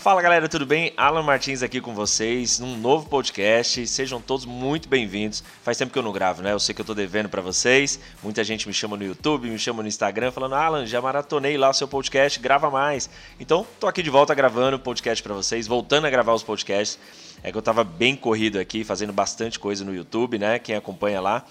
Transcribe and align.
Fala 0.00 0.22
galera, 0.22 0.48
tudo 0.48 0.64
bem? 0.64 0.94
Alan 0.96 1.22
Martins 1.22 1.62
aqui 1.62 1.78
com 1.78 1.94
vocês 1.94 2.58
num 2.58 2.74
novo 2.74 3.06
podcast. 3.06 3.86
Sejam 3.86 4.18
todos 4.18 4.46
muito 4.46 4.88
bem-vindos. 4.88 5.44
Faz 5.62 5.76
tempo 5.76 5.92
que 5.92 5.98
eu 5.98 6.02
não 6.02 6.10
gravo, 6.10 6.40
né? 6.40 6.54
Eu 6.54 6.58
sei 6.58 6.74
que 6.74 6.80
eu 6.80 6.86
tô 6.86 6.94
devendo 6.94 7.28
para 7.28 7.42
vocês. 7.42 8.00
Muita 8.22 8.42
gente 8.42 8.66
me 8.66 8.72
chama 8.72 8.96
no 8.96 9.04
YouTube, 9.04 9.50
me 9.50 9.58
chama 9.58 9.82
no 9.82 9.88
Instagram 9.90 10.32
falando: 10.32 10.54
"Alan, 10.54 10.86
já 10.86 11.02
maratonei 11.02 11.58
lá 11.58 11.68
o 11.68 11.74
seu 11.74 11.86
podcast, 11.86 12.40
grava 12.40 12.70
mais". 12.70 13.10
Então, 13.38 13.66
tô 13.78 13.86
aqui 13.86 14.02
de 14.02 14.08
volta 14.08 14.34
gravando 14.34 14.78
o 14.78 14.80
podcast 14.80 15.22
para 15.22 15.34
vocês, 15.34 15.66
voltando 15.66 16.06
a 16.06 16.10
gravar 16.10 16.32
os 16.32 16.42
podcasts. 16.42 16.98
É 17.42 17.52
que 17.52 17.58
eu 17.58 17.62
tava 17.62 17.84
bem 17.84 18.16
corrido 18.16 18.58
aqui, 18.58 18.84
fazendo 18.84 19.12
bastante 19.12 19.58
coisa 19.58 19.84
no 19.84 19.94
YouTube, 19.94 20.38
né? 20.38 20.58
Quem 20.58 20.76
acompanha 20.76 21.20
lá. 21.20 21.44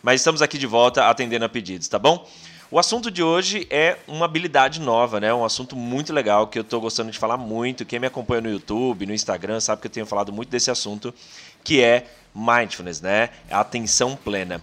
Mas 0.00 0.20
estamos 0.20 0.42
aqui 0.42 0.58
de 0.58 0.66
volta 0.68 1.08
atendendo 1.08 1.44
a 1.44 1.48
pedidos, 1.48 1.88
tá 1.88 1.98
bom? 1.98 2.24
O 2.68 2.80
assunto 2.80 3.12
de 3.12 3.22
hoje 3.22 3.64
é 3.70 3.96
uma 4.08 4.24
habilidade 4.24 4.80
nova, 4.80 5.20
né? 5.20 5.32
Um 5.32 5.44
assunto 5.44 5.76
muito 5.76 6.12
legal 6.12 6.48
que 6.48 6.58
eu 6.58 6.62
estou 6.62 6.80
gostando 6.80 7.12
de 7.12 7.18
falar 7.18 7.36
muito. 7.36 7.84
Quem 7.84 8.00
me 8.00 8.08
acompanha 8.08 8.40
no 8.40 8.50
YouTube, 8.50 9.06
no 9.06 9.14
Instagram, 9.14 9.60
sabe 9.60 9.80
que 9.80 9.86
eu 9.86 9.90
tenho 9.90 10.04
falado 10.04 10.32
muito 10.32 10.48
desse 10.48 10.68
assunto, 10.68 11.14
que 11.62 11.80
é 11.80 12.06
mindfulness, 12.34 13.00
né? 13.00 13.30
A 13.48 13.60
atenção 13.60 14.16
plena. 14.16 14.60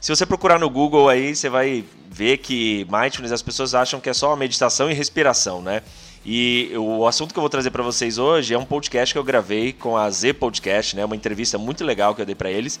Se 0.00 0.08
você 0.08 0.24
procurar 0.24 0.58
no 0.58 0.70
Google 0.70 1.10
aí, 1.10 1.36
você 1.36 1.50
vai 1.50 1.84
ver 2.08 2.38
que 2.38 2.86
mindfulness 2.90 3.32
as 3.32 3.42
pessoas 3.42 3.74
acham 3.74 4.00
que 4.00 4.08
é 4.08 4.14
só 4.14 4.34
meditação 4.34 4.90
e 4.90 4.94
respiração, 4.94 5.60
né? 5.60 5.82
E 6.24 6.72
o 6.74 7.06
assunto 7.06 7.34
que 7.34 7.38
eu 7.38 7.42
vou 7.42 7.50
trazer 7.50 7.70
para 7.70 7.82
vocês 7.82 8.16
hoje 8.16 8.54
é 8.54 8.58
um 8.58 8.64
podcast 8.64 9.12
que 9.12 9.18
eu 9.18 9.24
gravei 9.24 9.74
com 9.74 9.94
a 9.94 10.08
Z 10.08 10.32
Podcast, 10.32 10.96
né? 10.96 11.04
Uma 11.04 11.16
entrevista 11.16 11.58
muito 11.58 11.84
legal 11.84 12.14
que 12.14 12.22
eu 12.22 12.26
dei 12.26 12.34
para 12.34 12.50
eles 12.50 12.80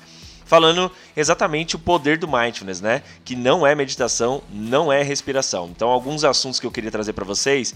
falando 0.52 0.92
exatamente 1.16 1.76
o 1.76 1.78
poder 1.78 2.18
do 2.18 2.28
mindfulness, 2.28 2.82
né? 2.82 3.02
Que 3.24 3.34
não 3.34 3.66
é 3.66 3.74
meditação, 3.74 4.42
não 4.50 4.92
é 4.92 5.02
respiração. 5.02 5.70
Então, 5.74 5.88
alguns 5.88 6.24
assuntos 6.24 6.60
que 6.60 6.66
eu 6.66 6.70
queria 6.70 6.90
trazer 6.90 7.14
para 7.14 7.24
vocês. 7.24 7.74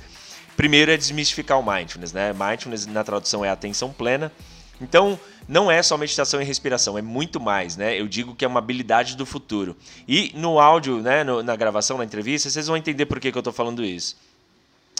Primeiro 0.58 0.90
é 0.90 0.96
desmistificar 0.98 1.58
o 1.58 1.62
mindfulness, 1.66 2.12
né? 2.12 2.34
Mindfulness 2.34 2.84
na 2.84 3.02
tradução 3.02 3.42
é 3.42 3.48
atenção 3.48 3.90
plena. 3.90 4.30
Então, 4.78 5.18
não 5.48 5.70
é 5.70 5.82
só 5.82 5.96
meditação 5.96 6.38
e 6.42 6.44
respiração, 6.44 6.98
é 6.98 7.00
muito 7.00 7.40
mais, 7.40 7.78
né? 7.78 7.98
Eu 7.98 8.06
digo 8.06 8.34
que 8.34 8.44
é 8.44 8.48
uma 8.48 8.58
habilidade 8.58 9.16
do 9.16 9.24
futuro. 9.24 9.74
E 10.06 10.32
no 10.34 10.60
áudio, 10.60 11.00
né, 11.00 11.24
no, 11.24 11.42
na 11.42 11.56
gravação, 11.56 11.96
na 11.96 12.04
entrevista, 12.04 12.50
vocês 12.50 12.66
vão 12.66 12.76
entender 12.76 13.06
por 13.06 13.18
que, 13.18 13.32
que 13.32 13.38
eu 13.38 13.40
estou 13.40 13.54
falando 13.54 13.82
isso. 13.82 14.18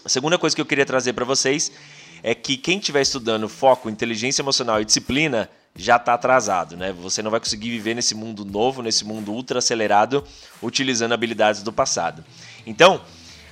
A 0.03 0.09
segunda 0.09 0.39
coisa 0.39 0.57
que 0.57 0.63
eu 0.63 0.67
queria 0.67 0.87
trazer 0.87 1.13
para 1.13 1.27
vocês 1.27 1.71
é 2.23 2.35
que 2.35 2.57
quem 2.57 2.79
estiver 2.79 3.03
estudando 3.03 3.51
foco, 3.51 3.91
inteligência 3.91 4.41
emocional 4.41 4.81
e 4.81 4.85
disciplina 4.87 5.51
já 5.77 5.97
está 5.97 6.15
atrasado, 6.15 6.77
né? 6.77 6.93
Você 6.93 7.23
não 7.23 7.31
vai 7.31 7.41
conseguir 7.41 7.71
viver 7.71 7.95
nesse 7.95 8.15
mundo 8.15 8.45
novo, 8.45 8.83
nesse 8.83 9.05
mundo 9.05 9.33
ultra 9.33 9.59
acelerado, 9.59 10.25
utilizando 10.63 11.13
habilidades 11.13 11.63
do 11.63 11.73
passado. 11.73 12.25
Então, 12.67 13.01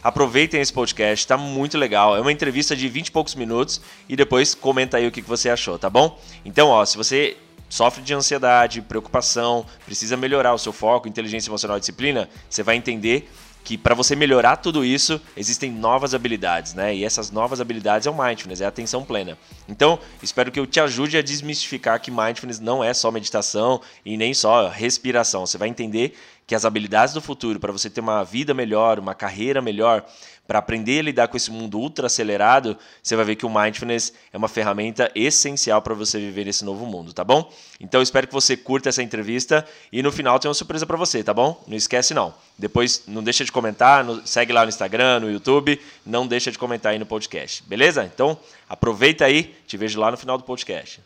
aproveitem 0.03 0.61
esse 0.61 0.73
podcast, 0.73 1.25
está 1.25 1.37
muito 1.37 1.79
legal. 1.79 2.17
É 2.17 2.21
uma 2.21 2.33
entrevista 2.33 2.75
de 2.75 2.89
20 2.89 3.09
e 3.09 3.11
poucos 3.11 3.35
minutos 3.35 3.81
e 4.09 4.17
depois 4.17 4.55
comenta 4.55 4.97
aí 4.97 5.07
o 5.07 5.13
que 5.13 5.23
você 5.23 5.51
achou, 5.51 5.79
tá 5.79 5.89
bom? 5.89 6.19
Então, 6.45 6.69
ó, 6.69 6.85
se 6.85 6.97
você 6.97 7.37
sofre 7.69 8.03
de 8.03 8.15
ansiedade, 8.15 8.81
preocupação, 8.83 9.67
precisa 9.85 10.17
melhorar 10.17 10.55
o 10.55 10.59
seu 10.59 10.73
foco, 10.73 11.09
inteligência 11.09 11.51
emocional 11.51 11.77
e 11.77 11.81
disciplina, 11.81 12.29
você 12.49 12.63
vai 12.63 12.77
entender 12.77 13.31
que 13.65 13.79
para 13.79 13.95
você 13.95 14.15
melhorar 14.15 14.57
tudo 14.57 14.85
isso, 14.85 15.19
existem 15.35 15.73
novas 15.73 16.15
habilidades, 16.15 16.75
né? 16.75 16.95
E 16.95 17.03
essas 17.03 17.31
novas 17.31 17.63
habilidades 17.63 18.07
é 18.07 18.11
o 18.11 18.15
mindfulness, 18.15 18.61
é 18.61 18.67
a 18.67 18.69
atenção 18.69 19.03
plena. 19.03 19.39
Então, 19.67 19.99
espero 20.23 20.53
que 20.53 20.61
eu 20.61 20.67
te 20.67 20.79
ajude 20.79 21.17
a 21.17 21.23
desmistificar 21.23 21.99
que 21.99 22.11
mindfulness 22.11 22.61
não 22.61 22.85
é 22.85 22.93
só 22.93 23.11
meditação 23.11 23.81
e 24.05 24.19
nem 24.19 24.35
só 24.35 24.69
respiração. 24.69 25.47
Você 25.47 25.57
vai 25.57 25.69
entender 25.69 26.15
que 26.47 26.55
as 26.55 26.67
habilidades 26.67 27.15
do 27.15 27.23
futuro 27.23 27.59
para 27.59 27.73
você 27.73 27.89
ter 27.89 28.03
uma 28.03 28.23
vida 28.23 28.53
melhor, 28.53 28.99
uma 28.99 29.15
carreira 29.15 29.63
melhor, 29.63 30.05
para 30.47 30.59
aprender 30.59 31.01
a 31.01 31.03
lidar 31.03 31.29
com 31.29 31.37
esse 31.37 31.51
mundo 31.51 31.79
ultra 31.79 32.07
acelerado, 32.07 32.77
você 33.03 33.17
vai 33.17 33.25
ver 33.25 33.37
que 33.37 33.47
o 33.47 33.51
mindfulness 33.51 34.13
é 34.33 34.37
uma 34.37 34.49
ferramenta 34.49 35.11
essencial 35.15 35.81
para 35.81 35.95
você 35.95 36.19
viver 36.19 36.45
nesse 36.45 36.65
novo 36.65 36.85
mundo, 36.87 37.13
tá 37.13 37.25
bom? 37.25 37.51
Então 37.81 38.03
espero 38.03 38.27
que 38.27 38.33
você 38.33 38.57
curta 38.57 38.89
essa 38.89 39.03
entrevista 39.03 39.67
e 39.91 40.03
no 40.03 40.13
final 40.13 40.39
tem 40.39 40.49
uma 40.49 40.55
surpresa 40.55 40.87
para 40.87 40.97
você, 40.97 41.23
tá 41.23 41.33
bom? 41.33 41.63
Não 41.67 41.77
esquece 41.77 42.13
não. 42.13 42.35
Depois 42.59 43.05
não 43.07 43.23
deixa 43.23 43.45
de 43.45 43.51
comentar, 43.51 44.05
segue 44.25 44.53
lá 44.53 44.63
no 44.63 44.69
Instagram, 44.69 45.21
no 45.21 45.31
YouTube, 45.31 45.81
não 46.05 46.27
deixa 46.27 46.53
de 46.53 46.59
comentar 46.59 46.93
aí 46.93 46.99
no 46.99 47.07
podcast, 47.07 47.63
beleza? 47.65 48.05
Então 48.05 48.39
aproveita 48.69 49.25
aí, 49.25 49.55
te 49.67 49.77
vejo 49.77 49.99
lá 49.99 50.11
no 50.11 50.17
final 50.17 50.37
do 50.37 50.45
podcast. 50.45 51.01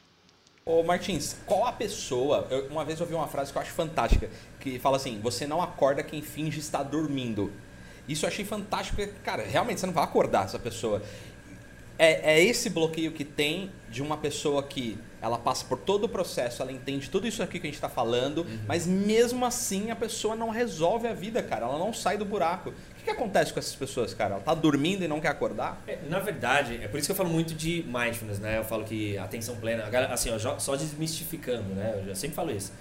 Ô 0.69 0.83
Martins, 0.83 1.35
qual 1.47 1.65
a 1.65 1.73
pessoa? 1.73 2.47
Eu, 2.51 2.67
uma 2.67 2.85
vez 2.85 3.01
eu 3.01 3.07
ouvi 3.07 3.15
uma 3.15 3.27
frase 3.27 3.51
que 3.51 3.57
eu 3.57 3.63
acho 3.63 3.71
fantástica, 3.71 4.29
que 4.61 4.79
fala 4.79 4.99
assim: 4.99 5.19
você 5.19 5.47
não 5.47 5.63
acorda 5.63 6.03
quem 6.03 6.21
finge 6.21 6.61
estar 6.61 6.83
dormindo. 6.83 7.51
Isso 8.09 8.25
eu 8.25 8.29
achei 8.29 8.45
fantástico, 8.45 8.97
porque, 8.97 9.13
cara, 9.23 9.45
realmente 9.45 9.81
você 9.81 9.87
não 9.87 9.93
vai 9.93 10.05
acordar 10.05 10.47
essa 10.47 10.59
pessoa. 10.59 11.03
É, 11.99 12.35
é 12.35 12.45
esse 12.45 12.71
bloqueio 12.71 13.13
que 13.13 13.25
tem 13.25 13.71
de 13.91 14.01
uma 14.01 14.17
pessoa 14.17 14.63
que 14.63 14.97
ela 15.21 15.37
passa 15.37 15.65
por 15.65 15.79
todo 15.79 16.05
o 16.05 16.09
processo, 16.09 16.63
ela 16.63 16.71
entende 16.71 17.11
tudo 17.11 17.27
isso 17.27 17.43
aqui 17.43 17.59
que 17.59 17.67
a 17.67 17.69
gente 17.69 17.75
está 17.75 17.89
falando, 17.89 18.43
uhum. 18.43 18.59
mas 18.69 18.87
mesmo 18.87 19.45
assim 19.45 19.91
a 19.91 19.97
pessoa 19.97 20.37
não 20.37 20.49
resolve 20.49 21.09
a 21.09 21.13
vida, 21.13 21.43
cara. 21.43 21.67
Ela 21.67 21.77
não 21.79 21.93
sai 21.93 22.17
do 22.17 22.25
buraco. 22.25 22.71
O 22.71 22.95
que, 22.95 23.05
que 23.05 23.11
acontece 23.11 23.53
com 23.53 23.59
essas 23.59 23.75
pessoas, 23.75 24.15
cara? 24.15 24.35
Ela 24.35 24.43
tá 24.45 24.55
dormindo 24.55 25.03
e 25.05 25.09
não 25.09 25.21
quer 25.21 25.29
acordar? 25.29 25.83
É, 25.89 25.99
na 26.09 26.21
verdade, 26.21 26.79
é 26.83 26.87
por 26.87 26.99
isso 26.99 27.09
que 27.09 27.13
eu 27.13 27.17
falo 27.17 27.31
muito 27.31 27.53
de 27.53 27.85
mindfulness, 27.89 28.39
né? 28.39 28.59
Eu 28.59 28.65
falo 28.65 28.85
que 28.85 29.19
atenção 29.19 29.57
plena, 29.57 29.85
assim, 30.13 30.31
ó, 30.31 30.59
só 30.59 30.77
desmistificando, 30.77 31.75
né? 31.75 32.05
Eu 32.07 32.15
sempre 32.15 32.37
falo 32.37 32.53
isso. 32.53 32.73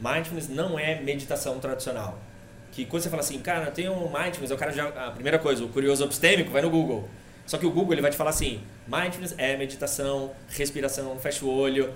Mindfulness 0.00 0.48
não 0.48 0.76
é 0.76 1.00
meditação 1.00 1.58
tradicional 1.60 2.18
que 2.76 2.84
quando 2.84 3.02
você 3.02 3.08
fala 3.08 3.22
assim, 3.22 3.38
cara, 3.38 3.70
tem 3.70 3.88
um 3.88 4.04
mindfulness, 4.04 4.50
o 4.50 4.56
cara 4.56 4.70
já. 4.70 4.88
A 4.88 5.10
primeira 5.10 5.38
coisa, 5.38 5.64
o 5.64 5.68
curioso 5.68 6.04
epistêmico, 6.04 6.50
vai 6.50 6.60
no 6.60 6.68
Google. 6.68 7.08
Só 7.46 7.56
que 7.56 7.64
o 7.64 7.70
Google 7.70 7.94
ele 7.94 8.02
vai 8.02 8.10
te 8.10 8.18
falar 8.18 8.30
assim: 8.30 8.60
mindfulness 8.86 9.34
é 9.38 9.56
meditação, 9.56 10.32
respiração, 10.50 11.18
fecha 11.18 11.42
o 11.42 11.48
olho. 11.48 11.94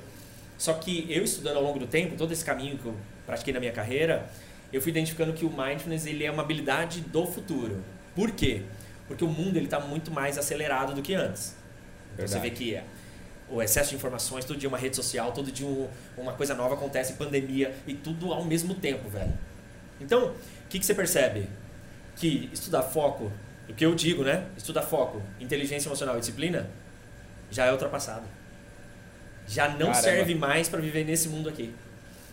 Só 0.56 0.72
que 0.72 1.06
eu 1.10 1.22
estudando 1.22 1.58
ao 1.58 1.62
longo 1.62 1.78
do 1.78 1.86
tempo, 1.86 2.16
todo 2.16 2.32
esse 2.32 2.42
caminho 2.42 2.78
que 2.78 2.86
eu 2.86 2.94
pratiquei 3.26 3.52
na 3.52 3.60
minha 3.60 3.72
carreira, 3.72 4.26
eu 4.72 4.80
fui 4.80 4.90
identificando 4.90 5.34
que 5.34 5.44
o 5.44 5.50
mindfulness 5.50 6.06
ele 6.06 6.24
é 6.24 6.30
uma 6.30 6.42
habilidade 6.42 7.02
do 7.02 7.26
futuro. 7.26 7.84
Por 8.14 8.30
quê? 8.30 8.62
Porque 9.06 9.22
o 9.22 9.28
mundo 9.28 9.58
ele 9.58 9.66
está 9.66 9.80
muito 9.80 10.10
mais 10.10 10.38
acelerado 10.38 10.94
do 10.94 11.02
que 11.02 11.12
antes. 11.12 11.56
Então 12.14 12.26
você 12.26 12.38
vê 12.38 12.50
que 12.50 12.74
é 12.74 12.84
o 13.50 13.60
excesso 13.60 13.90
de 13.90 13.96
informações, 13.96 14.46
todo 14.46 14.58
dia 14.58 14.68
uma 14.68 14.78
rede 14.78 14.96
social, 14.96 15.32
todo 15.32 15.52
dia 15.52 15.66
um, 15.66 15.88
uma 16.16 16.32
coisa 16.32 16.54
nova 16.54 16.74
acontece, 16.74 17.14
pandemia 17.14 17.74
e 17.86 17.92
tudo 17.92 18.32
ao 18.32 18.44
mesmo 18.44 18.74
tempo, 18.74 19.10
velho. 19.10 19.32
Então, 20.00 20.28
o 20.28 20.34
que, 20.68 20.78
que 20.78 20.86
você 20.86 20.94
percebe? 20.94 21.48
Que 22.16 22.48
estudar 22.52 22.82
foco, 22.82 23.32
o 23.68 23.74
que 23.74 23.84
eu 23.84 23.94
digo, 23.94 24.22
né? 24.24 24.46
Estudar 24.56 24.82
foco, 24.82 25.22
inteligência 25.38 25.88
emocional 25.88 26.16
e 26.16 26.20
disciplina, 26.20 26.68
já 27.50 27.66
é 27.66 27.72
ultrapassado. 27.72 28.26
Já 29.46 29.68
não 29.68 29.78
Caramba. 29.78 29.94
serve 29.94 30.34
mais 30.34 30.68
para 30.68 30.80
viver 30.80 31.04
nesse 31.04 31.28
mundo 31.28 31.48
aqui. 31.48 31.74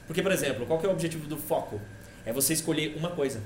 Porque, 0.06 0.22
por 0.22 0.32
exemplo, 0.32 0.66
qual 0.66 0.80
que 0.80 0.86
é 0.86 0.90
o 0.90 0.92
objetivo 0.94 1.28
do 1.28 1.38
foco? 1.38 1.82
É 2.26 2.32
você 2.32 2.54
escolher 2.54 2.96
uma 2.96 3.10
coisa. 3.10 3.42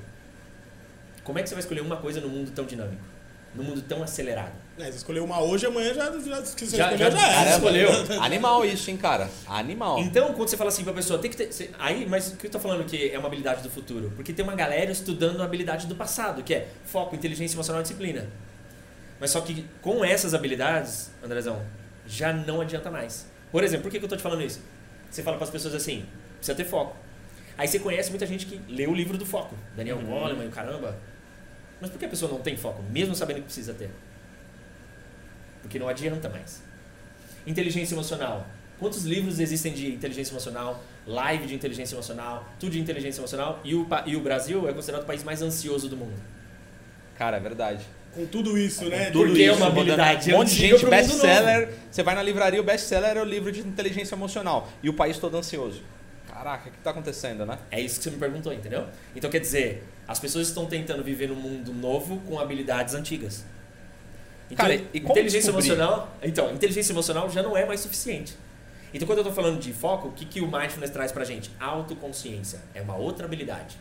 Como 1.24 1.40
é 1.40 1.44
que 1.44 1.50
você 1.50 1.56
vai 1.56 1.62
escolher 1.62 1.82
uma 1.82 1.98
coisa 1.98 2.20
no 2.20 2.28
mundo 2.30 2.52
tão 2.52 2.66
dinâmico? 2.66 3.12
no 3.53 3.64
mundo 3.64 3.82
tão 3.82 4.02
acelerado. 4.03 4.53
É, 4.81 4.86
você 4.86 4.97
escolheu 4.97 5.24
uma 5.24 5.40
hoje, 5.40 5.68
amanhã 5.68 5.94
já, 5.94 6.06
já, 6.06 6.42
você 6.42 6.75
já, 6.75 6.97
já, 6.97 6.97
já, 6.97 7.09
já 7.12 7.56
escolheu. 7.56 7.88
Animal 8.19 8.66
isso, 8.66 8.90
hein, 8.90 8.97
cara? 8.97 9.30
Animal. 9.46 10.00
Então, 10.00 10.34
quando 10.34 10.50
você 10.50 10.58
fala 10.58 10.69
assim 10.69 10.84
pra 10.84 10.92
pessoa, 10.92 11.19
tem 11.19 11.30
que 11.30 11.38
ter. 11.38 11.53
Você, 11.53 11.69
aí, 11.78 12.08
mas 12.09 12.30
o 12.34 12.36
que 12.36 12.47
eu 12.47 12.52
tô 12.52 12.59
falando 12.59 12.84
que 12.84 13.12
é 13.12 13.20
uma 13.20 13.28
habilidade 13.28 13.62
do 13.62 13.70
futuro? 13.70 14.12
Porque 14.16 14.34
tem 14.34 14.44
uma 14.44 14.56
galera 14.56 14.91
estudando 14.91 15.40
a 15.40 15.46
habilidade 15.46 15.86
do 15.86 15.96
passado, 15.96 16.41
que 16.41 16.52
é 16.52 16.68
foco, 16.84 17.16
inteligência 17.16 17.56
emocional 17.56 17.81
e 17.81 17.84
disciplina. 17.84 18.28
Mas 19.20 19.30
só 19.30 19.41
que 19.41 19.68
com 19.84 20.03
essas 20.03 20.34
habilidades, 20.34 21.12
Andrezão, 21.24 21.62
já 22.08 22.34
não 22.34 22.59
adianta 22.59 22.90
mais. 22.90 23.28
Por 23.52 23.64
exemplo, 23.64 23.84
por 23.84 23.91
que, 23.91 24.00
que 24.00 24.06
eu 24.06 24.09
tô 24.09 24.18
te 24.18 24.24
falando 24.24 24.41
isso? 24.41 24.62
Você 25.12 25.22
fala 25.22 25.38
para 25.38 25.46
as 25.46 25.52
pessoas 25.52 25.75
assim, 25.75 26.08
precisa 26.38 26.56
ter 26.56 26.66
foco. 26.66 26.97
Aí 27.56 27.68
você 27.68 27.78
conhece 27.78 28.09
muita 28.09 28.25
gente 28.25 28.47
que 28.47 28.59
lê 28.68 28.88
o 28.88 28.96
livro 28.96 29.16
do 29.16 29.28
foco. 29.28 29.56
Daniel 29.75 29.97
uhum. 29.97 30.06
Goleman, 30.06 30.50
caramba, 30.50 30.97
mas 31.80 31.91
por 31.91 32.00
que 32.00 32.06
a 32.06 32.09
pessoa 32.09 32.31
não 32.31 32.40
tem 32.40 32.58
foco, 32.58 32.81
mesmo 32.81 33.14
sabendo 33.14 33.38
que 33.38 33.44
precisa 33.44 33.75
ter? 33.75 33.91
Porque 35.61 35.79
não 35.79 35.87
adianta 35.87 36.29
mais. 36.29 36.63
Inteligência 37.46 37.96
emocional. 37.96 38.47
Quantos 38.79 39.03
livros 39.03 39.40
existem 39.40 39.73
de 39.73 39.93
inteligência 39.93 40.34
emocional, 40.34 40.84
live 41.05 41.46
de 41.46 41.53
inteligência 41.53 41.93
emocional, 41.93 42.49
tudo 42.59 42.72
de 42.72 42.79
inteligência 42.79 43.22
emocional? 43.22 43.59
E 43.63 43.75
o, 43.75 43.87
e 44.08 44.16
o 44.16 44.22
Brasil 44.22 44.67
é 44.67 44.73
considerado 44.73 45.03
o 45.03 45.05
país 45.05 45.23
mais 45.23 45.41
ansioso 45.41 45.87
do 45.87 45.96
mundo. 45.96 46.19
Cara, 47.16 47.37
é 47.37 47.40
verdade. 47.40 47.85
Com 48.16 48.25
tudo 48.25 48.58
isso, 48.58 48.85
né? 48.90 49.11
Tudo 49.11 49.28
Porque 49.28 49.43
isso, 49.43 49.53
é 49.53 49.55
uma 49.55 49.67
habilidade 49.67 50.34
Um 50.34 50.37
monte 50.40 50.49
de 50.49 50.55
gente, 50.55 50.85
best-seller. 50.85 51.69
Você 51.91 52.02
vai 52.03 52.16
na 52.16 52.23
livraria, 52.23 52.59
o 52.59 52.63
best-seller 52.63 53.17
é 53.17 53.22
o 53.22 53.25
livro 53.25 53.52
de 53.52 53.61
inteligência 53.61 54.16
emocional. 54.16 54.67
E 54.81 54.90
o 54.90 54.93
país 54.93 55.17
todo 55.19 55.37
ansioso. 55.37 55.84
Caraca, 56.28 56.69
o 56.69 56.72
que 56.72 56.78
está 56.79 56.90
acontecendo, 56.90 57.46
né? 57.46 57.59
É 57.69 57.79
isso 57.79 57.97
que 57.97 58.03
você 58.05 58.09
me 58.09 58.17
perguntou, 58.17 58.52
entendeu? 58.52 58.87
Então 59.16 59.29
quer 59.29 59.40
dizer, 59.40 59.84
as 60.08 60.19
pessoas 60.19 60.47
estão 60.47 60.66
tentando 60.66 61.03
viver 61.03 61.28
num 61.28 61.35
mundo 61.35 61.72
novo 61.72 62.17
com 62.28 62.40
habilidades 62.40 62.96
antigas. 62.96 63.46
Então, 64.52 64.66
Cara, 64.66 64.74
e 64.74 64.98
inteligência 64.98 65.52
descobrir? 65.52 65.68
emocional, 65.70 66.18
então, 66.22 66.52
inteligência 66.52 66.92
emocional 66.94 67.30
já 67.30 67.42
não 67.42 67.56
é 67.56 67.66
mais 67.66 67.80
suficiente. 67.80 68.36
Então, 68.94 69.08
quando 69.08 69.20
eu 69.20 69.22
estou 69.28 69.34
falando 69.34 69.59
de 69.59 69.72
foco, 69.72 70.09
o 70.09 70.12
que, 70.12 70.26
que 70.26 70.42
o 70.42 70.52
mindfulness 70.52 70.90
traz 70.90 71.12
pra 71.12 71.24
gente? 71.24 71.50
Autoconsciência. 71.59 72.59
É 72.74 72.82
uma 72.82 72.96
outra 72.98 73.26
habilidade. 73.26 73.78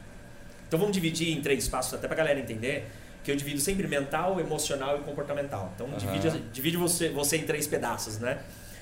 Então, 0.68 0.78
vamos 0.78 0.94
dividir 0.94 1.36
em 1.36 1.40
três 1.42 1.66
passos, 1.68 1.94
até 1.94 2.06
pra 2.06 2.16
galera 2.16 2.38
entender. 2.38 2.88
que 3.22 3.30
eu 3.30 3.36
divido 3.36 3.60
sempre 3.60 3.86
mental, 3.86 4.40
emocional 4.40 4.96
e 4.98 5.00
comportamental. 5.02 5.72
Então, 5.74 5.88
divide, 5.98 6.30
divide 6.52 6.76
você, 6.78 7.10
você 7.10 7.36
em 7.36 7.42
três 7.42 7.66
pedaços, 7.66 8.18
né? 8.18 8.38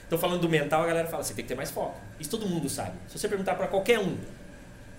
Então, 0.06 0.16
falando 0.18 0.40
do 0.42 0.48
mental, 0.48 0.82
a 0.84 0.86
galera 0.86 1.08
fala, 1.08 1.24
você 1.24 1.34
tem 1.34 1.44
que 1.44 1.48
ter 1.48 1.54
mais 1.56 1.70
foco. 1.72 1.98
Isso 2.20 2.30
todo 2.30 2.46
mundo 2.46 2.68
sabe. 2.68 2.92
Se 3.08 3.18
você 3.18 3.26
perguntar 3.28 3.56
para 3.56 3.66
qualquer 3.66 3.98
um, 3.98 4.16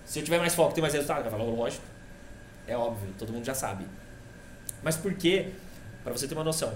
se 0.04 0.18
eu 0.18 0.24
tiver 0.24 0.38
mais 0.38 0.54
foco, 0.54 0.74
tem 0.74 0.82
mais 0.82 0.92
resultado? 0.92 1.22
Vai 1.22 1.30
falar, 1.30 1.44
lógico. 1.44 1.82
É 2.66 2.76
óbvio, 2.76 3.08
todo 3.18 3.32
mundo 3.32 3.44
já 3.44 3.54
sabe. 3.54 3.86
Mas 4.82 4.96
por 4.96 5.14
quê? 5.14 5.48
Para 6.02 6.12
você 6.12 6.26
ter 6.26 6.34
uma 6.34 6.44
noção. 6.44 6.72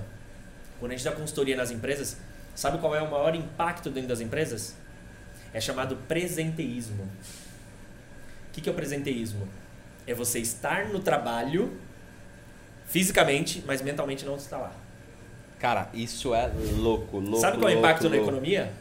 Quando 0.78 0.92
a 0.92 0.96
gente 0.96 1.04
dá 1.04 1.12
consultoria 1.12 1.56
nas 1.56 1.70
empresas, 1.70 2.16
sabe 2.54 2.78
qual 2.78 2.94
é 2.94 3.02
o 3.02 3.10
maior 3.10 3.34
impacto 3.34 3.90
dentro 3.90 4.08
das 4.08 4.20
empresas? 4.20 4.74
É 5.52 5.60
chamado 5.60 5.96
presenteísmo. 6.08 7.04
O 7.04 8.52
que, 8.52 8.60
que 8.60 8.68
é 8.68 8.72
o 8.72 8.74
presenteísmo? 8.74 9.48
É 10.06 10.14
você 10.14 10.38
estar 10.38 10.88
no 10.88 11.00
trabalho 11.00 11.72
fisicamente, 12.86 13.62
mas 13.66 13.80
mentalmente 13.80 14.24
não 14.24 14.36
está 14.36 14.58
lá. 14.58 14.72
Cara, 15.58 15.88
isso 15.94 16.34
é 16.34 16.50
louco, 16.76 17.18
louco. 17.18 17.40
Sabe 17.40 17.58
qual 17.58 17.70
é 17.70 17.72
o 17.72 17.76
louco, 17.76 17.88
impacto 17.88 18.04
na 18.04 18.16
louco. 18.16 18.30
economia? 18.30 18.72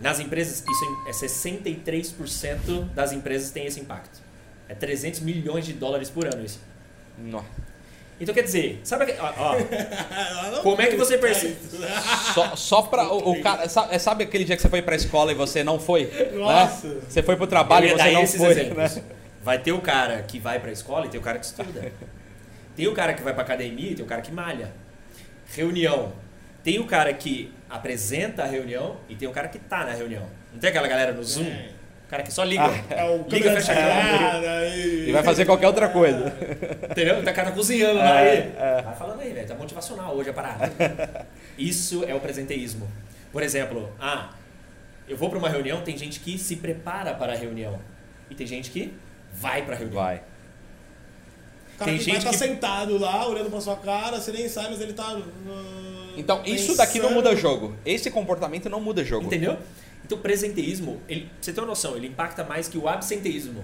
Nas 0.00 0.20
empresas, 0.20 0.64
isso 0.66 1.24
é 1.24 1.26
63% 1.26 2.88
das 2.94 3.12
empresas 3.12 3.50
tem 3.50 3.66
esse 3.66 3.80
impacto. 3.80 4.20
É 4.68 4.74
300 4.74 5.20
milhões 5.20 5.66
de 5.66 5.72
dólares 5.72 6.08
por 6.08 6.26
ano 6.26 6.44
isso. 6.44 6.60
Nó. 7.18 7.42
Então 8.20 8.34
quer 8.34 8.42
dizer, 8.42 8.80
sabe 8.82 9.14
ó, 9.20 9.32
ó, 9.36 9.56
como 10.62 10.82
é 10.82 10.88
que 10.88 10.96
você 10.96 11.16
percebe? 11.18 11.56
Só, 12.34 12.56
só 12.56 12.82
pra. 12.82 13.08
O, 13.12 13.32
o 13.32 13.42
cara, 13.42 13.68
sabe, 13.68 13.98
sabe 13.98 14.24
aquele 14.24 14.44
dia 14.44 14.56
que 14.56 14.62
você 14.62 14.68
foi 14.68 14.82
pra 14.82 14.96
escola 14.96 15.30
e 15.30 15.34
você 15.34 15.62
não 15.62 15.78
foi? 15.78 16.10
Nossa. 16.34 16.88
Né? 16.88 17.00
Você 17.08 17.22
foi 17.22 17.36
pro 17.36 17.46
trabalho 17.46 17.86
e 17.86 17.90
ia 17.90 17.96
você 17.96 18.10
não 18.10 18.22
esses 18.22 18.40
foi. 18.40 18.50
exemplos. 18.50 18.96
Né? 18.96 19.02
Vai 19.42 19.58
ter 19.58 19.72
o 19.72 19.80
cara 19.80 20.20
que 20.22 20.40
vai 20.40 20.58
pra 20.58 20.72
escola 20.72 21.06
e 21.06 21.08
tem 21.08 21.20
o 21.20 21.22
cara 21.22 21.38
que 21.38 21.46
estuda. 21.46 21.92
Tem 22.74 22.86
o 22.88 22.92
cara 22.92 23.14
que 23.14 23.22
vai 23.22 23.32
pra 23.32 23.42
academia 23.42 23.92
e 23.92 23.94
tem 23.94 24.04
o 24.04 24.08
cara 24.08 24.20
que 24.20 24.32
malha. 24.32 24.72
Reunião. 25.54 26.12
Tem 26.62 26.78
o 26.78 26.86
cara 26.86 27.12
que 27.14 27.52
apresenta 27.70 28.42
a 28.42 28.46
reunião 28.46 28.96
e 29.08 29.14
tem 29.14 29.28
o 29.28 29.32
cara 29.32 29.48
que 29.48 29.58
tá 29.58 29.84
na 29.84 29.92
reunião. 29.92 30.24
Não 30.52 30.60
tem 30.60 30.70
aquela 30.70 30.88
galera 30.88 31.12
no 31.12 31.22
Zoom? 31.22 31.46
É. 31.46 31.77
O 32.08 32.10
cara 32.10 32.22
que 32.22 32.32
só 32.32 32.42
liga. 32.42 32.64
É 32.88 33.04
o 33.04 33.22
liga, 33.28 33.52
fecha 33.52 33.72
a 33.72 34.66
e... 34.66 35.10
E 35.10 35.12
vai 35.12 35.22
fazer 35.22 35.44
qualquer 35.44 35.66
outra 35.66 35.90
coisa. 35.90 36.32
Entendeu? 36.90 37.22
Tá 37.22 37.34
cara 37.34 37.52
cozinhando 37.52 37.98
lá 37.98 38.16
aí. 38.16 38.50
Vai 38.82 38.94
falando 38.96 39.20
aí, 39.20 39.30
velho. 39.34 39.46
Tá 39.46 39.54
motivacional 39.54 40.16
hoje 40.16 40.30
a 40.30 40.32
parada. 40.32 41.26
Isso 41.58 42.02
é 42.08 42.14
o 42.14 42.20
presenteísmo. 42.20 42.88
Por 43.30 43.42
exemplo, 43.42 43.92
ah, 44.00 44.30
eu 45.06 45.18
vou 45.18 45.28
pra 45.28 45.38
uma 45.38 45.50
reunião, 45.50 45.82
tem 45.82 45.98
gente 45.98 46.18
que 46.20 46.38
se 46.38 46.56
prepara 46.56 47.12
para 47.12 47.34
a 47.34 47.36
reunião. 47.36 47.78
E 48.30 48.34
tem 48.34 48.46
gente 48.46 48.70
que 48.70 48.94
vai 49.30 49.60
pra 49.60 49.76
reunião. 49.76 50.02
Vai. 50.02 50.16
O 50.16 51.78
cara 51.78 51.90
Tem 51.90 51.98
que 51.98 52.04
gente 52.04 52.12
vai 52.14 52.18
estar 52.18 52.30
que- 52.30 52.38
sentado 52.38 52.96
lá, 52.98 53.28
olhando 53.28 53.50
pra 53.50 53.60
sua 53.60 53.76
cara, 53.76 54.18
você 54.18 54.32
nem 54.32 54.48
sabe, 54.48 54.70
mas 54.70 54.80
ele 54.80 54.94
tá... 54.94 55.14
ah, 55.14 56.12
Então, 56.16 56.42
isso 56.46 56.74
daqui 56.74 56.98
não 57.00 57.10
muda 57.10 57.36
jogo. 57.36 57.76
Esse 57.84 58.10
comportamento 58.10 58.70
não 58.70 58.80
muda 58.80 59.04
jogo. 59.04 59.26
Entendeu? 59.26 59.58
Então, 60.08 60.16
o 60.16 60.20
presenteísmo, 60.22 61.02
ele, 61.06 61.28
você 61.38 61.52
ter 61.52 61.60
uma 61.60 61.66
noção, 61.66 61.94
ele 61.94 62.06
impacta 62.06 62.42
mais 62.42 62.66
que 62.66 62.78
o 62.78 62.88
absenteísmo. 62.88 63.62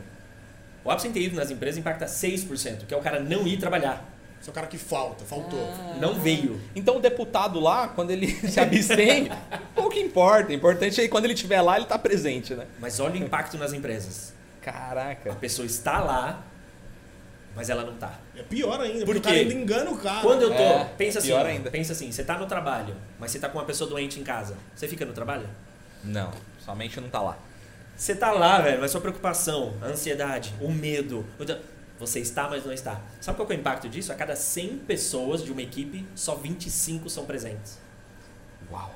O 0.84 0.90
absenteísmo 0.90 1.36
nas 1.36 1.50
empresas 1.50 1.78
impacta 1.78 2.04
6%, 2.04 2.84
que 2.86 2.92
é 2.92 2.96
o 2.96 3.00
cara 3.00 3.18
não 3.18 3.46
ir 3.46 3.56
trabalhar. 3.56 4.06
Você 4.38 4.50
é 4.50 4.52
o 4.52 4.54
cara 4.54 4.66
que 4.66 4.76
falta, 4.76 5.24
faltou. 5.24 5.58
Não 5.98 6.20
veio. 6.20 6.60
Então 6.76 6.98
o 6.98 7.00
deputado 7.00 7.58
lá, 7.58 7.88
quando 7.88 8.10
ele 8.10 8.26
se 8.46 8.60
abstém, 8.60 9.30
pouco 9.74 9.96
importa. 9.96 10.50
O 10.50 10.52
importante 10.52 11.00
é 11.00 11.04
que 11.04 11.08
quando 11.08 11.24
ele 11.24 11.32
estiver 11.32 11.62
lá, 11.62 11.78
ele 11.78 11.86
tá 11.86 11.98
presente, 11.98 12.54
né? 12.54 12.66
Mas 12.78 13.00
olha 13.00 13.14
o 13.14 13.16
impacto 13.16 13.56
nas 13.56 13.72
empresas. 13.72 14.34
A 14.60 14.64
Caraca. 14.70 15.32
pessoa 15.36 15.64
está 15.64 15.98
lá, 16.00 16.44
mas 17.56 17.70
ela 17.70 17.84
não 17.84 17.94
tá. 17.94 18.18
É 18.36 18.42
pior 18.42 18.78
ainda, 18.82 19.06
Por 19.06 19.14
porque 19.14 19.18
o 19.20 19.22
cara 19.22 19.36
ainda 19.36 19.54
engana 19.54 19.90
o 19.90 19.96
cara. 19.96 20.20
Quando 20.20 20.42
eu 20.42 20.50
tô, 20.50 20.62
É, 20.62 20.84
pensa 20.98 21.20
assim, 21.20 21.28
pior 21.28 21.46
ó, 21.46 21.48
ainda. 21.48 21.70
pensa 21.70 21.92
assim, 21.94 22.12
você 22.12 22.22
tá 22.22 22.36
no 22.36 22.44
trabalho, 22.44 22.94
mas 23.18 23.30
você 23.30 23.38
tá 23.38 23.48
com 23.48 23.56
uma 23.56 23.64
pessoa 23.64 23.88
doente 23.88 24.20
em 24.20 24.22
casa. 24.22 24.54
Você 24.76 24.86
fica 24.86 25.06
no 25.06 25.14
trabalho? 25.14 25.48
Não, 26.04 26.30
somente 26.64 27.00
não 27.00 27.08
tá 27.08 27.20
lá. 27.20 27.38
Você 27.96 28.14
tá 28.14 28.32
lá, 28.32 28.60
velho, 28.60 28.80
mas 28.80 28.90
sua 28.90 29.00
preocupação, 29.00 29.74
a 29.80 29.86
ansiedade, 29.86 30.52
o 30.60 30.70
medo. 30.70 31.24
Você 31.98 32.18
está, 32.18 32.48
mas 32.48 32.64
não 32.66 32.72
está. 32.72 33.00
Sabe 33.20 33.36
qual 33.36 33.48
é 33.48 33.52
o 33.52 33.54
impacto 33.56 33.88
disso? 33.88 34.10
A 34.12 34.16
cada 34.16 34.34
100 34.34 34.78
pessoas 34.78 35.42
de 35.44 35.52
uma 35.52 35.62
equipe, 35.62 36.04
só 36.14 36.34
25 36.34 37.08
são 37.08 37.24
presentes. 37.24 37.78
Uau. 38.70 38.92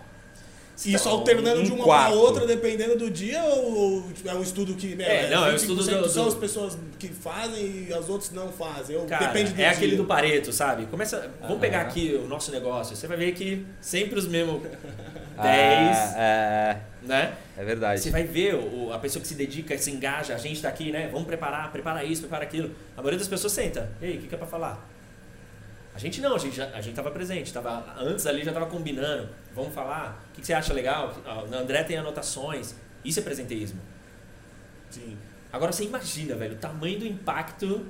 Isso 0.76 0.88
Então, 1.08 1.12
alternando 1.12 1.60
um 1.60 1.64
de 1.64 1.72
uma 1.72 1.84
pra 1.84 2.08
outra, 2.10 2.46
dependendo 2.46 2.96
do 2.96 3.10
dia, 3.10 3.42
ou 3.42 4.04
é 4.24 4.34
um 4.34 4.42
estudo 4.42 4.74
que. 4.74 4.94
né, 4.94 5.24
É, 5.26 5.30
não, 5.30 5.44
é 5.46 5.52
um 5.52 5.56
estudo 5.56 5.82
25% 5.82 6.02
do- 6.02 6.08
são 6.08 6.28
as 6.28 6.34
pessoas 6.34 6.78
que 7.00 7.08
fazem 7.08 7.86
e 7.88 7.92
as 7.92 8.08
outras 8.08 8.30
não 8.30 8.52
fazem. 8.52 8.94
Ou 8.96 9.04
Cara, 9.04 9.26
depende 9.26 9.52
do 9.54 9.60
é 9.60 9.68
aquele 9.68 9.88
dia. 9.88 9.96
do 9.96 10.04
Pareto, 10.04 10.52
sabe? 10.52 10.86
Começa, 10.86 11.30
vamos 11.40 11.58
pegar 11.58 11.80
aqui 11.82 12.20
o 12.24 12.28
nosso 12.28 12.52
negócio. 12.52 12.94
Você 12.94 13.08
vai 13.08 13.16
ver 13.16 13.32
que 13.32 13.66
sempre 13.80 14.18
os 14.20 14.26
mesmos 14.28 14.62
10, 15.40 16.14
É, 16.16 16.76
né? 17.08 17.36
é, 17.56 17.64
verdade. 17.64 18.00
Você 18.00 18.10
vai 18.10 18.24
ver 18.24 18.54
o, 18.54 18.92
a 18.92 18.98
pessoa 18.98 19.20
que 19.20 19.26
se 19.26 19.34
dedica, 19.34 19.76
se 19.78 19.90
engaja, 19.90 20.34
a 20.34 20.38
gente 20.38 20.62
tá 20.62 20.68
aqui, 20.68 20.92
né? 20.92 21.08
Vamos 21.10 21.26
preparar, 21.26 21.72
prepara 21.72 22.04
isso, 22.04 22.22
prepara 22.22 22.44
aquilo. 22.44 22.70
A 22.96 22.98
maioria 22.98 23.18
das 23.18 23.28
pessoas 23.28 23.52
senta. 23.52 23.90
Ei, 24.00 24.18
o 24.18 24.20
que, 24.20 24.28
que 24.28 24.34
é 24.34 24.38
pra 24.38 24.46
falar? 24.46 24.86
A 25.94 25.98
gente 25.98 26.20
não, 26.20 26.36
a 26.36 26.38
gente, 26.38 26.54
já, 26.54 26.66
a 26.66 26.80
gente 26.80 26.94
tava 26.94 27.10
presente, 27.10 27.52
tava, 27.52 27.96
antes 27.98 28.24
ali 28.24 28.44
já 28.44 28.52
tava 28.52 28.66
combinando. 28.66 29.28
Vamos 29.52 29.74
falar, 29.74 30.22
o 30.30 30.34
que, 30.34 30.42
que 30.42 30.46
você 30.46 30.52
acha 30.52 30.72
legal? 30.72 31.12
O 31.50 31.54
André 31.54 31.82
tem 31.82 31.96
anotações. 31.96 32.76
Isso 33.04 33.18
é 33.18 33.22
presenteísmo. 33.22 33.80
Sim. 34.90 35.18
Agora 35.52 35.72
você 35.72 35.84
imagina, 35.84 36.36
velho, 36.36 36.54
o 36.54 36.58
tamanho 36.58 37.00
do 37.00 37.06
impacto 37.06 37.84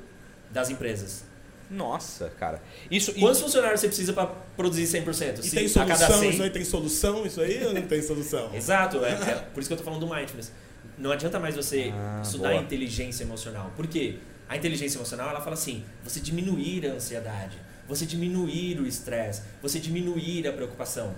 das 0.50 0.70
empresas. 0.70 1.24
Nossa, 1.70 2.30
cara. 2.38 2.62
Isso. 2.90 3.12
e- 3.16 3.20
Quantos 3.20 3.40
funcionários 3.40 3.80
você 3.80 3.88
precisa 3.88 4.12
para 4.12 4.26
produzir 4.56 4.86
100%? 4.86 5.40
E 5.40 5.42
Se 5.42 5.54
tem 5.56 5.66
a 5.82 5.86
cada 5.86 5.96
solução? 6.06 6.18
100 6.20 6.30
Isso 6.30 6.42
aí 6.42 6.50
tem 6.50 6.64
solução? 6.64 7.26
Isso 7.26 7.40
aí 7.40 7.64
ou 7.66 7.74
não 7.74 7.82
tem 7.82 8.00
solução? 8.02 8.54
Exato, 8.54 9.04
é, 9.04 9.10
é 9.12 9.34
por 9.52 9.60
isso 9.60 9.68
que 9.68 9.72
eu 9.74 9.78
tô 9.78 9.84
falando 9.84 10.00
do 10.00 10.12
mindfulness. 10.14 10.50
Não 10.96 11.12
adianta 11.12 11.38
mais 11.38 11.54
você 11.54 11.92
Ah, 11.94 12.20
estudar 12.24 12.50
boa. 12.50 12.62
inteligência 12.62 13.22
emocional. 13.22 13.70
Por 13.76 13.86
quê? 13.86 14.16
A 14.48 14.56
inteligência 14.56 14.96
emocional, 14.98 15.28
ela 15.28 15.40
fala 15.40 15.54
assim, 15.54 15.84
você 16.02 16.20
diminuir 16.20 16.86
a 16.86 16.94
ansiedade, 16.94 17.58
você 17.86 18.06
diminuir 18.06 18.80
o 18.80 18.86
estresse, 18.86 19.42
você 19.62 19.78
diminuir 19.78 20.48
a 20.48 20.52
preocupação. 20.52 21.14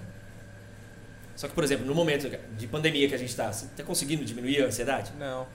Só 1.37 1.49
que, 1.49 1.55
por 1.55 1.65
exemplo, 1.65 1.87
no 1.87 1.95
momento 1.95 2.29
de 2.59 2.67
pandemia 2.67 3.09
que 3.09 3.15
a 3.15 3.19
gente 3.19 3.31
está, 3.31 3.51
você 3.53 3.65
está 3.67 3.83
conseguindo 3.85 4.25
diminuir 4.25 4.63
a 4.63 4.67
ansiedade? 4.67 5.13
Não. 5.19 5.47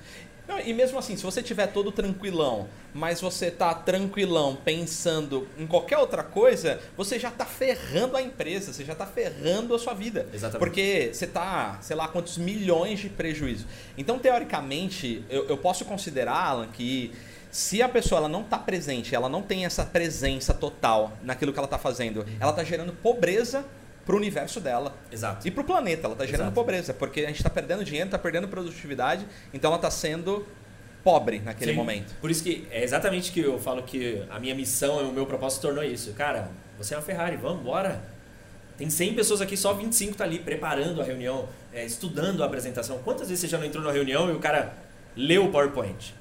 Não, 0.47 0.59
E 0.59 0.74
mesmo 0.74 0.97
assim, 1.00 1.15
se 1.15 1.24
você 1.24 1.42
tiver 1.42 1.68
todo 1.68 1.92
tranquilão, 1.92 2.68
mas 2.94 3.19
você 3.19 3.50
tá 3.51 3.74
tranquilão 3.74 4.56
pensando 4.56 5.47
em 5.57 5.65
qualquer 5.65 5.97
outra 5.97 6.24
coisa, 6.24 6.80
você 6.95 7.19
já 7.19 7.31
tá 7.31 7.45
ferrando 7.45 8.15
a 8.15 8.21
empresa, 8.21 8.71
você 8.71 8.86
já 8.86 8.95
tá 8.95 9.06
ferrando 9.06 9.73
a 9.75 9.80
sua 9.80 9.94
vida. 9.94 10.28
Exatamente. 10.33 10.59
Porque 10.59 11.09
você 11.11 11.28
tá, 11.28 11.78
sei 11.81 11.95
lá, 11.95 12.07
quantos 12.07 12.37
milhões 12.37 12.99
de 12.99 13.09
prejuízo. 13.09 13.66
Então, 13.97 14.19
teoricamente, 14.19 15.23
eu, 15.30 15.47
eu 15.47 15.57
posso 15.57 15.83
considerar, 15.85 16.47
Alan, 16.47 16.68
que 16.68 17.11
se 17.52 17.81
a 17.81 17.87
pessoa 17.87 18.19
ela 18.19 18.30
não 18.30 18.44
tá 18.44 18.57
presente, 18.57 19.16
ela 19.16 19.30
não 19.30 19.42
tem 19.42 19.66
essa 19.66 19.85
presença 19.85 20.54
total 20.54 21.14
naquilo 21.23 21.54
que 21.54 21.59
ela 21.59 21.68
tá 21.68 21.78
fazendo, 21.78 22.25
ela 22.40 22.52
tá 22.52 22.64
gerando 22.66 22.92
pobreza 22.92 23.66
pro 24.06 24.18
universo 24.18 24.59
dela. 24.59 24.95
Exato. 25.12 25.47
E 25.47 25.52
pro 25.52 25.64
planeta, 25.64 26.07
ela 26.07 26.16
tá 26.16 26.26
gerando 26.26 26.47
Exato. 26.47 26.56
pobreza, 26.56 26.94
porque 26.94 27.21
a 27.21 27.28
gente 27.28 27.42
tá 27.44 27.50
perdendo 27.50 27.83
dinheiro, 27.83 28.09
tá 28.09 28.19
perdendo 28.19 28.47
produtividade, 28.47 29.26
então 29.54 29.71
ela 29.71 29.80
tá 29.80 29.90
sendo 29.90 30.45
pobre 31.04 31.40
naquele 31.40 31.71
Sim. 31.71 31.78
momento. 31.78 32.16
Por 32.21 32.31
isso 32.31 32.44
que 32.44 32.68
é 32.71 32.83
exatamente 32.83 33.31
que 33.31 33.40
eu 33.40 33.59
falo 33.59 33.83
que 33.83 34.24
a 34.30 34.40
minha 34.40 34.56
missão 34.56 35.02
e 35.02 35.09
o 35.09 35.12
meu 35.12 35.26
propósito 35.26 35.62
tornou 35.62 35.83
isso. 35.83 36.14
Cara, 36.14 36.50
você 36.78 36.94
é 36.94 36.97
uma 36.97 37.04
Ferrari, 37.04 37.38
vamos, 37.38 37.64
bora. 37.64 38.02
Tem 38.78 38.90
100 38.90 39.14
pessoas 39.14 39.42
aqui, 39.42 39.56
só 39.56 39.74
25 39.74 40.18
tá 40.18 40.24
ali 40.24 40.40
preparando 40.40 41.02
a 41.02 41.04
reunião, 41.04 41.47
é, 41.74 41.85
estudando 41.85 42.44
a 42.44 42.45
apresentação. 42.45 43.00
Quantas 43.00 43.30
vezes 43.30 43.42
você 43.42 43.47
já 43.47 43.57
não 43.57 43.66
entrou 43.66 43.83
na 43.83 43.92
reunião 43.92 44.30
e 44.30 44.33
o 44.33 44.40
cara 44.40 44.74
leu 45.16 45.45
o 45.45 45.52
PowerPoint? 45.52 46.14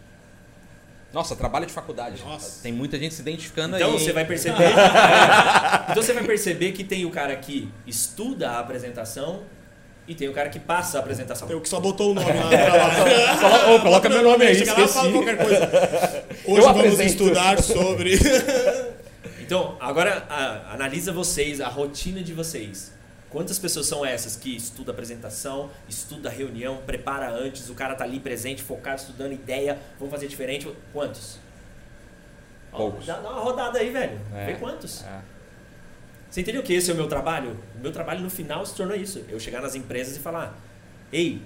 Nossa, 1.15 1.35
trabalho 1.37 1.65
de 1.65 1.73
faculdade. 1.73 2.21
Nossa. 2.25 2.61
Tem 2.63 2.73
muita 2.73 2.99
gente 2.99 3.15
se 3.15 3.23
identificando 3.23 3.77
Então 3.77 3.93
aí. 3.93 3.99
você 4.01 4.13
vai 4.13 4.25
perceber. 4.27 4.65
É. 4.65 5.91
então 5.93 6.03
você 6.03 6.13
vai 6.13 6.25
perceber 6.25 6.73
que 6.73 6.83
tem 6.85 7.05
o 7.07 7.11
cara 7.11 7.35
que 7.37 7.71
estuda 7.87 8.51
a 8.51 8.59
apresentação 8.59 9.43
e 10.07 10.15
tem 10.15 10.29
o 10.29 10.33
cara 10.35 10.49
que 10.51 10.59
passa 10.59 10.99
a 10.99 11.01
apresentação. 11.01 11.47
Tem 11.49 11.57
o 11.57 11.61
que 11.61 11.69
só 11.69 11.79
botou 11.81 12.11
o 12.11 12.15
nome 12.15 12.27
lá. 12.33 12.51
Colo- 13.41 13.77
ô, 13.77 13.81
coloca 13.81 14.09
meu 14.09 14.23
nome 14.23 14.45
aí, 14.45 14.55
Chega 14.57 14.73
lá 14.73 14.89
fala 14.89 15.07
esqueci. 15.09 15.13
qualquer 15.13 15.37
coisa. 15.39 15.71
Hoje 16.45 16.59
Eu 16.59 16.63
vamos 16.65 16.81
apresento. 16.81 17.03
estudar 17.05 17.63
sobre... 17.63 18.19
Então, 19.41 19.77
agora 19.81 20.25
a- 20.29 20.73
analisa 20.75 21.13
vocês, 21.13 21.61
a 21.61 21.69
rotina 21.69 22.23
de 22.23 22.33
vocês. 22.33 22.93
Quantas 23.35 23.59
pessoas 23.59 23.87
são 23.87 24.07
essas 24.07 24.37
que 24.37 24.55
estuda 24.55 24.93
apresentação, 24.93 25.69
estuda 25.89 26.31
reunião, 26.31 26.77
prepara 26.87 27.29
antes, 27.29 27.69
o 27.69 27.75
cara 27.75 27.97
tá 27.97 28.05
ali 28.05 28.21
presente, 28.21 28.63
focado, 28.63 29.01
estudando 29.01 29.33
ideia, 29.33 29.77
vamos 29.99 30.15
fazer 30.15 30.29
diferente? 30.29 30.73
Quantos? 30.93 31.41
Poucos. 32.71 33.05
Dá, 33.05 33.19
dá 33.19 33.31
uma 33.31 33.41
rodada 33.41 33.81
aí, 33.81 33.91
velho. 33.91 34.21
É. 34.33 34.47
Vê 34.47 34.55
quantos. 34.55 35.03
É. 35.03 35.21
Você 36.31 36.43
entendeu 36.43 36.63
que 36.63 36.73
esse 36.75 36.93
é 36.93 36.95
o 36.95 36.97
meu 36.97 37.09
trabalho? 37.09 37.59
O 37.75 37.81
meu 37.81 37.91
trabalho 37.91 38.21
no 38.21 38.31
final 38.31 38.65
se 38.65 38.73
tornou 38.77 38.97
isso. 38.97 39.25
Eu 39.29 39.41
chegar 39.41 39.61
nas 39.61 39.75
empresas 39.75 40.17
e 40.17 40.21
falar, 40.21 40.57
ei, 41.13 41.43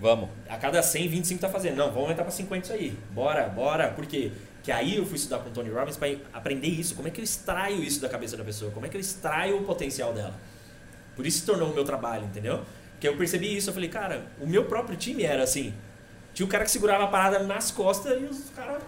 Vamos. 0.00 0.28
a 0.48 0.56
cada 0.56 0.82
100, 0.82 1.06
25 1.06 1.40
tá 1.40 1.48
fazendo. 1.48 1.76
Não, 1.76 1.86
vamos 1.86 2.02
aumentar 2.02 2.24
para 2.24 2.32
50 2.32 2.64
isso 2.64 2.72
aí. 2.72 2.98
Bora, 3.12 3.48
bora. 3.48 3.90
Por 3.90 4.06
quê? 4.06 4.32
Que 4.64 4.72
aí 4.72 4.96
eu 4.96 5.06
fui 5.06 5.14
estudar 5.14 5.38
com 5.38 5.50
o 5.50 5.52
Tony 5.52 5.70
Robbins 5.70 5.96
para 5.96 6.16
aprender 6.32 6.66
isso. 6.66 6.96
Como 6.96 7.06
é 7.06 7.12
que 7.12 7.20
eu 7.20 7.24
extraio 7.24 7.80
isso 7.80 8.00
da 8.00 8.08
cabeça 8.08 8.36
da 8.36 8.42
pessoa? 8.42 8.72
Como 8.72 8.84
é 8.84 8.88
que 8.88 8.96
eu 8.96 9.00
extraio 9.00 9.58
o 9.58 9.62
potencial 9.62 10.12
dela? 10.12 10.34
Por 11.16 11.26
isso 11.26 11.40
se 11.40 11.46
tornou 11.46 11.70
o 11.70 11.74
meu 11.74 11.84
trabalho, 11.84 12.24
entendeu? 12.24 12.62
Porque 12.92 13.08
eu 13.08 13.16
percebi 13.16 13.56
isso, 13.56 13.70
eu 13.70 13.74
falei, 13.74 13.88
cara, 13.88 14.24
o 14.40 14.46
meu 14.46 14.64
próprio 14.64 14.96
time 14.96 15.24
era 15.24 15.42
assim. 15.42 15.74
Tinha 16.32 16.46
o 16.46 16.48
cara 16.48 16.64
que 16.64 16.70
segurava 16.70 17.04
a 17.04 17.08
parada 17.08 17.40
nas 17.40 17.70
costas 17.70 18.20
e 18.20 18.24
os 18.24 18.48
caras. 18.50 18.82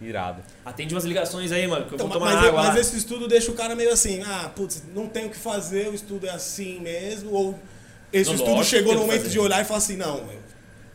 Irado. 0.00 0.42
Atende 0.64 0.94
umas 0.94 1.04
ligações 1.04 1.50
aí, 1.52 1.66
mano, 1.66 1.86
que 1.86 1.92
eu 1.92 1.96
Então, 1.96 2.08
vou 2.08 2.18
tomar 2.18 2.34
mas, 2.34 2.44
água. 2.44 2.62
mas 2.64 2.74
lá. 2.74 2.80
esse 2.80 2.96
estudo 2.96 3.26
deixa 3.26 3.50
o 3.50 3.54
cara 3.54 3.74
meio 3.74 3.92
assim, 3.92 4.22
ah, 4.22 4.50
putz, 4.54 4.82
não 4.94 5.06
tem 5.08 5.26
o 5.26 5.30
que 5.30 5.36
fazer, 5.36 5.88
o 5.88 5.94
estudo 5.94 6.26
é 6.26 6.30
assim 6.30 6.80
mesmo, 6.80 7.30
ou 7.32 7.58
esse 8.12 8.28
Não, 8.30 8.36
estudo 8.36 8.64
chegou 8.64 8.94
no 8.94 9.00
momento 9.00 9.28
de 9.28 9.38
olhar 9.38 9.62
e 9.62 9.64
falar 9.64 9.78
assim, 9.78 9.96
não, 9.96 10.28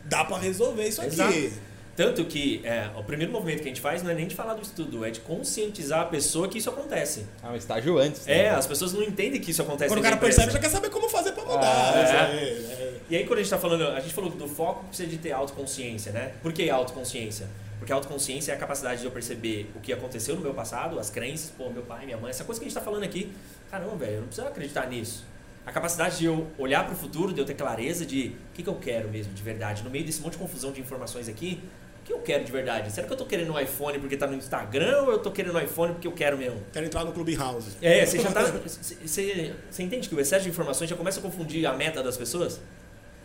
dá 0.04 0.24
pra 0.24 0.38
resolver 0.38 0.86
isso 0.86 1.02
Exato. 1.02 1.30
aqui. 1.30 1.52
Tanto 2.00 2.24
que 2.24 2.62
é, 2.64 2.88
o 2.96 3.04
primeiro 3.04 3.30
movimento 3.30 3.58
que 3.58 3.64
a 3.64 3.68
gente 3.68 3.80
faz 3.82 4.02
não 4.02 4.10
é 4.10 4.14
nem 4.14 4.26
de 4.26 4.34
falar 4.34 4.54
do 4.54 4.62
estudo, 4.62 5.04
é 5.04 5.10
de 5.10 5.20
conscientizar 5.20 6.00
a 6.00 6.04
pessoa 6.06 6.48
que 6.48 6.56
isso 6.56 6.70
acontece. 6.70 7.26
Ah, 7.42 7.50
um 7.50 7.56
estágio 7.56 7.98
antes. 7.98 8.24
né? 8.24 8.44
É, 8.44 8.48
as 8.48 8.66
pessoas 8.66 8.94
não 8.94 9.02
entendem 9.02 9.38
que 9.38 9.50
isso 9.50 9.60
acontece 9.60 9.90
Quando 9.90 9.98
o 9.98 10.02
cara 10.02 10.16
empresa. 10.16 10.36
percebe, 10.36 10.54
já 10.54 10.58
quer 10.58 10.70
saber 10.70 10.88
como 10.88 11.10
fazer 11.10 11.32
pra 11.32 11.44
mudar. 11.44 11.94
É. 11.94 12.02
isso 12.02 12.12
aí, 12.14 12.72
é. 12.72 13.00
E 13.10 13.16
aí 13.16 13.26
quando 13.26 13.40
a 13.40 13.42
gente 13.42 13.50
tá 13.50 13.58
falando, 13.58 13.86
a 13.86 14.00
gente 14.00 14.14
falou 14.14 14.30
do 14.30 14.48
foco 14.48 14.86
precisa 14.86 15.10
de 15.10 15.18
ter 15.18 15.32
autoconsciência, 15.32 16.10
né? 16.10 16.32
Por 16.40 16.54
que 16.54 16.70
autoconsciência? 16.70 17.46
Porque 17.78 17.92
a 17.92 17.96
autoconsciência 17.96 18.52
é 18.52 18.54
a 18.54 18.58
capacidade 18.58 19.00
de 19.02 19.06
eu 19.06 19.10
perceber 19.10 19.70
o 19.76 19.80
que 19.80 19.92
aconteceu 19.92 20.34
no 20.34 20.40
meu 20.40 20.54
passado, 20.54 20.98
as 20.98 21.10
crenças, 21.10 21.50
pô, 21.50 21.68
meu 21.68 21.82
pai, 21.82 22.06
minha 22.06 22.16
mãe, 22.16 22.30
essa 22.30 22.44
coisa 22.44 22.58
que 22.58 22.64
a 22.64 22.68
gente 22.70 22.78
tá 22.78 22.82
falando 22.82 23.02
aqui. 23.02 23.30
Caramba, 23.70 23.94
velho, 23.96 24.12
eu 24.12 24.20
não 24.20 24.26
preciso 24.28 24.46
acreditar 24.46 24.88
nisso. 24.88 25.26
A 25.66 25.70
capacidade 25.70 26.16
de 26.16 26.24
eu 26.24 26.46
olhar 26.56 26.82
para 26.86 26.94
o 26.94 26.96
futuro, 26.96 27.34
de 27.34 27.42
eu 27.42 27.44
ter 27.44 27.52
clareza 27.52 28.06
de 28.06 28.28
o 28.28 28.54
que, 28.54 28.62
que 28.62 28.68
eu 28.70 28.76
quero 28.76 29.10
mesmo 29.10 29.34
de 29.34 29.42
verdade. 29.42 29.82
No 29.82 29.90
meio 29.90 30.06
desse 30.06 30.22
monte 30.22 30.32
de 30.32 30.38
confusão 30.38 30.72
de 30.72 30.80
informações 30.80 31.28
aqui, 31.28 31.60
o 32.00 32.04
que 32.04 32.12
eu 32.12 32.18
quero 32.20 32.44
de 32.44 32.52
verdade? 32.52 32.90
Será 32.90 33.06
que 33.06 33.12
eu 33.12 33.16
tô 33.16 33.26
querendo 33.26 33.52
um 33.52 33.58
iPhone 33.58 33.98
porque 33.98 34.16
tá 34.16 34.26
no 34.26 34.34
Instagram 34.34 35.02
ou 35.02 35.12
eu 35.12 35.18
tô 35.18 35.30
querendo 35.30 35.54
um 35.54 35.60
iPhone 35.60 35.92
porque 35.92 36.08
eu 36.08 36.12
quero 36.12 36.36
mesmo? 36.38 36.60
Quero 36.72 36.86
entrar 36.86 37.04
no 37.04 37.12
Clubhouse. 37.12 37.76
É, 37.80 38.04
você 38.04 38.18
já 38.18 38.32
tá. 38.32 38.42
Você, 38.42 39.54
você 39.70 39.82
entende 39.82 40.08
que 40.08 40.14
o 40.14 40.20
excesso 40.20 40.44
de 40.44 40.50
informações 40.50 40.88
já 40.88 40.96
começa 40.96 41.20
a 41.20 41.22
confundir 41.22 41.66
a 41.66 41.72
meta 41.74 42.02
das 42.02 42.16
pessoas? 42.16 42.60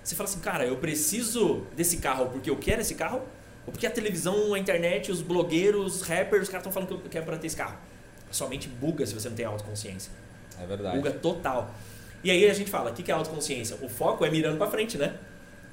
Você 0.03 0.15
fala 0.15 0.29
assim, 0.29 0.39
cara, 0.39 0.65
eu 0.65 0.77
preciso 0.77 1.65
desse 1.75 1.98
carro 1.98 2.29
porque 2.29 2.50
eu 2.50 2.58
quero 2.58 2.82
esse 2.82 2.96
carro? 2.96 3.22
Ou 3.65 3.72
porque 3.72 3.88
a 3.88 3.91
televisão, 3.91 4.53
a 4.53 4.60
internet, 4.60 5.12
os 5.12 5.22
blogueiros, 5.22 5.96
os 5.96 6.01
rappers, 6.03 6.44
os 6.44 6.50
caras 6.50 6.62
estão 6.62 6.72
falando 6.72 7.00
que 7.00 7.08
eu 7.08 7.10
quero 7.10 7.25
pra 7.25 7.38
ter 7.38 7.48
esse 7.48 7.55
carro? 7.55 7.77
Somente 8.29 8.67
buga 8.67 9.05
se 9.05 9.13
você 9.13 9.29
não 9.29 9.36
tem 9.36 9.46
autoconsciência. 9.46 10.12
É 10.62 10.65
verdade. 10.65 10.98
Buga 10.98 11.12
total. 11.12 11.74
E 12.24 12.29
aí 12.29 12.50
a 12.50 12.53
gente 12.53 12.70
fala, 12.70 12.91
o 12.91 12.94
que 12.94 13.10
é 13.12 13.13
autoconsciência? 13.15 13.77
O 13.82 13.89
foco 13.89 14.25
é 14.25 14.29
mirando 14.29 14.58
pra 14.58 14.67
frente, 14.67 14.98
né? 14.98 15.15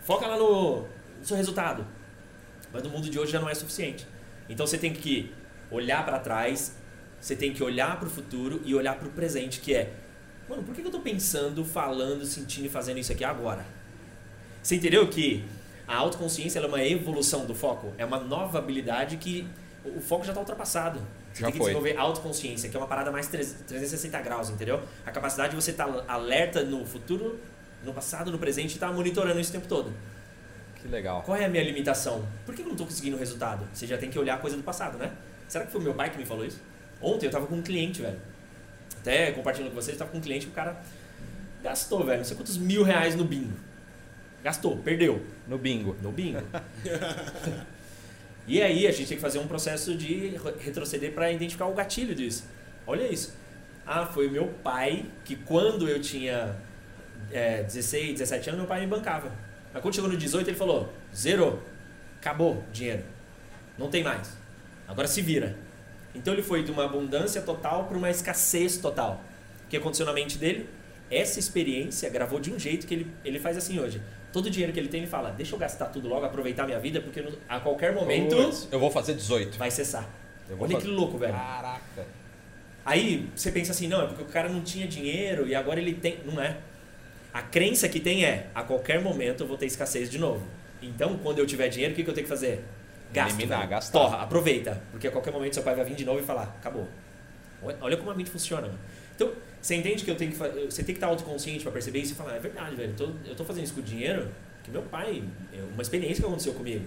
Foca 0.03 0.27
lá 0.27 0.39
no 0.39 0.87
seu 1.23 1.37
resultado. 1.37 1.87
Mas 2.73 2.83
no 2.83 2.91
mundo 2.91 3.09
de 3.11 3.19
hoje 3.19 3.33
já 3.33 3.41
não 3.41 3.49
é 3.49 3.55
suficiente. 3.55 4.07
Então 4.49 4.67
você 4.67 4.79
tem 4.79 4.93
que 4.93 5.33
olhar 5.71 6.05
pra 6.05 6.19
trás, 6.19 6.77
você 7.21 7.37
tem 7.37 7.53
que 7.53 7.63
olhar 7.63 7.99
pro 7.99 8.09
futuro 8.11 8.61
e 8.65 8.75
olhar 8.75 8.97
pro 8.99 9.09
presente, 9.11 9.61
que 9.61 9.75
é, 9.75 9.93
mano, 10.49 10.63
por 10.63 10.75
que 10.75 10.83
eu 10.83 10.91
tô 10.91 11.01
pensando, 11.01 11.65
falando, 11.65 12.25
sentindo 12.25 12.67
e 12.67 12.69
fazendo 12.69 12.99
isso 12.99 13.13
aqui 13.13 13.25
agora? 13.25 13.65
Você 14.63 14.77
entendeu 14.77 15.09
que 15.09 15.45
a 15.87 15.97
autoconsciência 15.97 16.59
é 16.61 16.67
uma 16.67 16.83
evolução 16.85 17.45
do 17.47 17.55
foco? 17.55 17.93
É 17.99 18.05
uma 18.05 18.19
nova 18.21 18.59
habilidade 18.59 19.17
que 19.17 19.47
o 19.85 19.99
o 19.99 20.01
foco 20.01 20.25
já 20.25 20.31
está 20.31 20.41
ultrapassado. 20.41 21.01
Você 21.33 21.41
Já 21.41 21.47
tem 21.47 21.53
que 21.53 21.59
foi. 21.59 21.67
desenvolver 21.73 21.97
autoconsciência, 21.97 22.69
que 22.69 22.77
é 22.77 22.79
uma 22.79 22.87
parada 22.87 23.11
mais 23.11 23.27
3- 23.29 23.65
360 23.67 24.21
graus, 24.21 24.49
entendeu? 24.49 24.81
A 25.05 25.11
capacidade 25.11 25.51
de 25.51 25.61
você 25.61 25.73
estar 25.73 25.89
alerta 26.07 26.63
no 26.63 26.87
futuro, 26.87 27.41
no 27.83 27.93
passado, 27.93 28.31
no 28.31 28.39
presente 28.39 28.71
e 28.71 28.75
estar 28.75 28.93
monitorando 28.93 29.41
isso 29.41 29.51
o 29.51 29.53
tempo 29.55 29.67
todo. 29.67 29.93
Que 30.83 30.89
legal. 30.89 31.23
Qual 31.23 31.37
é 31.37 31.45
a 31.45 31.49
minha 31.49 31.63
limitação? 31.63 32.27
Por 32.45 32.55
que 32.55 32.61
eu 32.61 32.67
não 32.67 32.73
estou 32.73 32.87
conseguindo 32.87 33.17
o 33.17 33.19
resultado? 33.19 33.67
Você 33.73 33.87
já 33.87 33.97
tem 33.97 34.11
que 34.11 34.19
olhar 34.19 34.35
a 34.35 34.39
coisa 34.39 34.57
do 34.57 34.63
passado, 34.63 34.99
né? 34.99 35.13
Será 35.49 35.65
que 35.65 35.73
foi 35.73 35.81
meu 35.81 35.95
pai 35.95 36.11
que 36.11 36.19
me 36.19 36.27
falou 36.27 36.45
isso? 36.45 36.61
Ontem 37.01 37.27
eu 37.27 37.31
tava 37.31 37.47
com 37.47 37.55
um 37.55 37.63
cliente, 37.63 38.03
velho. 38.03 38.19
Até 39.01 39.31
compartilhando 39.33 39.71
com 39.71 39.77
vocês, 39.77 39.95
eu 39.95 39.99
tava 39.99 40.11
com 40.11 40.19
um 40.19 40.21
cliente 40.21 40.47
que 40.47 40.53
o 40.53 40.55
cara 40.55 40.77
gastou, 41.63 42.05
velho, 42.05 42.19
não 42.19 42.25
sei 42.25 42.37
quantos 42.37 42.57
mil 42.59 42.83
reais 42.83 43.15
no 43.15 43.25
bingo. 43.25 43.53
Gastou, 44.43 44.77
perdeu 44.79 45.25
No 45.47 45.57
bingo. 45.57 45.97
no 46.03 46.11
bingo. 46.11 46.41
e 48.47 48.61
aí 48.61 48.87
a 48.87 48.91
gente 48.91 49.09
tem 49.09 49.17
que 49.17 49.23
fazer 49.23 49.39
um 49.39 49.47
processo 49.47 49.95
de 49.97 50.31
re- 50.31 50.55
retroceder 50.59 51.13
para 51.13 51.31
identificar 51.31 51.67
o 51.67 51.75
gatilho 51.75 52.15
disso. 52.15 52.45
Olha 52.87 53.07
isso. 53.07 53.33
Ah, 53.87 54.05
foi 54.07 54.29
meu 54.29 54.49
pai 54.65 55.07
que 55.25 55.37
quando 55.37 55.89
eu 55.89 56.01
tinha 56.01 56.57
é, 57.31 57.63
16, 57.63 58.13
17 58.19 58.49
anos, 58.51 58.61
meu 58.61 58.69
pai 58.69 58.81
me 58.81 58.87
bancava. 58.89 59.31
Mas 59.73 59.83
quando 59.83 59.95
chegou 59.95 60.11
no 60.11 60.17
18, 60.17 60.49
ele 60.51 60.57
falou: 60.57 60.93
zerou, 61.15 61.63
acabou 62.21 62.57
o 62.57 62.65
dinheiro, 62.73 63.05
não 63.79 63.89
tem 63.89 64.03
mais. 64.03 64.37
Agora 64.87 65.09
se 65.09 65.23
vira. 65.23 65.57
Então 66.15 66.35
ele 66.35 66.43
foi 66.43 66.63
de 66.63 66.71
uma 66.71 66.85
abundância 66.85 67.41
total 67.41 67.85
para 67.87 67.97
uma 67.97 68.11
escassez 68.11 68.77
total. 68.77 69.23
O 69.65 69.69
que 69.69 69.77
aconteceu 69.77 70.05
na 70.05 70.13
mente 70.13 70.37
dele? 70.37 70.69
Essa 71.11 71.39
experiência 71.39 72.09
gravou 72.11 72.39
de 72.41 72.53
um 72.53 72.59
jeito 72.59 72.87
que 72.87 72.95
ele, 72.95 73.11
ele 73.25 73.39
faz 73.39 73.57
assim 73.57 73.79
hoje. 73.79 74.01
Todo 74.33 74.47
o 74.47 74.51
dinheiro 74.51 74.73
que 74.73 74.79
ele 74.81 74.89
tem, 74.89 75.01
ele 75.01 75.11
fala: 75.11 75.31
deixa 75.31 75.55
eu 75.55 75.59
gastar 75.59 75.87
tudo 75.87 76.09
logo, 76.09 76.25
aproveitar 76.25 76.65
minha 76.67 76.79
vida, 76.81 77.01
porque 77.01 77.25
a 77.49 77.61
qualquer 77.61 77.95
momento 77.95 78.35
Eu 78.71 78.79
vou 78.79 78.91
fazer 78.91 79.15
18. 79.15 79.59
vai 79.59 79.71
cessar. 79.71 80.09
Olha 80.51 80.73
fazer- 80.75 80.87
que 80.87 80.93
louco, 80.93 81.17
velho. 81.17 81.33
Caraca. 81.33 82.07
Aí 82.85 83.31
você 83.35 83.53
pensa 83.53 83.71
assim, 83.73 83.87
não, 83.87 84.03
é 84.03 84.07
porque 84.09 84.23
o 84.23 84.27
cara 84.27 84.49
não 84.49 84.61
tinha 84.61 84.87
dinheiro 84.89 85.47
e 85.47 85.55
agora 85.55 85.81
ele 85.81 85.95
tem. 85.95 86.19
Não 86.25 86.41
é. 86.43 86.59
A 87.33 87.41
crença 87.43 87.89
que 87.89 87.99
tem 88.01 88.25
é, 88.25 88.49
a 88.55 88.63
qualquer 88.63 89.01
momento 89.01 89.43
eu 89.43 89.47
vou 89.47 89.57
ter 89.57 89.67
escassez 89.67 90.11
de 90.11 90.19
novo. 90.19 90.47
Então, 90.83 91.17
quando 91.19 91.39
eu 91.39 91.47
tiver 91.47 91.69
dinheiro, 91.69 91.93
o 91.93 91.97
que, 91.97 92.05
que 92.05 92.11
eu 92.11 92.15
tenho 92.15 92.25
que 92.27 92.29
fazer? 92.33 92.63
Gasto. 93.13 93.35
Eliminar, 93.39 93.69
gastar. 93.69 93.99
Torra, 93.99 94.23
aproveita. 94.23 94.83
Porque 94.91 95.07
a 95.07 95.11
qualquer 95.11 95.33
momento 95.33 95.55
seu 95.55 95.63
pai 95.63 95.75
vai 95.75 95.85
vir 95.85 95.95
de 95.95 96.05
novo 96.05 96.19
e 96.21 96.23
falar, 96.23 96.45
acabou. 96.61 96.89
Olha- 97.81 97.97
como 97.97 98.11
a 98.11 98.15
mente 98.15 98.31
funciona. 98.31 98.67
mano. 98.67 98.79
Então, 99.15 99.31
você 99.61 99.77
entende 99.77 100.05
que 100.05 100.11
eu 100.11 100.17
tenho 100.17 100.33
que 100.33 100.37
você 100.37 100.83
tem 100.83 100.87
que 100.87 100.93
estar 100.99 101.07
autoconsciente 101.07 101.63
para 101.63 101.73
perceber 101.73 102.01
isso 102.01 102.13
e 102.13 102.17
falar, 102.17 102.35
é 102.35 102.39
verdade, 102.41 102.75
velho, 102.75 102.91
eu 102.91 102.97
tô, 102.97 103.13
eu 103.31 103.37
tô 103.37 103.45
fazendo 103.45 103.65
isso 103.65 103.75
com 103.75 103.81
dinheiro 103.83 104.29
que 104.65 104.71
meu 104.71 104.83
pai, 104.83 105.23
é 105.53 105.61
uma 105.73 105.83
experiência 105.83 106.17
que 106.23 106.27
aconteceu 106.27 106.55
comigo. 106.55 106.85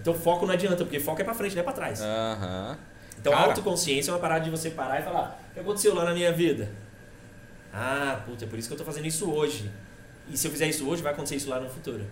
Então, 0.00 0.14
foco 0.14 0.46
não 0.46 0.52
adianta, 0.54 0.84
porque 0.84 1.00
foco 1.00 1.20
é 1.20 1.24
para 1.24 1.34
frente, 1.34 1.54
não 1.54 1.60
é 1.60 1.64
para 1.64 1.72
trás. 1.72 2.00
Aham. 2.00 2.78
Então, 3.18 3.32
Cara. 3.32 3.46
autoconsciência 3.46 4.10
é 4.10 4.14
uma 4.14 4.20
parada 4.20 4.44
de 4.44 4.50
você 4.50 4.70
parar 4.70 5.00
e 5.00 5.02
falar: 5.02 5.40
o 5.50 5.54
que 5.54 5.60
aconteceu 5.60 5.94
lá 5.94 6.04
na 6.04 6.12
minha 6.14 6.32
vida? 6.32 6.68
Ah, 7.78 8.22
puta, 8.24 8.44
é 8.44 8.48
por 8.48 8.58
isso 8.58 8.68
que 8.68 8.74
eu 8.74 8.78
tô 8.78 8.84
fazendo 8.84 9.06
isso 9.06 9.30
hoje. 9.30 9.70
E 10.30 10.36
se 10.36 10.46
eu 10.46 10.50
fizer 10.50 10.66
isso 10.66 10.88
hoje, 10.88 11.02
vai 11.02 11.12
acontecer 11.12 11.36
isso 11.36 11.48
lá 11.50 11.60
no 11.60 11.68
futuro. 11.68 12.04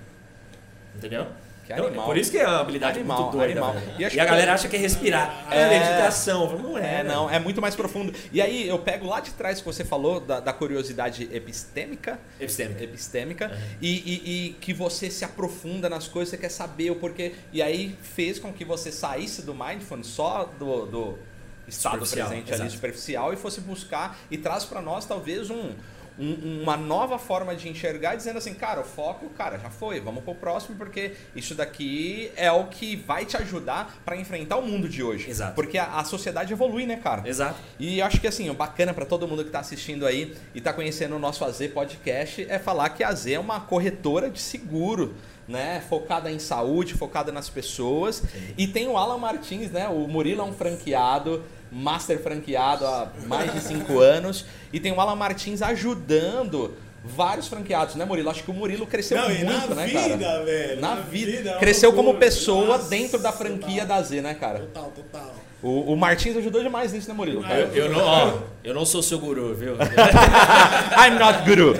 Entendeu? 0.94 1.26
Que 1.66 1.72
Então, 1.72 1.86
animal. 1.86 2.04
por 2.04 2.16
isso 2.18 2.30
que 2.30 2.36
é 2.36 2.46
uma 2.46 2.60
habilidade 2.60 2.98
Animal, 2.98 3.22
muito 3.22 3.32
doida. 3.38 3.52
animal. 3.64 3.74
E 3.98 4.02
E, 4.02 4.20
a 4.20 4.24
galera 4.26 4.52
acha 4.52 4.68
que 4.68 4.76
é 4.76 4.78
respirar. 4.78 5.46
É, 5.50 5.62
É. 5.62 5.68
meditação. 5.78 6.58
Não 6.58 6.76
é. 6.76 7.00
É, 7.00 7.02
não, 7.02 7.30
é 7.30 7.38
muito 7.38 7.62
mais 7.62 7.74
profundo. 7.74 8.12
E 8.30 8.42
aí 8.42 8.68
eu 8.68 8.78
pego 8.80 9.06
lá 9.06 9.18
de 9.20 9.30
trás 9.30 9.60
que 9.60 9.64
você 9.64 9.82
falou 9.82 10.20
da, 10.20 10.40
da 10.40 10.52
curiosidade 10.52 11.26
epistêmica, 11.32 12.20
Epistêmica. 12.38 12.84
epistêmica 12.84 13.46
Uhum. 13.50 13.76
e, 13.80 13.88
e- 13.88 14.48
e 14.48 14.52
que 14.60 14.74
você 14.74 15.10
se 15.10 15.24
aprofunda 15.24 15.88
nas 15.88 16.06
coisas, 16.06 16.28
você 16.28 16.36
quer 16.36 16.50
saber 16.50 16.90
o 16.90 16.96
porquê. 16.96 17.32
E 17.50 17.62
aí 17.62 17.96
fez 18.02 18.38
com 18.38 18.52
que 18.52 18.64
você 18.64 18.92
saísse 18.92 19.40
do 19.40 19.54
mindfulness 19.54 20.08
só 20.08 20.44
do, 20.58 20.84
do 20.84 21.18
estado 21.66 22.04
Superficial, 22.04 22.28
presente 22.28 22.54
ali 22.54 22.70
superficial 22.70 23.32
e 23.32 23.36
fosse 23.36 23.60
buscar 23.60 24.18
e 24.30 24.38
traz 24.38 24.64
pra 24.64 24.80
nós 24.80 25.04
talvez 25.04 25.50
um, 25.50 25.72
um- 26.18 26.62
uma 26.62 26.76
nova 26.76 27.18
forma 27.18 27.54
de 27.56 27.68
enxergar, 27.68 28.14
dizendo 28.14 28.38
assim, 28.38 28.54
cara, 28.54 28.80
o 28.80 28.84
foco, 28.84 29.28
cara, 29.30 29.58
já 29.58 29.68
foi, 29.70 29.98
vamos 30.00 30.22
pro 30.22 30.34
próximo 30.34 30.76
porque 30.76 31.12
isso 31.34 31.54
daqui 31.54 32.30
é 32.36 32.50
o 32.52 32.64
que 32.66 32.94
vai 32.96 33.24
te 33.24 33.36
ajudar 33.36 33.96
pra 34.04 34.16
enfrentar 34.16 34.56
o 34.56 34.62
mundo 34.62 34.88
de 34.88 35.02
hoje. 35.02 35.28
Exato. 35.28 35.54
Porque 35.54 35.76
a, 35.76 35.98
a 35.98 36.04
sociedade 36.04 36.52
evolui, 36.52 36.86
né, 36.86 36.96
cara? 36.96 37.28
Exato. 37.28 37.56
E 37.78 38.00
acho 38.00 38.20
que 38.20 38.26
assim, 38.26 38.48
o 38.50 38.54
bacana 38.54 38.94
pra 38.94 39.04
todo 39.04 39.26
mundo 39.26 39.44
que 39.44 39.50
tá 39.50 39.60
assistindo 39.60 40.06
aí 40.06 40.34
e 40.54 40.60
tá 40.60 40.72
conhecendo 40.72 41.16
o 41.16 41.18
nosso 41.18 41.44
AZ 41.44 41.58
Podcast 41.72 42.46
é 42.48 42.58
falar 42.58 42.90
que 42.90 43.02
a 43.02 43.08
AZ 43.08 43.26
é 43.26 43.38
uma 43.38 43.60
corretora 43.60 44.30
de 44.30 44.40
seguro, 44.40 45.14
né? 45.48 45.82
Focada 45.88 46.30
em 46.30 46.38
saúde, 46.38 46.94
focada 46.94 47.30
nas 47.32 47.50
pessoas. 47.50 48.22
E 48.56 48.66
tem 48.66 48.86
o 48.88 48.96
Alan 48.96 49.18
Martins, 49.18 49.70
né? 49.70 49.88
O 49.88 50.06
Murilo 50.08 50.40
é 50.40 50.44
um 50.44 50.52
franqueado, 50.52 51.44
master 51.74 52.22
franqueado 52.22 52.86
há 52.86 53.08
mais 53.26 53.52
de 53.52 53.60
cinco 53.60 53.98
anos. 53.98 54.46
E 54.72 54.78
tem 54.78 54.92
o 54.92 55.00
Alan 55.00 55.16
Martins 55.16 55.60
ajudando 55.60 56.74
vários 57.04 57.48
franqueados, 57.48 57.96
né, 57.96 58.04
Murilo? 58.04 58.30
Acho 58.30 58.42
que 58.42 58.50
o 58.50 58.54
Murilo 58.54 58.86
cresceu 58.86 59.18
Não, 59.18 59.30
e 59.30 59.44
muito, 59.44 59.68
na 59.70 59.74
né, 59.74 59.86
vida, 59.86 60.18
cara? 60.18 60.44
velho. 60.44 60.80
Na, 60.80 60.94
vida. 60.94 61.50
é 61.50 61.52
uma 61.52 61.58
Cresceu 61.60 61.92
como 61.92 62.14
pessoa 62.14 62.78
Nossa, 62.78 62.88
dentro 62.88 63.18
da 63.18 63.32
franquia 63.32 63.82
total. 63.82 63.98
da 63.98 64.02
Z, 64.02 64.20
né, 64.22 64.34
cara? 64.34 64.60
Total, 64.60 64.92
total. 64.94 65.34
O, 65.62 65.92
o 65.92 65.96
Martins 65.96 66.36
ajudou 66.36 66.62
demais 66.62 66.92
nisso, 66.92 67.08
né, 67.08 67.14
Murilo? 67.14 67.42
Eu, 67.46 67.84
eu 67.84 67.90
não, 67.90 68.04
ó, 68.04 68.38
eu 68.62 68.74
não 68.74 68.84
sou 68.84 69.02
seu 69.02 69.18
guru, 69.18 69.54
viu? 69.54 69.76
I'm 70.96 71.18
not 71.18 71.42
guru. 71.44 71.74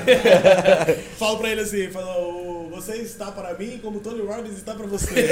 Falo 1.19 1.39
pra 1.39 1.51
ele 1.51 1.61
assim, 1.61 1.91
falo, 1.91 2.09
ô, 2.09 2.44
você 2.75 2.97
está 2.97 3.31
para 3.31 3.55
mim 3.55 3.79
como 3.81 4.01
Tony 4.01 4.21
Robbins 4.21 4.57
está 4.57 4.75
para 4.75 4.87
você. 4.87 5.15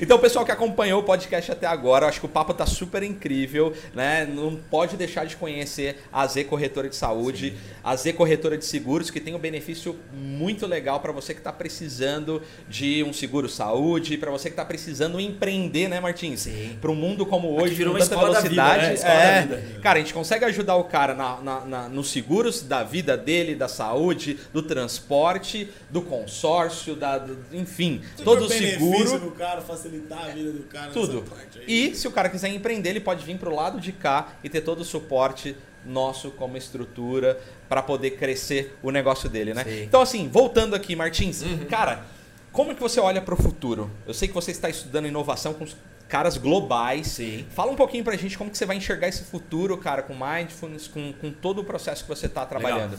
Então, 0.00 0.16
o 0.16 0.20
pessoal 0.20 0.44
que 0.44 0.52
acompanhou 0.52 1.00
o 1.00 1.02
podcast 1.02 1.50
até 1.50 1.66
agora, 1.66 2.04
eu 2.04 2.08
acho 2.08 2.20
que 2.20 2.26
o 2.26 2.28
papo 2.28 2.54
tá 2.54 2.64
super 2.64 3.02
incrível, 3.02 3.72
né? 3.92 4.24
Não 4.24 4.54
pode 4.54 4.96
deixar 4.96 5.26
de 5.26 5.36
conhecer 5.36 6.04
a 6.12 6.24
Z 6.26 6.44
Corretora 6.44 6.88
de 6.88 6.94
Saúde, 6.94 7.50
Sim. 7.50 7.56
a 7.82 7.96
Z 7.96 8.12
Corretora 8.12 8.56
de 8.56 8.64
Seguros, 8.64 9.10
que 9.10 9.20
tem 9.20 9.34
um 9.34 9.38
benefício 9.38 9.96
muito 10.12 10.66
legal 10.66 11.00
para 11.00 11.10
você 11.10 11.34
que 11.34 11.40
está 11.40 11.52
precisando 11.52 12.40
de 12.68 13.02
um 13.02 13.12
seguro 13.12 13.48
saúde, 13.48 14.16
para 14.16 14.30
você 14.30 14.48
que 14.48 14.52
está 14.52 14.64
precisando 14.64 15.18
empreender, 15.18 15.88
né, 15.88 15.98
Martins? 15.98 16.48
Para 16.80 16.92
um 16.92 16.94
mundo 16.94 17.26
como 17.26 17.54
hoje, 17.54 17.66
Aqui 17.66 17.74
virou 17.74 17.94
com 17.94 17.98
tanta 17.98 18.16
velocidade. 18.16 18.96
Vida, 18.96 19.08
né? 19.08 19.74
é, 19.76 19.80
cara, 19.80 19.98
a 19.98 20.02
gente 20.02 20.14
consegue 20.14 20.44
ajudar 20.44 20.76
o 20.76 20.84
cara 20.84 21.12
na, 21.12 21.40
na, 21.40 21.60
na, 21.64 21.88
nos 21.88 22.10
seguros 22.10 22.62
da 22.62 22.84
vida 22.84 23.16
dele, 23.16 23.56
da 23.56 23.68
saúde, 23.68 24.38
do 24.52 24.62
transporte, 24.88 25.70
do 25.90 26.00
consórcio, 26.00 26.96
da, 26.96 27.18
do, 27.18 27.38
enfim, 27.52 28.00
todo 28.24 28.46
o 28.46 28.48
seguro. 28.48 29.18
do 29.20 29.30
cara, 29.32 29.60
facilitar 29.60 30.24
a 30.24 30.28
vida 30.28 30.50
do 30.50 30.64
cara. 30.64 30.90
Tudo. 30.90 31.24
E 31.66 31.94
se 31.94 32.08
o 32.08 32.10
cara 32.10 32.30
quiser 32.30 32.48
empreender, 32.48 32.90
ele 32.90 33.00
pode 33.00 33.24
vir 33.24 33.36
pro 33.38 33.54
lado 33.54 33.78
de 33.78 33.92
cá 33.92 34.32
e 34.42 34.48
ter 34.48 34.62
todo 34.62 34.80
o 34.80 34.84
suporte 34.84 35.54
nosso 35.84 36.30
como 36.32 36.56
estrutura 36.56 37.38
para 37.68 37.82
poder 37.82 38.12
crescer 38.12 38.76
o 38.82 38.90
negócio 38.90 39.28
dele, 39.28 39.52
né? 39.52 39.64
Sim. 39.64 39.82
Então 39.82 40.00
assim, 40.00 40.28
voltando 40.28 40.74
aqui, 40.74 40.96
Martins, 40.96 41.42
uhum. 41.42 41.66
cara, 41.66 42.04
como 42.50 42.74
que 42.74 42.80
você 42.80 42.98
olha 42.98 43.20
para 43.20 43.34
o 43.34 43.36
futuro? 43.36 43.90
Eu 44.06 44.14
sei 44.14 44.26
que 44.26 44.34
você 44.34 44.50
está 44.50 44.68
estudando 44.68 45.06
inovação 45.06 45.54
com 45.54 45.66
caras 46.08 46.36
globais. 46.36 47.06
Sim. 47.08 47.46
Fala 47.50 47.70
um 47.70 47.76
pouquinho 47.76 48.02
pra 48.02 48.16
gente 48.16 48.36
como 48.36 48.50
que 48.50 48.56
você 48.56 48.66
vai 48.66 48.76
enxergar 48.76 49.08
esse 49.08 49.24
futuro, 49.24 49.76
cara, 49.76 50.02
com 50.02 50.14
mindfulness, 50.14 50.88
com, 50.88 51.12
com 51.12 51.30
todo 51.30 51.60
o 51.60 51.64
processo 51.64 52.02
que 52.02 52.08
você 52.08 52.26
está 52.26 52.44
trabalhando. 52.46 52.98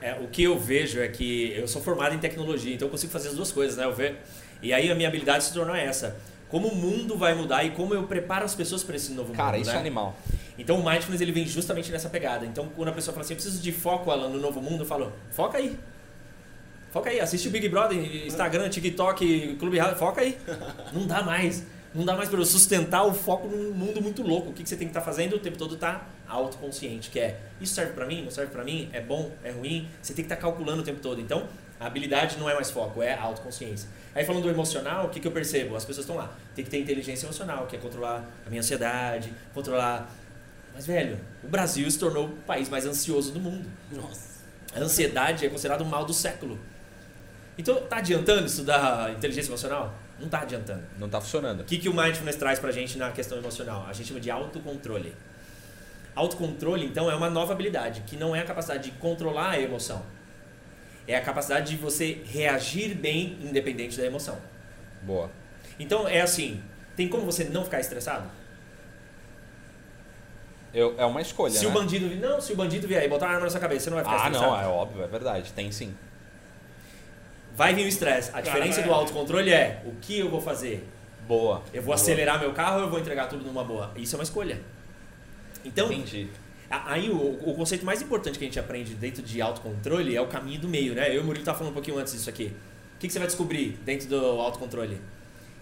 É, 0.00 0.14
o 0.14 0.28
que 0.28 0.42
eu 0.42 0.58
vejo 0.58 1.00
é 1.00 1.08
que 1.08 1.52
eu 1.56 1.66
sou 1.66 1.82
formado 1.82 2.14
em 2.14 2.18
tecnologia, 2.18 2.74
então 2.74 2.86
eu 2.86 2.90
consigo 2.90 3.12
fazer 3.12 3.28
as 3.28 3.34
duas 3.34 3.50
coisas, 3.50 3.76
né? 3.76 3.84
Eu 3.84 3.94
ver, 3.94 4.18
e 4.62 4.72
aí 4.72 4.90
a 4.90 4.94
minha 4.94 5.08
habilidade 5.08 5.44
se 5.44 5.52
tornou 5.52 5.74
essa. 5.74 6.16
Como 6.48 6.68
o 6.68 6.74
mundo 6.74 7.16
vai 7.16 7.34
mudar 7.34 7.64
e 7.64 7.70
como 7.70 7.94
eu 7.94 8.04
preparo 8.04 8.44
as 8.44 8.54
pessoas 8.54 8.82
para 8.82 8.96
esse 8.96 9.12
novo 9.12 9.32
cara, 9.32 9.34
mundo. 9.34 9.36
Cara, 9.36 9.58
isso 9.58 9.70
né? 9.70 9.76
é 9.76 9.80
animal. 9.80 10.16
Então 10.58 10.80
o 10.80 10.84
mindfulness 10.84 11.20
ele 11.20 11.32
vem 11.32 11.46
justamente 11.46 11.92
nessa 11.92 12.08
pegada. 12.08 12.46
Então 12.46 12.68
quando 12.74 12.88
a 12.88 12.92
pessoa 12.92 13.12
fala 13.12 13.24
assim, 13.24 13.34
eu 13.34 13.36
preciso 13.36 13.60
de 13.60 13.70
foco 13.70 14.10
Alan, 14.10 14.28
no 14.28 14.40
novo 14.40 14.60
mundo, 14.62 14.82
eu 14.82 14.86
falo, 14.86 15.12
foca 15.30 15.58
aí. 15.58 15.76
Foca 16.90 17.10
aí, 17.10 17.20
assiste 17.20 17.48
o 17.48 17.50
Big 17.50 17.68
Brother, 17.68 17.98
Instagram, 18.26 18.68
TikTok, 18.70 19.56
Clube 19.58 19.78
Rádio, 19.78 19.98
foca 19.98 20.22
aí. 20.22 20.38
Não 20.92 21.06
dá 21.06 21.22
mais. 21.22 21.64
Não 21.94 22.04
dá 22.04 22.14
mais 22.14 22.28
para 22.28 22.44
sustentar 22.44 23.04
o 23.04 23.14
foco 23.14 23.48
num 23.48 23.72
mundo 23.72 24.00
muito 24.02 24.22
louco. 24.22 24.50
O 24.50 24.52
que, 24.52 24.62
que 24.62 24.68
você 24.68 24.76
tem 24.76 24.86
que 24.86 24.90
estar 24.90 25.00
tá 25.00 25.06
fazendo 25.06 25.36
o 25.36 25.38
tempo 25.38 25.56
todo 25.56 25.76
tá 25.76 26.06
autoconsciente, 26.28 27.10
que 27.10 27.18
é 27.18 27.40
isso 27.60 27.74
serve 27.74 27.92
para 27.92 28.04
mim, 28.04 28.22
não 28.22 28.30
serve 28.30 28.52
para 28.52 28.62
mim, 28.62 28.90
é 28.92 29.00
bom, 29.00 29.32
é 29.42 29.50
ruim. 29.50 29.88
Você 30.02 30.12
tem 30.12 30.24
que 30.24 30.32
estar 30.32 30.36
tá 30.36 30.42
calculando 30.42 30.82
o 30.82 30.84
tempo 30.84 31.00
todo. 31.00 31.20
Então, 31.20 31.48
a 31.80 31.86
habilidade 31.86 32.36
não 32.38 32.48
é 32.48 32.54
mais 32.54 32.70
foco, 32.70 33.02
é 33.02 33.14
autoconsciência. 33.14 33.88
Aí 34.14 34.24
falando 34.24 34.42
do 34.42 34.50
emocional, 34.50 35.06
o 35.06 35.08
que, 35.08 35.20
que 35.20 35.26
eu 35.26 35.32
percebo? 35.32 35.76
As 35.76 35.84
pessoas 35.84 36.04
estão 36.04 36.16
lá. 36.16 36.30
Tem 36.54 36.64
que 36.64 36.70
ter 36.70 36.78
inteligência 36.78 37.26
emocional, 37.26 37.66
que 37.66 37.76
é 37.76 37.78
controlar 37.78 38.28
a 38.46 38.50
minha 38.50 38.60
ansiedade, 38.60 39.32
controlar. 39.54 40.10
Mas, 40.74 40.86
velho, 40.86 41.18
o 41.42 41.48
Brasil 41.48 41.90
se 41.90 41.98
tornou 41.98 42.26
o 42.26 42.36
país 42.46 42.68
mais 42.68 42.84
ansioso 42.84 43.32
do 43.32 43.40
mundo. 43.40 43.68
Nossa. 43.90 44.38
A 44.74 44.80
ansiedade 44.80 45.46
é 45.46 45.48
considerado 45.48 45.82
o 45.82 45.86
mal 45.86 46.04
do 46.04 46.12
século. 46.12 46.58
Então, 47.56 47.80
tá 47.82 47.96
adiantando 47.96 48.46
estudar 48.46 49.12
inteligência 49.12 49.50
emocional? 49.50 49.94
Não 50.18 50.26
está 50.26 50.40
adiantando. 50.40 50.82
Não 50.98 51.06
está 51.06 51.20
funcionando. 51.20 51.60
O 51.60 51.64
que, 51.64 51.78
que 51.78 51.88
o 51.88 51.94
Mindfulness 51.94 52.36
traz 52.36 52.58
para 52.58 52.70
a 52.70 52.72
gente 52.72 52.98
na 52.98 53.10
questão 53.12 53.38
emocional? 53.38 53.86
A 53.88 53.92
gente 53.92 54.08
chama 54.08 54.20
de 54.20 54.30
autocontrole. 54.30 55.14
Autocontrole, 56.14 56.84
então, 56.84 57.08
é 57.10 57.14
uma 57.14 57.30
nova 57.30 57.52
habilidade, 57.52 58.02
que 58.06 58.16
não 58.16 58.34
é 58.34 58.40
a 58.40 58.44
capacidade 58.44 58.90
de 58.90 58.96
controlar 58.98 59.50
a 59.50 59.60
emoção. 59.60 60.02
É 61.06 61.14
a 61.14 61.20
capacidade 61.20 61.70
de 61.70 61.76
você 61.76 62.20
reagir 62.24 62.94
bem 62.94 63.38
independente 63.40 63.96
da 63.96 64.04
emoção. 64.04 64.36
Boa. 65.02 65.30
Então, 65.78 66.08
é 66.08 66.20
assim, 66.20 66.60
tem 66.96 67.08
como 67.08 67.24
você 67.24 67.44
não 67.44 67.64
ficar 67.64 67.78
estressado? 67.78 68.28
Eu, 70.74 70.94
é 70.98 71.06
uma 71.06 71.22
escolha, 71.22 71.54
Se 71.54 71.64
né? 71.64 71.70
o 71.70 71.72
bandido... 71.72 72.16
Não, 72.16 72.40
se 72.40 72.52
o 72.52 72.56
bandido 72.56 72.88
vier 72.88 73.04
e 73.04 73.08
botar 73.08 73.26
uma 73.26 73.34
arma 73.34 73.44
na 73.44 73.50
sua 73.50 73.60
cabeça, 73.60 73.84
você 73.84 73.90
não 73.90 73.96
vai 73.96 74.04
ficar 74.04 74.16
ah, 74.16 74.26
estressado. 74.26 74.52
Ah, 74.52 74.62
não, 74.62 74.64
é 74.64 74.66
óbvio, 74.66 75.04
é 75.04 75.06
verdade. 75.06 75.52
Tem 75.52 75.70
sim. 75.70 75.94
Vai 77.58 77.74
vir 77.74 77.84
o 77.84 77.88
estresse. 77.88 78.30
A 78.32 78.40
diferença 78.40 78.80
do 78.82 78.94
autocontrole 78.94 79.52
é 79.52 79.82
o 79.84 79.90
que 80.00 80.16
eu 80.16 80.30
vou 80.30 80.40
fazer. 80.40 80.88
Boa. 81.26 81.60
Eu 81.74 81.82
vou 81.82 81.86
boa. 81.86 81.96
acelerar 81.96 82.38
meu 82.38 82.52
carro 82.52 82.76
ou 82.76 82.82
eu 82.84 82.88
vou 82.88 83.00
entregar 83.00 83.26
tudo 83.26 83.44
numa 83.44 83.64
boa? 83.64 83.90
Isso 83.96 84.14
é 84.14 84.16
uma 84.16 84.22
escolha. 84.22 84.60
Então, 85.64 85.92
Entendi. 85.92 86.28
Aí 86.70 87.10
o, 87.10 87.16
o, 87.16 87.54
conceito 87.56 87.84
mais 87.84 88.00
importante 88.00 88.38
que 88.38 88.44
a 88.44 88.46
gente 88.46 88.60
aprende 88.60 88.94
dentro 88.94 89.22
de 89.22 89.42
autocontrole 89.42 90.14
é 90.14 90.20
o 90.20 90.28
caminho 90.28 90.60
do 90.60 90.68
meio, 90.68 90.94
né? 90.94 91.10
Eu 91.10 91.14
e 91.14 91.18
o 91.18 91.24
Murilo 91.24 91.44
tá 91.44 91.52
falando 91.52 91.70
um 91.70 91.74
pouquinho 91.74 91.98
antes 91.98 92.12
disso 92.12 92.30
aqui. 92.30 92.54
O 92.94 93.00
que, 93.00 93.08
que 93.08 93.12
você 93.12 93.18
vai 93.18 93.26
descobrir 93.26 93.76
dentro 93.84 94.06
do 94.06 94.24
autocontrole? 94.40 95.00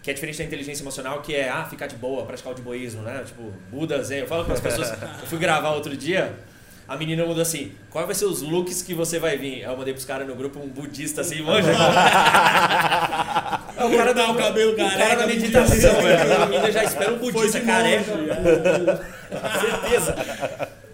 Que 0.02 0.10
é 0.10 0.12
diferente 0.12 0.36
da 0.36 0.44
inteligência 0.44 0.82
emocional, 0.82 1.22
que 1.22 1.34
é 1.34 1.48
ah, 1.48 1.64
ficar 1.64 1.86
de 1.86 1.96
boa, 1.96 2.26
praticar 2.26 2.52
o 2.52 2.54
de 2.54 2.60
boísmo, 2.60 3.00
né? 3.00 3.24
Tipo, 3.24 3.50
Buda, 3.70 4.02
Zen. 4.04 4.18
Eu 4.18 4.26
falo 4.26 4.44
para 4.44 4.52
as 4.52 4.60
pessoas, 4.60 4.90
eu 5.22 5.26
fui 5.26 5.38
gravar 5.38 5.70
outro 5.70 5.96
dia, 5.96 6.36
a 6.88 6.96
menina 6.96 7.26
mandou 7.26 7.42
assim: 7.42 7.72
qual 7.90 8.06
vai 8.06 8.14
ser 8.14 8.26
os 8.26 8.42
looks 8.42 8.80
que 8.82 8.94
você 8.94 9.18
vai 9.18 9.36
vir? 9.36 9.62
Eu 9.62 9.76
mandei 9.76 9.92
pros 9.92 10.04
caras 10.04 10.24
no 10.26 10.36
grupo 10.36 10.60
um 10.60 10.68
budista 10.68 11.20
assim, 11.22 11.42
manja. 11.42 11.72
o 13.84 13.90
cara 13.96 14.14
dá 14.14 14.30
o 14.30 14.36
cabelo 14.36 14.76
careca. 14.76 14.94
O 14.94 14.98
cara 14.98 15.26
meditação, 15.26 15.94
velho. 16.00 16.42
A 16.42 16.46
menina 16.46 16.70
já 16.70 16.84
espera 16.84 17.12
um 17.12 17.18
budista 17.18 17.60
careca. 17.60 18.12
Certeza. 19.60 20.14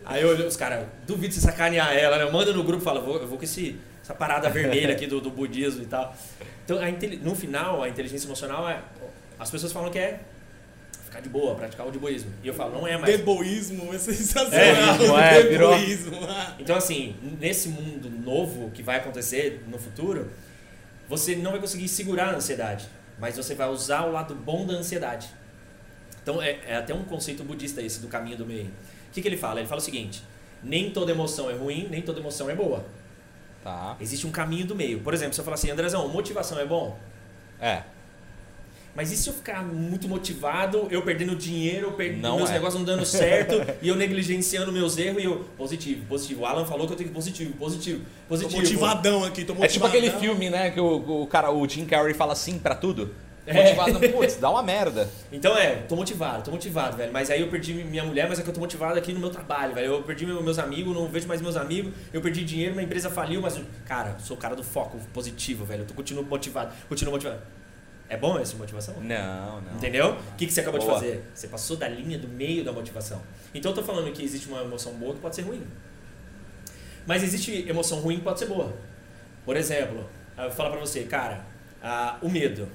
Aí 0.04 0.22
eu, 0.22 0.30
os 0.46 0.56
caras, 0.56 0.86
duvido 1.06 1.34
se 1.34 1.40
sacanear 1.42 1.94
ela, 1.94 2.16
né? 2.16 2.30
Manda 2.30 2.54
no 2.54 2.64
grupo 2.64 2.80
e 2.82 2.84
fala: 2.84 3.00
vou, 3.00 3.18
eu 3.18 3.26
vou 3.28 3.36
com 3.36 3.44
esse, 3.44 3.78
essa 4.02 4.14
parada 4.14 4.48
vermelha 4.48 4.94
aqui 4.94 5.06
do, 5.06 5.20
do 5.20 5.28
budismo 5.30 5.82
e 5.82 5.86
tal. 5.86 6.16
Então, 6.64 6.78
a, 6.78 6.90
no 7.22 7.34
final, 7.34 7.82
a 7.82 7.88
inteligência 7.88 8.26
emocional 8.26 8.66
é. 8.68 8.80
As 9.38 9.50
pessoas 9.50 9.72
falam 9.72 9.90
que 9.90 9.98
é 9.98 10.20
ficar 11.12 11.20
de 11.20 11.28
boa, 11.28 11.54
praticar 11.54 11.86
o 11.86 11.90
deboísmo. 11.90 12.32
E 12.42 12.48
eu 12.48 12.54
falo, 12.54 12.72
não 12.72 12.86
é 12.86 12.96
mais. 12.96 13.18
Deboísmo 13.18 13.92
é 13.94 13.98
sensacional. 13.98 15.18
É, 15.18 15.40
é, 15.40 15.42
virou. 15.42 15.74
Então, 16.58 16.74
assim, 16.74 17.14
nesse 17.38 17.68
mundo 17.68 18.08
novo 18.08 18.70
que 18.70 18.82
vai 18.82 18.96
acontecer 18.96 19.62
no 19.68 19.78
futuro, 19.78 20.30
você 21.08 21.36
não 21.36 21.50
vai 21.50 21.60
conseguir 21.60 21.88
segurar 21.88 22.30
a 22.30 22.36
ansiedade, 22.36 22.88
mas 23.18 23.36
você 23.36 23.54
vai 23.54 23.68
usar 23.68 24.06
o 24.06 24.12
lado 24.12 24.34
bom 24.34 24.64
da 24.64 24.72
ansiedade. 24.72 25.28
Então, 26.22 26.40
é, 26.40 26.58
é 26.66 26.76
até 26.76 26.94
um 26.94 27.04
conceito 27.04 27.44
budista 27.44 27.82
esse 27.82 28.00
do 28.00 28.08
caminho 28.08 28.38
do 28.38 28.46
meio. 28.46 28.66
O 28.66 29.12
que, 29.12 29.20
que 29.20 29.28
ele 29.28 29.36
fala? 29.36 29.60
Ele 29.60 29.68
fala 29.68 29.80
o 29.80 29.84
seguinte: 29.84 30.22
nem 30.62 30.90
toda 30.90 31.12
emoção 31.12 31.50
é 31.50 31.54
ruim, 31.54 31.88
nem 31.90 32.00
toda 32.00 32.20
emoção 32.20 32.48
é 32.48 32.54
boa. 32.54 32.84
Tá. 33.62 33.96
Existe 34.00 34.26
um 34.26 34.30
caminho 34.30 34.66
do 34.66 34.74
meio. 34.74 35.00
Por 35.00 35.12
exemplo, 35.12 35.34
se 35.34 35.40
eu 35.40 35.44
falar 35.44 35.54
assim, 35.54 35.70
Andrezão, 35.70 36.08
motivação 36.08 36.58
é 36.58 36.64
bom? 36.64 36.98
É. 37.60 37.82
Mas 38.94 39.10
e 39.10 39.16
se 39.16 39.28
eu 39.28 39.32
ficar 39.32 39.62
muito 39.62 40.06
motivado, 40.06 40.86
eu 40.90 41.02
perdendo 41.02 41.34
dinheiro, 41.34 41.88
eu 41.88 41.92
perdendo 41.92 42.20
não 42.20 42.36
meus 42.36 42.50
é. 42.50 42.54
negócios 42.54 42.78
não 42.78 42.84
dando 42.84 43.06
certo, 43.06 43.54
e 43.80 43.88
eu 43.88 43.96
negligenciando 43.96 44.70
meus 44.70 44.98
erros 44.98 45.22
e 45.22 45.26
eu. 45.26 45.44
Positivo, 45.56 46.04
positivo. 46.06 46.42
O 46.42 46.46
Alan 46.46 46.66
falou 46.66 46.86
que 46.86 46.92
eu 46.92 46.96
tenho 46.96 47.08
que 47.08 47.14
positivo, 47.14 47.54
positivo, 47.54 48.04
positivo. 48.28 48.54
Tô 48.54 48.60
motivadão 48.60 49.24
aqui, 49.24 49.44
tô 49.44 49.54
motivadão. 49.54 49.64
É 49.64 49.68
tipo 49.68 49.86
aquele 49.86 50.10
filme, 50.10 50.50
né, 50.50 50.70
que 50.70 50.80
o, 50.80 51.22
o 51.22 51.26
cara, 51.26 51.50
o 51.50 51.66
Jim 51.66 51.86
Carrey 51.86 52.12
fala 52.12 52.34
sim 52.34 52.58
pra 52.58 52.74
tudo. 52.74 53.14
É. 53.44 53.54
Motivado, 53.54 53.98
putz, 54.12 54.36
dá 54.36 54.50
uma 54.50 54.62
merda. 54.62 55.08
Então 55.32 55.56
é, 55.56 55.76
tô 55.88 55.96
motivado, 55.96 56.44
tô 56.44 56.50
motivado, 56.52 56.96
velho. 56.96 57.12
Mas 57.12 57.28
aí 57.28 57.40
eu 57.40 57.48
perdi 57.48 57.74
minha 57.74 58.04
mulher, 58.04 58.28
mas 58.28 58.38
é 58.38 58.42
que 58.42 58.48
eu 58.48 58.54
tô 58.54 58.60
motivado 58.60 58.96
aqui 58.96 59.12
no 59.12 59.18
meu 59.18 59.30
trabalho, 59.30 59.74
velho. 59.74 59.86
Eu 59.94 60.02
perdi 60.02 60.24
meus 60.24 60.58
amigos, 60.58 60.94
não 60.94 61.08
vejo 61.08 61.26
mais 61.26 61.40
meus 61.40 61.56
amigos. 61.56 61.92
Eu 62.12 62.20
perdi 62.20 62.44
dinheiro, 62.44 62.74
minha 62.74 62.84
empresa 62.84 63.10
faliu, 63.10 63.40
mas, 63.40 63.60
cara, 63.84 64.16
sou 64.20 64.36
o 64.36 64.40
cara 64.40 64.54
do 64.54 64.62
foco 64.62 64.98
positivo, 65.12 65.64
velho. 65.64 65.82
Eu 65.82 65.86
tô, 65.86 65.94
continuo 65.94 66.24
motivado, 66.24 66.72
continuo 66.88 67.14
motivado. 67.14 67.40
É 68.12 68.16
bom 68.18 68.38
essa 68.38 68.54
motivação? 68.58 68.94
Não, 69.00 69.62
não. 69.62 69.74
Entendeu? 69.76 70.10
O 70.10 70.36
que, 70.36 70.44
que 70.44 70.52
você 70.52 70.60
acabou 70.60 70.78
Boa. 70.78 70.92
de 70.92 71.00
fazer? 71.00 71.24
Você 71.34 71.48
passou 71.48 71.78
da 71.78 71.88
linha 71.88 72.18
do 72.18 72.28
meio 72.28 72.62
da 72.62 72.70
motivação. 72.70 73.22
Então 73.54 73.70
eu 73.70 73.74
tô 73.74 73.82
falando 73.82 74.12
que 74.12 74.22
existe 74.22 74.48
uma 74.48 74.60
emoção 74.60 74.92
boa 74.92 75.14
que 75.14 75.20
pode 75.20 75.34
ser 75.34 75.40
ruim. 75.40 75.66
Mas 77.06 77.22
existe 77.22 77.66
emoção 77.66 78.00
ruim 78.00 78.16
que 78.16 78.22
pode 78.22 78.38
ser 78.38 78.44
boa. 78.44 78.76
Por 79.46 79.56
exemplo, 79.56 80.06
eu 80.36 80.42
vou 80.44 80.52
falar 80.52 80.72
pra 80.72 80.80
você, 80.80 81.04
cara, 81.04 81.42
ah, 81.82 82.18
o 82.20 82.28
medo. 82.28 82.68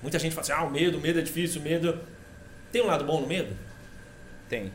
Muita 0.00 0.18
gente 0.18 0.34
fala 0.34 0.40
assim, 0.40 0.52
ah, 0.52 0.64
o 0.64 0.70
medo, 0.70 0.96
o 0.96 1.00
medo 1.02 1.18
é 1.18 1.22
difícil, 1.22 1.60
o 1.60 1.64
medo... 1.64 2.00
Tem 2.72 2.80
um 2.80 2.86
lado 2.86 3.04
bom 3.04 3.20
no 3.20 3.26
medo? 3.26 3.54
Tem. 4.48 4.72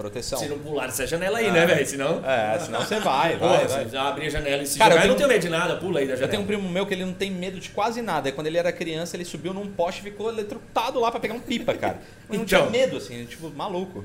Proteção. 0.00 0.38
Se 0.38 0.48
não 0.48 0.58
pular 0.58 0.88
essa 0.88 1.06
janela 1.06 1.36
aí, 1.36 1.48
ah, 1.48 1.52
né, 1.52 1.66
velho? 1.66 1.86
Senão... 1.86 2.22
É, 2.24 2.58
senão 2.58 2.80
você 2.80 2.98
vai, 3.00 3.36
vai, 3.36 3.66
vai. 3.66 3.86
Se 3.86 3.94
abrir 3.94 4.28
a 4.28 4.30
janela 4.30 4.62
e 4.62 4.66
se 4.66 4.78
Cara, 4.78 4.94
jogar, 4.94 5.02
eu, 5.02 5.02
tenho... 5.02 5.10
não 5.10 5.16
tenho 5.18 5.28
medo 5.28 5.42
de 5.42 5.48
nada, 5.50 5.76
pula 5.76 6.00
aí 6.00 6.06
da 6.06 6.14
janela. 6.14 6.26
Eu 6.26 6.30
tenho 6.30 6.42
um 6.42 6.46
primo 6.46 6.66
meu 6.70 6.86
que 6.86 6.94
ele 6.94 7.04
não 7.04 7.12
tem 7.12 7.30
medo 7.30 7.60
de 7.60 7.68
quase 7.68 8.00
nada. 8.00 8.30
E 8.30 8.32
quando 8.32 8.46
ele 8.46 8.56
era 8.56 8.72
criança, 8.72 9.14
ele 9.14 9.26
subiu 9.26 9.52
num 9.52 9.66
poste 9.66 10.00
e 10.00 10.04
ficou 10.04 10.30
eletrocutado 10.30 10.98
lá 10.98 11.10
pra 11.10 11.20
pegar 11.20 11.34
um 11.34 11.40
pipa, 11.40 11.74
cara. 11.74 11.98
Ele 12.30 12.38
não 12.38 12.44
Então. 12.44 12.60
tinha 12.60 12.70
medo, 12.70 12.96
assim, 12.96 13.26
tipo, 13.26 13.50
maluco. 13.50 14.02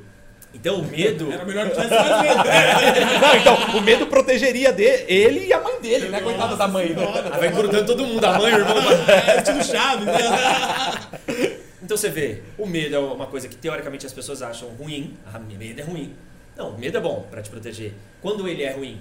Então 0.53 0.81
o 0.81 0.84
medo... 0.84 1.31
Era 1.31 1.45
melhor 1.45 1.69
que 1.69 1.75
tivesse 1.75 1.95
mais 1.95 2.21
medo. 2.21 2.43
Não, 3.21 3.36
então, 3.36 3.77
o 3.77 3.81
medo 3.81 4.08
protegeria 4.08 4.73
dele, 4.73 5.05
ele 5.08 5.47
e 5.47 5.53
a 5.53 5.62
mãe 5.62 5.79
dele, 5.81 6.10
né? 6.10 6.19
Coitada 6.19 6.58
da 6.58 6.67
mãe. 6.67 6.89
Né? 6.89 7.23
Ah, 7.31 7.38
vai 7.38 7.49
grudando 7.51 7.86
todo 7.86 8.05
mundo, 8.05 8.23
a 8.23 8.38
mãe, 8.38 8.53
o 8.53 8.58
irmão... 8.58 8.75
É, 9.08 9.38
estilo 9.38 9.63
Chaves, 9.63 10.05
né? 10.05 11.55
Então 11.86 11.95
você 11.95 12.10
vê, 12.10 12.41
o 12.58 12.65
medo 12.65 12.95
é 12.95 12.98
uma 13.00 13.28
coisa 13.28 13.48
que 13.48 13.56
teoricamente 13.56 14.08
as 14.08 14.12
pessoas 14.12 14.41
acham 14.41 14.69
ruim. 14.69 15.15
Ah, 15.24 15.38
medo 15.38 15.80
é 15.80 15.84
ruim. 15.84 16.15
Não, 16.58 16.76
medo 16.76 16.98
é 16.98 17.00
bom 17.00 17.28
para 17.30 17.43
te 17.43 17.50
proteger. 17.52 17.93
Quando 18.24 18.48
ele 18.48 18.63
é 18.63 18.71
ruim? 18.71 19.00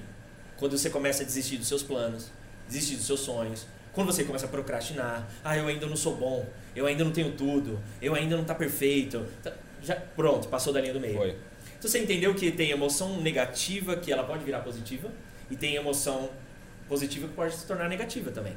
Quando 0.59 0.77
você 0.77 0.91
começa 0.91 1.23
a 1.23 1.27
desistir 1.27 1.57
dos 1.57 1.67
seus 1.67 1.83
planos. 1.83 2.31
desistir 2.69 2.97
dos 2.97 3.07
seus 3.07 3.21
sonhos. 3.21 3.67
Quando 3.95 4.09
você 4.13 4.23
começa 4.25 4.45
a 4.45 4.49
procrastinar, 4.51 5.27
ah, 5.43 5.57
eu 5.57 5.67
ainda 5.67 5.87
não 5.87 5.97
sou 5.97 6.15
bom, 6.15 6.47
eu 6.77 6.85
ainda 6.85 7.05
não 7.05 7.11
tenho 7.13 7.33
tudo, 7.33 7.81
eu 8.03 8.15
ainda 8.15 8.37
não 8.37 8.45
tá 8.45 8.55
perfeito. 8.55 9.25
Tá- 9.43 9.53
Já, 9.83 9.95
pronto, 9.97 10.49
passou 10.49 10.71
da 10.73 10.81
linha 10.81 10.93
do 10.93 11.01
meio. 11.01 11.15
Foi. 11.17 11.31
Então 11.79 11.91
você 11.91 12.01
entendeu 12.01 12.35
que 12.35 12.51
tem 12.51 12.71
emoção 12.71 13.19
negativa 13.23 13.97
que 13.97 14.13
ela 14.13 14.25
pode 14.25 14.45
virar 14.45 14.61
positiva 14.61 15.11
e 15.51 15.57
tem 15.57 15.77
emoção 15.77 16.29
positiva 16.87 17.29
que 17.29 17.35
pode 17.35 17.55
se 17.55 17.67
tornar 17.67 17.89
negativa 17.89 18.31
também. 18.31 18.55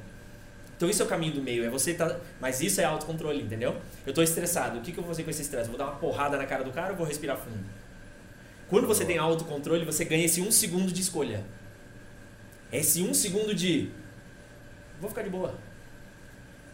Então 0.78 0.88
isso 0.88 1.02
é 1.02 1.06
o 1.06 1.08
caminho 1.08 1.34
do 1.34 1.42
meio, 1.42 1.66
é 1.66 1.70
você 1.70 1.96
tá, 1.96 2.20
mas 2.40 2.62
isso 2.62 2.80
é 2.80 2.84
autocontrole, 2.84 3.42
entendeu? 3.42 3.76
Eu 4.06 4.14
tô 4.14 4.22
estressado, 4.22 4.78
o 4.78 4.82
que, 4.82 4.92
que 4.92 5.00
eu 5.00 5.04
vou 5.04 5.12
fazer 5.12 5.24
com 5.24 5.32
esse 5.32 5.42
estresse? 5.42 5.68
Vou 5.70 5.78
dar 5.78 5.86
uma 5.86 5.96
porrada 5.96 6.38
na 6.38 6.46
cara 6.46 6.64
do 6.64 6.72
cara 6.72 6.92
ou 6.92 6.98
vou 6.98 7.06
respirar 7.06 7.36
fundo? 7.36 7.58
Quando 8.70 8.86
você 8.86 9.04
tem 9.04 9.18
autocontrole, 9.18 9.84
você 9.84 10.06
ganha 10.06 10.24
esse 10.26 10.40
um 10.40 10.52
segundo 10.52 10.92
de 10.92 11.02
escolha. 11.02 11.44
Esse 12.72 13.02
um 13.02 13.14
segundo 13.14 13.56
de 13.56 13.90
vou 15.02 15.10
ficar 15.10 15.24
de 15.24 15.30
boa. 15.32 15.56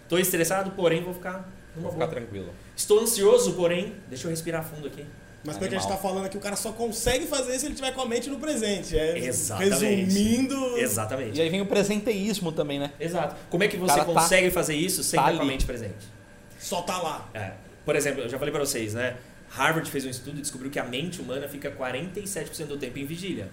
Tô 0.09 0.17
estressado, 0.17 0.71
porém 0.71 1.01
vou 1.01 1.13
ficar 1.13 1.49
numa 1.75 1.83
Vou 1.83 1.91
ficar 1.93 2.07
boa. 2.07 2.19
tranquilo. 2.19 2.53
Estou 2.75 2.99
ansioso, 2.99 3.53
porém, 3.53 3.95
deixa 4.09 4.25
eu 4.27 4.31
respirar 4.31 4.63
fundo 4.65 4.87
aqui. 4.87 5.05
Mas 5.43 5.57
pelo 5.57 5.69
que 5.69 5.75
a 5.75 5.79
gente 5.79 5.89
tá 5.89 5.97
falando 5.97 6.25
aqui, 6.25 6.37
o 6.37 6.39
cara 6.39 6.55
só 6.55 6.71
consegue 6.71 7.27
fazer 7.27 7.51
isso 7.51 7.59
se 7.61 7.65
ele 7.65 7.75
tiver 7.75 7.91
com 7.91 8.01
a 8.01 8.05
mente 8.07 8.29
no 8.29 8.39
presente. 8.39 8.97
É, 8.97 9.17
Exatamente. 9.17 10.05
Resumindo. 10.05 10.77
Exatamente. 10.77 11.37
E 11.37 11.41
aí 11.41 11.49
vem 11.49 11.59
o 11.61 11.65
presenteísmo 11.65 12.51
também, 12.53 12.79
né? 12.79 12.91
Exato. 12.99 13.35
Como 13.49 13.63
é 13.63 13.67
que 13.67 13.75
você 13.75 13.99
tá- 13.99 14.05
consegue 14.05 14.49
fazer 14.51 14.75
isso 14.75 15.03
sem 15.03 15.19
tá 15.19 15.25
estar 15.27 15.37
com 15.37 15.43
a 15.43 15.45
mente 15.45 15.65
presente? 15.65 16.07
Só 16.57 16.81
tá 16.81 16.97
lá. 17.01 17.29
É. 17.33 17.51
Por 17.83 17.95
exemplo, 17.95 18.21
eu 18.21 18.29
já 18.29 18.39
falei 18.39 18.53
pra 18.53 18.61
vocês, 18.61 18.93
né? 18.93 19.17
Harvard 19.49 19.89
fez 19.91 20.05
um 20.05 20.09
estudo 20.09 20.37
e 20.37 20.41
descobriu 20.41 20.71
que 20.71 20.79
a 20.79 20.83
mente 20.85 21.21
humana 21.21 21.47
fica 21.49 21.69
47% 21.69 22.65
do 22.67 22.77
tempo 22.77 22.97
em 22.99 23.05
vigília. 23.05 23.49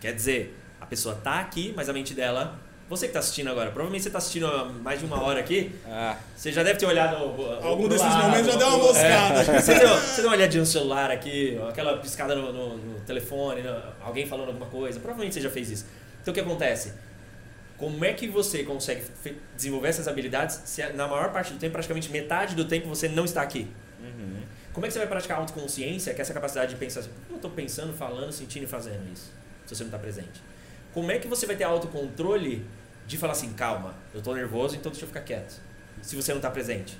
Quer 0.00 0.14
dizer, 0.14 0.56
a 0.80 0.86
pessoa 0.86 1.16
tá 1.16 1.40
aqui, 1.40 1.72
mas 1.76 1.88
a 1.88 1.92
mente 1.92 2.14
dela. 2.14 2.58
Você 2.88 3.06
que 3.06 3.14
tá 3.14 3.18
assistindo 3.20 3.48
agora, 3.48 3.70
provavelmente 3.70 4.02
você 4.04 4.10
tá 4.10 4.18
assistindo 4.18 4.46
há 4.46 4.66
mais 4.66 5.00
de 5.00 5.06
uma 5.06 5.22
hora 5.22 5.40
aqui. 5.40 5.74
Ah, 5.86 6.16
Você 6.36 6.52
já 6.52 6.62
deve 6.62 6.78
ter 6.78 6.84
olhado. 6.86 7.16
Algum 7.62 7.88
desses 7.88 8.06
lado, 8.06 8.24
momentos 8.28 8.52
já 8.52 8.58
deu 8.58 8.68
uma 8.68 8.78
moscada. 8.78 9.40
É. 9.40 9.60
Você, 9.60 9.74
deu, 9.78 9.88
você 9.88 10.16
deu 10.20 10.30
uma 10.30 10.36
olhadinha 10.36 10.60
no 10.60 10.66
celular 10.66 11.10
aqui, 11.10 11.58
aquela 11.68 11.96
piscada 11.98 12.34
no, 12.34 12.52
no- 12.52 12.76
no 12.76 13.00
telefone, 13.00 13.62
no- 13.62 13.82
alguém 14.02 14.26
falando 14.26 14.48
alguma 14.48 14.66
coisa. 14.66 15.00
Provavelmente 15.00 15.32
você 15.34 15.40
já 15.40 15.48
fez 15.50 15.70
isso. 15.70 15.86
Então 16.20 16.30
o 16.32 16.34
que 16.34 16.40
acontece? 16.40 16.92
Como 17.78 18.04
é 18.04 18.12
que 18.12 18.28
você 18.28 18.62
consegue 18.64 19.02
desenvolver 19.56 19.88
essas 19.88 20.06
habilidades 20.06 20.60
se 20.66 20.86
na 20.92 21.08
maior 21.08 21.32
parte 21.32 21.52
do 21.54 21.58
tempo, 21.58 21.72
praticamente 21.72 22.10
metade 22.10 22.54
do 22.54 22.66
tempo, 22.66 22.86
você 22.88 23.08
não 23.08 23.24
está 23.24 23.40
aqui? 23.42 23.66
Como 24.74 24.84
é 24.84 24.88
que 24.88 24.92
você 24.92 24.98
vai 24.98 25.08
praticar 25.08 25.38
autoconsciência, 25.38 26.12
que 26.12 26.20
é 26.20 26.22
essa 26.22 26.34
capacidade 26.34 26.72
de 26.74 26.76
pensar 26.76 27.00
assim, 27.00 27.08
por 27.08 27.26
que 27.28 27.32
eu 27.32 27.36
estou 27.36 27.50
pensando, 27.50 27.92
falando, 27.94 28.30
sentindo 28.32 28.64
e 28.64 28.66
fazendo 28.66 29.10
isso, 29.12 29.30
se 29.66 29.74
você 29.74 29.84
não 29.84 29.88
está 29.88 29.98
presente? 29.98 30.42
Como 30.94 31.10
é 31.10 31.18
que 31.18 31.26
você 31.26 31.44
vai 31.44 31.56
ter 31.56 31.64
autocontrole 31.64 32.64
de 33.06 33.18
falar 33.18 33.32
assim, 33.32 33.52
calma, 33.52 33.94
eu 34.14 34.18
estou 34.18 34.34
nervoso, 34.34 34.76
então 34.76 34.90
deixa 34.90 35.04
eu 35.04 35.08
ficar 35.08 35.20
quieto, 35.20 35.60
se 36.00 36.16
você 36.16 36.30
não 36.30 36.38
está 36.38 36.50
presente? 36.50 36.96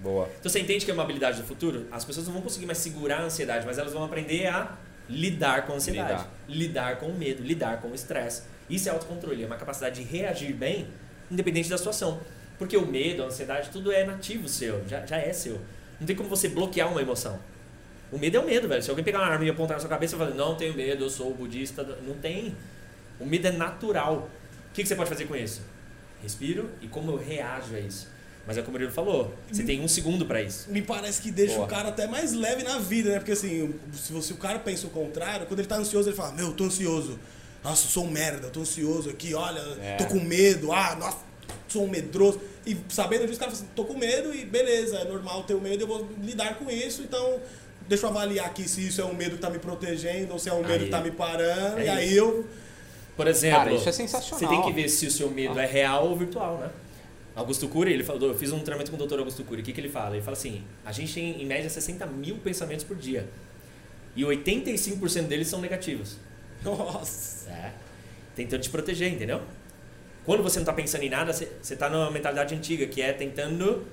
Boa. 0.00 0.28
Então 0.38 0.50
você 0.50 0.60
entende 0.60 0.84
que 0.84 0.90
é 0.90 0.94
uma 0.94 1.02
habilidade 1.02 1.40
do 1.40 1.46
futuro? 1.46 1.86
As 1.90 2.04
pessoas 2.04 2.26
não 2.26 2.34
vão 2.34 2.42
conseguir 2.42 2.66
mais 2.66 2.78
segurar 2.78 3.18
a 3.18 3.24
ansiedade, 3.24 3.66
mas 3.66 3.78
elas 3.78 3.92
vão 3.92 4.04
aprender 4.04 4.46
a 4.46 4.76
lidar 5.08 5.66
com 5.66 5.72
a 5.72 5.76
ansiedade, 5.76 6.24
lidar, 6.48 6.98
com 6.98 7.06
o 7.06 7.14
medo, 7.14 7.42
lidar 7.42 7.80
com 7.80 7.88
o 7.88 7.94
estresse. 7.94 8.42
Isso 8.70 8.88
é 8.88 8.92
autocontrole, 8.92 9.42
é 9.42 9.46
uma 9.46 9.56
capacidade 9.56 10.02
de 10.02 10.08
reagir 10.08 10.54
bem, 10.54 10.88
independente 11.30 11.68
da 11.68 11.76
situação. 11.76 12.20
Porque 12.58 12.76
o 12.76 12.86
medo, 12.86 13.22
a 13.22 13.26
ansiedade, 13.26 13.70
tudo 13.70 13.90
é 13.90 14.04
nativo 14.04 14.48
seu, 14.48 14.86
já, 14.88 15.04
já 15.04 15.16
é 15.18 15.32
seu. 15.32 15.60
Não 15.98 16.06
tem 16.06 16.14
como 16.14 16.28
você 16.28 16.48
bloquear 16.48 16.90
uma 16.90 17.02
emoção. 17.02 17.38
O 18.12 18.18
medo 18.18 18.36
é 18.36 18.40
o 18.40 18.46
medo, 18.46 18.68
velho. 18.68 18.82
Se 18.82 18.90
alguém 18.90 19.04
pegar 19.04 19.18
uma 19.18 19.26
arma 19.26 19.44
e 19.44 19.50
apontar 19.50 19.76
na 19.76 19.80
sua 19.80 19.90
cabeça 19.90 20.14
e 20.14 20.18
falar, 20.18 20.30
não 20.30 20.54
tenho 20.54 20.74
medo, 20.74 21.04
eu 21.04 21.10
sou 21.10 21.34
budista, 21.34 21.82
não 22.06 22.14
tem. 22.14 22.54
O 23.20 23.26
medo 23.26 23.46
é 23.46 23.52
natural. 23.52 24.28
O 24.70 24.74
que, 24.74 24.82
que 24.82 24.88
você 24.88 24.94
pode 24.96 25.08
fazer 25.08 25.26
com 25.26 25.36
isso? 25.36 25.62
Respiro 26.22 26.70
e 26.80 26.88
como 26.88 27.12
eu 27.12 27.16
reajo 27.16 27.74
a 27.74 27.80
isso. 27.80 28.08
Mas 28.46 28.58
é 28.58 28.60
como 28.60 28.70
o 28.70 28.72
Murilo 28.72 28.92
falou, 28.92 29.34
você 29.50 29.62
tem 29.62 29.80
um 29.80 29.88
segundo 29.88 30.26
pra 30.26 30.42
isso. 30.42 30.70
Me 30.70 30.82
parece 30.82 31.22
que 31.22 31.30
deixa 31.30 31.54
Boa. 31.54 31.66
o 31.66 31.68
cara 31.68 31.88
até 31.88 32.06
mais 32.06 32.34
leve 32.34 32.62
na 32.62 32.78
vida, 32.78 33.10
né? 33.10 33.16
Porque 33.18 33.32
assim, 33.32 33.74
se 33.94 34.12
você, 34.12 34.34
o 34.34 34.36
cara 34.36 34.58
pensa 34.58 34.86
o 34.86 34.90
contrário, 34.90 35.46
quando 35.46 35.60
ele 35.60 35.68
tá 35.68 35.76
ansioso, 35.76 36.10
ele 36.10 36.16
fala, 36.16 36.32
meu, 36.32 36.48
eu 36.48 36.52
tô 36.52 36.64
ansioso. 36.64 37.18
Nossa, 37.62 37.86
eu 37.86 37.90
sou 37.90 38.04
um 38.04 38.10
merda, 38.10 38.48
eu 38.48 38.50
tô 38.50 38.60
ansioso 38.60 39.08
aqui, 39.08 39.32
olha, 39.32 39.60
É. 39.80 39.96
tô 39.96 40.04
com 40.06 40.20
medo, 40.20 40.70
ah, 40.72 40.94
nossa, 40.96 41.16
sou 41.68 41.84
um 41.84 41.88
medroso. 41.88 42.38
E 42.66 42.76
sabendo 42.90 43.22
disso, 43.22 43.36
o 43.36 43.38
cara 43.38 43.50
fala 43.50 43.62
assim, 43.64 43.72
tô 43.74 43.86
com 43.86 43.96
medo 43.96 44.34
e 44.34 44.44
beleza, 44.44 44.98
é 44.98 45.04
normal 45.04 45.44
ter 45.44 45.54
o 45.54 45.60
medo, 45.60 45.82
eu 45.82 45.86
vou 45.86 46.06
lidar 46.20 46.58
com 46.58 46.70
isso, 46.70 47.00
então 47.02 47.40
deixa 47.88 48.04
eu 48.04 48.10
avaliar 48.10 48.46
aqui 48.46 48.68
se 48.68 48.86
isso 48.86 49.00
é 49.00 49.04
um 49.06 49.14
medo 49.14 49.36
que 49.36 49.40
tá 49.42 49.48
me 49.48 49.58
protegendo 49.58 50.34
ou 50.34 50.38
se 50.38 50.50
é 50.50 50.52
um 50.52 50.60
medo 50.60 50.72
Aí. 50.72 50.84
que 50.84 50.90
tá 50.90 51.00
me 51.00 51.10
parando. 51.10 51.78
É 51.78 51.86
e 51.86 51.88
aí 51.88 52.08
isso. 52.08 52.16
eu. 52.18 52.46
Por 53.16 53.26
exemplo, 53.26 53.58
Cara, 53.58 53.72
isso 53.72 53.88
é 53.88 53.92
sensacional. 53.92 54.38
você 54.38 54.46
tem 54.46 54.62
que 54.62 54.72
ver 54.72 54.88
se 54.88 55.06
o 55.06 55.10
seu 55.10 55.30
medo 55.30 55.58
é 55.58 55.66
real 55.66 56.08
ou 56.08 56.16
virtual, 56.16 56.58
né? 56.58 56.70
Augusto 57.34 57.68
Cury, 57.68 57.92
ele 57.92 58.04
falou, 58.04 58.28
eu 58.28 58.34
fiz 58.34 58.52
um 58.52 58.60
treinamento 58.60 58.92
com 58.92 59.02
o 59.02 59.06
Dr. 59.06 59.18
Augusto 59.18 59.42
Cury, 59.42 59.60
o 59.60 59.64
que, 59.64 59.72
que 59.72 59.80
ele 59.80 59.88
fala? 59.88 60.14
Ele 60.14 60.22
fala 60.22 60.36
assim, 60.36 60.62
a 60.84 60.92
gente 60.92 61.12
tem 61.12 61.42
em 61.42 61.44
média 61.44 61.68
60 61.68 62.06
mil 62.06 62.36
pensamentos 62.36 62.84
por 62.84 62.96
dia 62.96 63.28
e 64.14 64.22
85% 64.22 65.22
deles 65.26 65.48
são 65.48 65.60
negativos. 65.60 66.16
Nossa. 66.62 67.50
É. 67.50 67.72
Tentando 68.36 68.62
te 68.62 68.70
proteger, 68.70 69.12
entendeu? 69.12 69.42
Quando 70.24 70.42
você 70.42 70.58
não 70.58 70.66
tá 70.66 70.72
pensando 70.72 71.02
em 71.02 71.10
nada, 71.10 71.32
você, 71.32 71.50
você 71.60 71.76
tá 71.76 71.90
numa 71.90 72.10
mentalidade 72.10 72.54
antiga, 72.54 72.86
que 72.86 73.02
é 73.02 73.12
tentando 73.12 73.84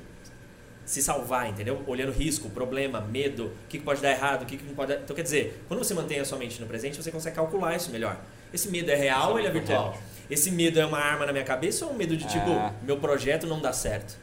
se 0.85 1.01
salvar, 1.01 1.49
entendeu? 1.49 1.81
Olhando 1.87 2.11
risco, 2.11 2.49
problema, 2.49 3.01
medo, 3.01 3.47
o 3.47 3.51
que, 3.69 3.77
que 3.79 3.83
pode 3.83 4.01
dar 4.01 4.11
errado, 4.11 4.43
o 4.43 4.45
que, 4.45 4.57
que 4.57 4.63
não 4.63 4.73
pode 4.73 4.93
dar... 4.93 5.01
Então, 5.01 5.15
quer 5.15 5.23
dizer, 5.23 5.63
quando 5.67 5.79
você 5.83 5.93
mantém 5.93 6.19
a 6.19 6.25
sua 6.25 6.37
mente 6.37 6.59
no 6.61 6.67
presente, 6.67 6.95
você 6.97 7.11
consegue 7.11 7.35
calcular 7.35 7.75
isso 7.75 7.91
melhor. 7.91 8.19
Esse 8.53 8.69
medo 8.69 8.89
é 8.91 8.95
real 8.95 9.31
ou 9.31 9.39
ele 9.39 9.47
é 9.47 9.51
virtual? 9.51 9.97
Esse 10.29 10.49
medo 10.51 10.79
é 10.79 10.85
uma 10.85 10.97
arma 10.99 11.25
na 11.25 11.31
minha 11.31 11.43
cabeça 11.43 11.85
ou 11.85 11.91
é 11.91 11.93
um 11.93 11.97
medo 11.97 12.15
de 12.15 12.25
tipo, 12.27 12.49
É. 12.49 12.71
meu 12.83 12.97
projeto 12.97 13.45
não 13.47 13.59
dá 13.59 13.73
certo? 13.73 14.17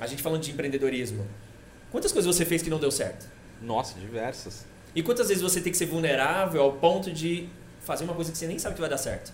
A 0.00 0.06
gente 0.06 0.22
falando 0.22 0.42
de 0.42 0.50
empreendedorismo. 0.50 1.26
Quantas 1.90 2.12
coisas 2.12 2.34
você 2.34 2.44
fez 2.44 2.62
que 2.62 2.70
não 2.70 2.78
deu 2.78 2.90
certo? 2.90 3.26
Nossa, 3.62 3.98
diversas. 3.98 4.66
E 4.94 5.02
quantas 5.02 5.28
vezes 5.28 5.42
você 5.42 5.60
tem 5.60 5.70
que 5.70 5.78
ser 5.78 5.86
vulnerável 5.86 6.60
ao 6.62 6.72
ponto 6.72 7.10
de 7.12 7.48
fazer 7.80 8.04
uma 8.04 8.14
coisa 8.14 8.32
que 8.32 8.38
você 8.38 8.46
nem 8.46 8.58
sabe 8.58 8.74
que 8.74 8.80
vai 8.80 8.90
dar 8.90 8.98
certo? 8.98 9.32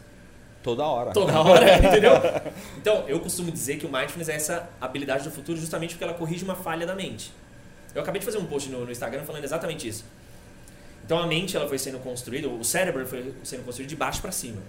Toda 0.63 0.85
hora. 0.85 1.13
Toda 1.13 1.41
hora, 1.41 1.77
entendeu? 1.79 2.13
Então, 2.77 3.05
eu 3.09 3.19
costumo 3.19 3.51
dizer 3.51 3.79
que 3.79 3.87
o 3.87 3.91
mindfulness 3.91 4.29
é 4.29 4.35
essa 4.35 4.69
habilidade 4.81 5.25
do 5.25 5.31
futuro 5.31 5.59
justamente 5.59 5.91
porque 5.95 6.05
ela 6.05 6.15
corrige 6.15 6.45
uma 6.45 6.55
falha 6.55 6.87
da 6.87 6.95
mente. 6.95 7.33
Eu 7.95 8.03
acabei 8.03 8.21
de 8.21 8.25
fazer 8.25 8.39
um 8.39 8.45
post 8.47 8.69
no, 8.71 8.85
no 8.85 8.93
Instagram 8.93 9.25
falando 9.25 9.43
exatamente 9.45 9.89
isso. 9.89 10.05
Então, 11.13 11.23
a 11.23 11.27
mente 11.27 11.55
ela 11.55 11.69
foi 11.69 11.79
sendo 11.79 11.99
construída, 11.99 12.49
o 12.49 12.65
cérebro 12.65 13.07
foi 13.07 13.35
sendo 13.45 13.63
construído 13.67 13.91
de 13.91 13.97
baixo 13.97 14.23
para 14.23 14.33
cima. 14.33 14.63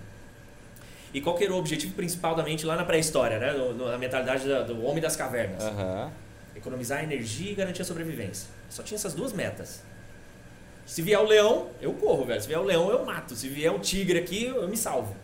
E 1.13 1.21
qual 1.21 1.37
que 1.37 1.45
era 1.45 1.53
o 1.53 1.57
objetivo 1.57 1.93
principal 1.93 2.35
da 2.35 2.43
mente 2.43 2.65
lá 2.65 2.75
na 2.75 2.83
pré-história, 2.83 3.39
né? 3.39 3.53
Na 3.89 3.97
mentalidade 3.97 4.45
da- 4.45 4.61
do 4.63 4.83
homem 4.83 5.01
das 5.01 5.15
cavernas? 5.15 5.63
Aham. 5.63 6.11
Economizar 6.53 7.01
energia 7.01 7.53
e 7.53 7.55
garantir 7.55 7.81
a 7.81 7.85
sobrevivência. 7.85 8.49
Só 8.69 8.83
tinha 8.83 8.97
essas 8.97 9.13
duas 9.13 9.31
metas. 9.31 9.83
Se 10.85 11.01
vier 11.01 11.17
o 11.17 11.23
leão, 11.25 11.67
eu 11.81 11.93
corro, 11.93 12.25
velho. 12.25 12.41
Se 12.41 12.47
vier 12.49 12.59
o 12.59 12.63
leão, 12.65 12.89
eu 12.89 13.05
mato. 13.05 13.35
Se 13.35 13.47
vier 13.47 13.71
o 13.71 13.79
tigre 13.79 14.19
aqui, 14.19 14.43
eu 14.43 14.67
me 14.67 14.75
salvo. 14.75 15.15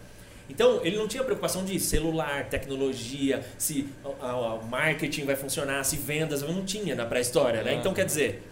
Então, 0.50 0.80
ele 0.86 0.96
não 0.96 1.06
tinha 1.10 1.22
preocupação 1.22 1.66
de 1.66 1.78
celular, 1.82 2.46
tecnologia, 2.46 3.46
se 3.58 3.90
o 4.06 4.66
marketing 4.68 5.26
vai 5.26 5.36
funcionar, 5.36 5.84
se 5.84 5.98
vendas, 5.98 6.42
não 6.44 6.64
tinha 6.64 6.96
na 6.96 7.06
pré-história, 7.06 7.62
né? 7.62 7.74
Então, 7.74 7.94
quer 7.94 8.06
dizer, 8.06 8.49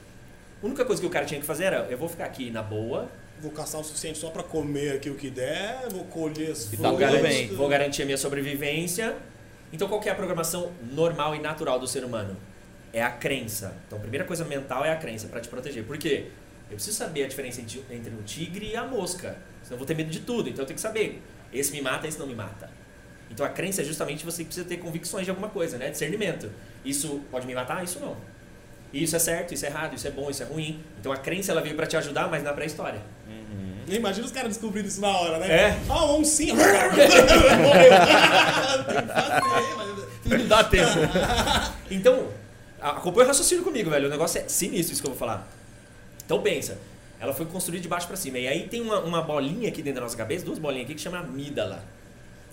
a 0.61 0.65
única 0.65 0.83
coisa 0.85 1.01
que 1.01 1.07
o 1.07 1.11
cara 1.11 1.25
tinha 1.25 1.39
que 1.39 1.45
fazer 1.45 1.65
era, 1.65 1.87
eu 1.89 1.97
vou 1.97 2.07
ficar 2.09 2.25
aqui 2.25 2.49
na 2.51 2.61
boa, 2.61 3.09
Vou 3.39 3.51
caçar 3.51 3.79
o 3.79 3.83
suficiente 3.83 4.17
só 4.17 4.31
pra 4.31 4.41
comer 4.41 4.93
aqui 4.95 5.11
o 5.11 5.15
que 5.15 5.29
der, 5.29 5.87
vou 5.91 6.05
colher 6.05 6.51
as 6.51 6.73
E 6.73 6.77
tá 6.77 6.89
frutas. 6.89 7.11
tudo 7.11 7.21
bem. 7.21 7.47
vou 7.49 7.69
garantir 7.69 8.01
a 8.01 8.05
minha 8.05 8.17
sobrevivência. 8.17 9.15
Então, 9.71 9.87
qual 9.87 10.01
que 10.01 10.09
é 10.09 10.11
a 10.11 10.15
programação 10.15 10.71
normal 10.91 11.35
e 11.35 11.39
natural 11.39 11.77
do 11.79 11.87
ser 11.87 12.03
humano? 12.03 12.35
É 12.91 13.03
a 13.03 13.11
crença. 13.11 13.75
Então, 13.85 13.99
a 13.99 14.01
primeira 14.01 14.25
coisa 14.25 14.43
mental 14.43 14.83
é 14.83 14.91
a 14.91 14.95
crença 14.95 15.27
para 15.27 15.39
te 15.39 15.49
proteger. 15.49 15.83
Por 15.83 15.99
quê? 15.99 16.29
Eu 16.67 16.77
preciso 16.77 16.97
saber 16.97 17.25
a 17.25 17.27
diferença 17.27 17.61
entre 17.61 18.11
o 18.15 18.23
tigre 18.23 18.71
e 18.71 18.75
a 18.75 18.83
mosca. 18.83 19.37
Senão 19.61 19.75
eu 19.75 19.77
vou 19.77 19.85
ter 19.85 19.93
medo 19.93 20.09
de 20.09 20.21
tudo. 20.21 20.49
Então, 20.49 20.63
eu 20.63 20.65
tenho 20.65 20.75
que 20.75 20.81
saber. 20.81 21.21
Esse 21.53 21.71
me 21.71 21.79
mata, 21.81 22.07
esse 22.07 22.17
não 22.17 22.25
me 22.25 22.33
mata. 22.33 22.71
Então, 23.29 23.45
a 23.45 23.49
crença 23.49 23.81
é 23.81 23.85
justamente 23.85 24.25
você 24.25 24.39
que 24.39 24.45
precisa 24.45 24.65
ter 24.65 24.77
convicções 24.77 25.25
de 25.25 25.29
alguma 25.29 25.49
coisa, 25.49 25.77
né? 25.77 25.91
Discernimento. 25.91 26.49
Isso 26.83 27.21
pode 27.29 27.45
me 27.45 27.53
matar? 27.53 27.83
Isso 27.83 27.99
não. 27.99 28.17
Isso 28.93 29.15
é 29.15 29.19
certo, 29.19 29.53
isso 29.53 29.65
é 29.65 29.69
errado, 29.69 29.95
isso 29.95 30.07
é 30.07 30.11
bom, 30.11 30.29
isso 30.29 30.43
é 30.43 30.45
ruim. 30.45 30.79
Então, 30.99 31.11
a 31.11 31.17
crença 31.17 31.51
ela 31.51 31.61
veio 31.61 31.75
para 31.75 31.85
te 31.85 31.97
ajudar, 31.97 32.29
mas 32.29 32.43
na 32.43 32.53
pré-história. 32.53 33.01
Imagina 33.87 34.25
os 34.25 34.31
caras 34.31 34.49
descobrindo 34.49 34.87
isso 34.87 34.99
na 34.99 35.09
hora, 35.09 35.37
né? 35.39 35.47
É. 35.49 35.79
Ah, 35.89 36.11
um 36.13 36.23
sim. 36.23 36.49
Não 40.25 40.47
dá 40.47 40.63
tempo. 40.65 40.99
Então, 41.89 42.27
acompanha 42.81 43.25
o 43.25 43.27
raciocínio 43.29 43.63
comigo, 43.63 43.89
velho. 43.89 44.07
O 44.07 44.09
negócio 44.09 44.41
é 44.41 44.49
sinistro 44.49 44.93
isso 44.93 45.01
que 45.01 45.07
eu 45.07 45.11
vou 45.11 45.19
falar. 45.19 45.47
Então 46.25 46.41
pensa, 46.41 46.77
ela 47.19 47.33
foi 47.33 47.45
construída 47.45 47.81
de 47.81 47.87
baixo 47.87 48.07
pra 48.07 48.17
cima. 48.17 48.37
E 48.37 48.47
aí 48.47 48.67
tem 48.67 48.81
uma, 48.81 48.99
uma 48.99 49.21
bolinha 49.21 49.69
aqui 49.69 49.81
dentro 49.81 50.01
da 50.01 50.05
nossa 50.05 50.17
cabeça, 50.17 50.43
duas 50.43 50.59
bolinhas 50.59 50.85
aqui 50.85 50.95
que 50.95 51.01
chama 51.01 51.19
amígdala. 51.19 51.81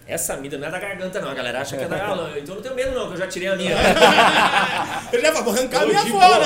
Essa 0.07 0.35
amígdala 0.35 0.61
não 0.61 0.69
é 0.69 0.71
da 0.71 0.79
garganta, 0.79 1.21
não. 1.21 1.31
A 1.31 1.35
galera 1.35 1.61
acha 1.63 1.77
que 1.77 1.85
é 1.85 1.89
da. 1.89 1.97
Ah, 1.97 2.39
então 2.39 2.55
eu 2.55 2.57
não 2.57 2.63
tenho 2.63 2.75
medo, 2.75 2.95
não, 2.95 3.07
que 3.09 3.15
eu 3.15 3.17
já 3.17 3.27
tirei 3.27 3.49
a 3.49 3.57
minha. 3.57 3.75
Eu 5.13 5.21
já 5.21 5.31
vou 5.31 5.53
arrancar 5.53 5.83
a 5.83 5.87
minha 5.87 6.05
fora. 6.07 6.45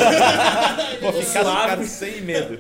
Vou 1.00 1.12
ficar, 1.22 1.42
Suave. 1.42 1.84
sem 1.86 2.20
medo. 2.20 2.58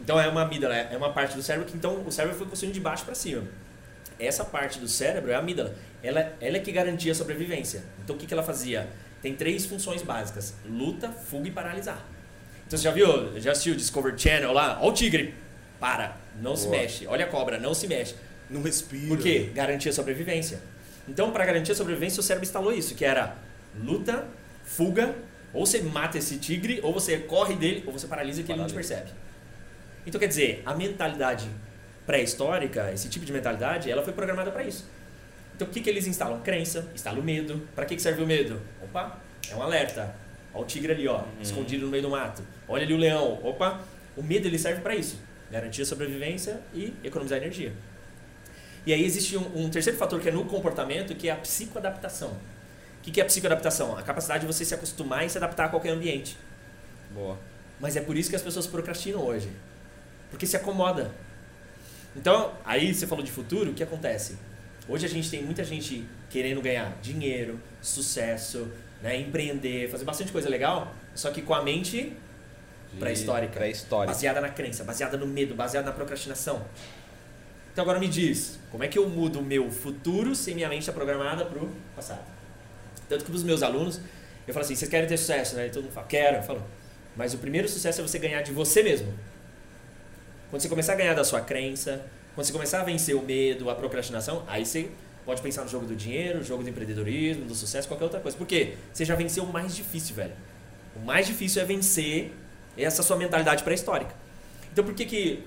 Então 0.00 0.20
é 0.20 0.28
uma 0.28 0.42
amígdala, 0.42 0.74
é 0.74 0.96
uma 0.96 1.12
parte 1.12 1.34
do 1.34 1.42
cérebro 1.42 1.66
que 1.66 1.76
então 1.76 2.02
o 2.04 2.12
cérebro 2.12 2.36
foi 2.36 2.46
construído 2.46 2.74
de 2.74 2.80
baixo 2.80 3.04
pra 3.04 3.14
cima. 3.14 3.42
essa 4.18 4.44
parte 4.44 4.78
do 4.78 4.86
cérebro 4.88 5.30
é 5.30 5.34
a 5.34 5.38
amígdala. 5.38 5.74
Ela, 6.02 6.32
ela 6.40 6.56
é 6.56 6.60
que 6.60 6.70
garantia 6.72 7.12
a 7.12 7.14
sobrevivência. 7.14 7.82
Então 8.04 8.14
o 8.16 8.18
que, 8.18 8.26
que 8.26 8.34
ela 8.34 8.42
fazia? 8.42 8.88
Tem 9.22 9.34
três 9.34 9.64
funções 9.64 10.02
básicas: 10.02 10.54
luta, 10.68 11.08
fuga 11.10 11.48
e 11.48 11.50
paralisar. 11.50 11.98
Então 12.66 12.76
você 12.78 12.84
já 12.84 12.90
viu, 12.90 13.40
já 13.40 13.52
assistiu 13.52 13.72
o 13.72 13.76
Discovery 13.76 14.18
Channel 14.18 14.52
lá? 14.52 14.78
Olha 14.80 14.90
o 14.90 14.92
tigre. 14.92 15.34
Para, 15.80 16.16
não 16.40 16.56
se 16.56 16.66
Boa. 16.66 16.78
mexe. 16.78 17.06
Olha 17.06 17.24
a 17.24 17.28
cobra, 17.28 17.58
não 17.58 17.72
se 17.74 17.86
mexe. 17.86 18.14
Não 18.48 18.62
respira. 18.62 19.08
Por 19.08 19.18
quê? 19.18 19.50
Garantir 19.54 19.88
a 19.88 19.92
sobrevivência. 19.92 20.60
Então, 21.08 21.30
para 21.30 21.44
garantir 21.44 21.72
a 21.72 21.74
sobrevivência, 21.74 22.20
o 22.20 22.22
cérebro 22.22 22.46
instalou 22.46 22.72
isso, 22.72 22.94
que 22.94 23.04
era 23.04 23.36
luta, 23.78 24.26
fuga, 24.64 25.14
ou 25.52 25.64
você 25.64 25.80
mata 25.80 26.18
esse 26.18 26.38
tigre, 26.38 26.80
ou 26.82 26.92
você 26.92 27.18
corre 27.18 27.54
dele, 27.54 27.84
ou 27.86 27.92
você 27.92 28.06
paralisa 28.06 28.42
que 28.42 28.50
ele 28.50 28.60
não 28.60 28.66
te 28.66 28.74
percebe. 28.74 29.10
Então, 30.06 30.20
quer 30.20 30.28
dizer, 30.28 30.62
a 30.64 30.74
mentalidade 30.74 31.48
pré-histórica, 32.06 32.92
esse 32.92 33.08
tipo 33.08 33.24
de 33.24 33.32
mentalidade, 33.32 33.90
ela 33.90 34.02
foi 34.02 34.12
programada 34.12 34.50
para 34.50 34.62
isso. 34.62 34.88
Então, 35.54 35.66
o 35.66 35.70
que, 35.70 35.80
que 35.80 35.88
eles 35.88 36.06
instalam? 36.06 36.40
Crença, 36.42 36.88
instalam 36.94 37.22
medo. 37.22 37.66
Para 37.74 37.86
que, 37.86 37.96
que 37.96 38.02
serve 38.02 38.22
o 38.22 38.26
medo? 38.26 38.60
Opa, 38.82 39.18
é 39.50 39.56
um 39.56 39.62
alerta. 39.62 40.14
Olha 40.52 40.62
o 40.62 40.66
tigre 40.66 40.92
ali, 40.92 41.08
ó, 41.08 41.24
escondido 41.40 41.84
no 41.86 41.90
meio 41.90 42.02
do 42.02 42.10
mato. 42.10 42.42
Olha 42.68 42.84
ali 42.84 42.94
o 42.94 42.96
leão. 42.96 43.40
Opa, 43.42 43.80
o 44.16 44.22
medo 44.22 44.46
ele 44.46 44.58
serve 44.58 44.80
para 44.80 44.94
isso. 44.94 45.18
Garantir 45.50 45.82
a 45.82 45.86
sobrevivência 45.86 46.60
e 46.74 46.94
economizar 47.02 47.38
energia. 47.38 47.72
E 48.86 48.92
aí 48.92 49.04
existe 49.04 49.36
um, 49.36 49.64
um 49.64 49.68
terceiro 49.68 49.98
fator 49.98 50.20
que 50.20 50.28
é 50.28 50.32
no 50.32 50.44
comportamento, 50.44 51.14
que 51.14 51.28
é 51.28 51.32
a 51.32 51.36
psicoadaptação. 51.36 52.28
O 52.28 53.02
que, 53.02 53.10
que 53.10 53.20
é 53.20 53.24
a 53.24 53.26
psicoadaptação? 53.26 53.98
A 53.98 54.02
capacidade 54.02 54.46
de 54.46 54.46
você 54.46 54.64
se 54.64 54.74
acostumar 54.74 55.26
e 55.26 55.28
se 55.28 55.36
adaptar 55.36 55.64
a 55.64 55.68
qualquer 55.68 55.90
ambiente. 55.90 56.38
Boa. 57.12 57.36
Mas 57.80 57.96
é 57.96 58.00
por 58.00 58.16
isso 58.16 58.30
que 58.30 58.36
as 58.36 58.42
pessoas 58.42 58.66
procrastinam 58.66 59.20
hoje. 59.20 59.50
Porque 60.30 60.46
se 60.46 60.56
acomoda. 60.56 61.10
Então, 62.14 62.54
aí 62.64 62.94
você 62.94 63.06
falou 63.06 63.24
de 63.24 63.30
futuro, 63.30 63.72
o 63.72 63.74
que 63.74 63.82
acontece? 63.82 64.38
Hoje 64.88 65.04
a 65.04 65.08
gente 65.08 65.28
tem 65.28 65.42
muita 65.42 65.64
gente 65.64 66.06
querendo 66.30 66.62
ganhar 66.62 66.96
dinheiro, 67.02 67.60
sucesso, 67.82 68.68
né, 69.02 69.16
empreender, 69.16 69.90
fazer 69.90 70.04
bastante 70.04 70.32
coisa 70.32 70.48
legal, 70.48 70.94
só 71.14 71.30
que 71.30 71.42
com 71.42 71.52
a 71.52 71.62
mente 71.62 72.16
Pré-histórica. 72.98 73.54
Pré-histórica. 73.54 74.12
baseada 74.12 74.40
na 74.40 74.48
crença, 74.48 74.84
baseada 74.84 75.16
no 75.16 75.26
medo, 75.26 75.54
baseada 75.54 75.86
na 75.86 75.92
procrastinação. 75.92 76.64
Então 77.76 77.82
agora 77.82 77.98
me 77.98 78.08
diz, 78.08 78.58
como 78.70 78.84
é 78.84 78.88
que 78.88 78.98
eu 78.98 79.06
mudo 79.06 79.40
o 79.40 79.42
meu 79.42 79.70
futuro 79.70 80.34
se 80.34 80.54
minha 80.54 80.66
mente 80.66 80.80
está 80.80 80.94
programada 80.94 81.44
para 81.44 81.62
o 81.62 81.70
passado? 81.94 82.24
Tanto 83.06 83.22
que 83.22 83.30
para 83.30 83.36
os 83.36 83.42
meus 83.42 83.62
alunos, 83.62 84.00
eu 84.48 84.54
falo 84.54 84.64
assim, 84.64 84.74
vocês 84.74 84.90
querem 84.90 85.06
ter 85.06 85.18
sucesso, 85.18 85.56
né? 85.56 85.66
E 85.66 85.70
todo 85.70 85.82
mundo 85.82 85.92
fala, 85.92 86.06
quero. 86.06 86.38
Eu 86.38 86.42
falo, 86.42 86.64
mas 87.14 87.34
o 87.34 87.36
primeiro 87.36 87.68
sucesso 87.68 88.00
é 88.00 88.02
você 88.02 88.18
ganhar 88.18 88.40
de 88.40 88.50
você 88.50 88.82
mesmo. 88.82 89.12
Quando 90.48 90.62
você 90.62 90.70
começar 90.70 90.94
a 90.94 90.96
ganhar 90.96 91.12
da 91.12 91.22
sua 91.22 91.42
crença, 91.42 92.02
quando 92.34 92.46
você 92.46 92.52
começar 92.54 92.80
a 92.80 92.82
vencer 92.82 93.14
o 93.14 93.20
medo, 93.20 93.68
a 93.68 93.74
procrastinação, 93.74 94.42
aí 94.46 94.64
você 94.64 94.88
pode 95.26 95.42
pensar 95.42 95.62
no 95.62 95.68
jogo 95.68 95.84
do 95.84 95.94
dinheiro, 95.94 96.42
jogo 96.42 96.62
do 96.62 96.70
empreendedorismo, 96.70 97.44
do 97.44 97.54
sucesso, 97.54 97.86
qualquer 97.86 98.04
outra 98.04 98.20
coisa. 98.20 98.38
Por 98.38 98.46
quê? 98.46 98.78
Você 98.90 99.04
já 99.04 99.14
venceu 99.14 99.44
o 99.44 99.52
mais 99.52 99.76
difícil, 99.76 100.16
velho. 100.16 100.32
O 100.96 101.00
mais 101.00 101.26
difícil 101.26 101.60
é 101.60 101.64
vencer 101.66 102.32
essa 102.74 103.02
sua 103.02 103.18
mentalidade 103.18 103.62
pré-histórica. 103.62 104.14
Então 104.72 104.82
por 104.82 104.94
que 104.94 105.04
que 105.04 105.44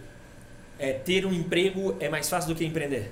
é, 0.79 0.93
ter 0.93 1.25
um 1.25 1.33
emprego 1.33 1.95
é 1.99 2.07
mais 2.09 2.29
fácil 2.29 2.53
do 2.53 2.57
que 2.57 2.65
empreender? 2.65 3.11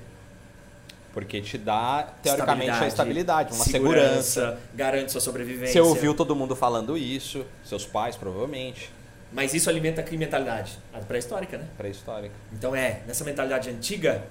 Porque 1.12 1.40
te 1.40 1.58
dá, 1.58 2.08
teoricamente, 2.22 2.70
a 2.70 2.86
estabilidade, 2.86 3.52
uma 3.52 3.64
segurança, 3.64 4.22
segurança. 4.22 4.60
garante 4.74 5.10
sua 5.12 5.20
sobrevivência. 5.20 5.72
Você 5.72 5.80
ouviu 5.80 6.14
todo 6.14 6.34
mundo 6.36 6.54
falando 6.54 6.96
isso, 6.96 7.44
seus 7.64 7.84
pais, 7.84 8.14
provavelmente. 8.14 8.90
Mas 9.32 9.52
isso 9.52 9.68
alimenta 9.68 10.02
que 10.02 10.16
mentalidade? 10.16 10.78
A 10.94 10.98
pré-histórica, 10.98 11.58
né? 11.58 11.64
Pré-histórica. 11.76 12.34
Então 12.52 12.74
é, 12.74 13.00
nessa 13.06 13.24
mentalidade 13.24 13.68
antiga, 13.68 14.22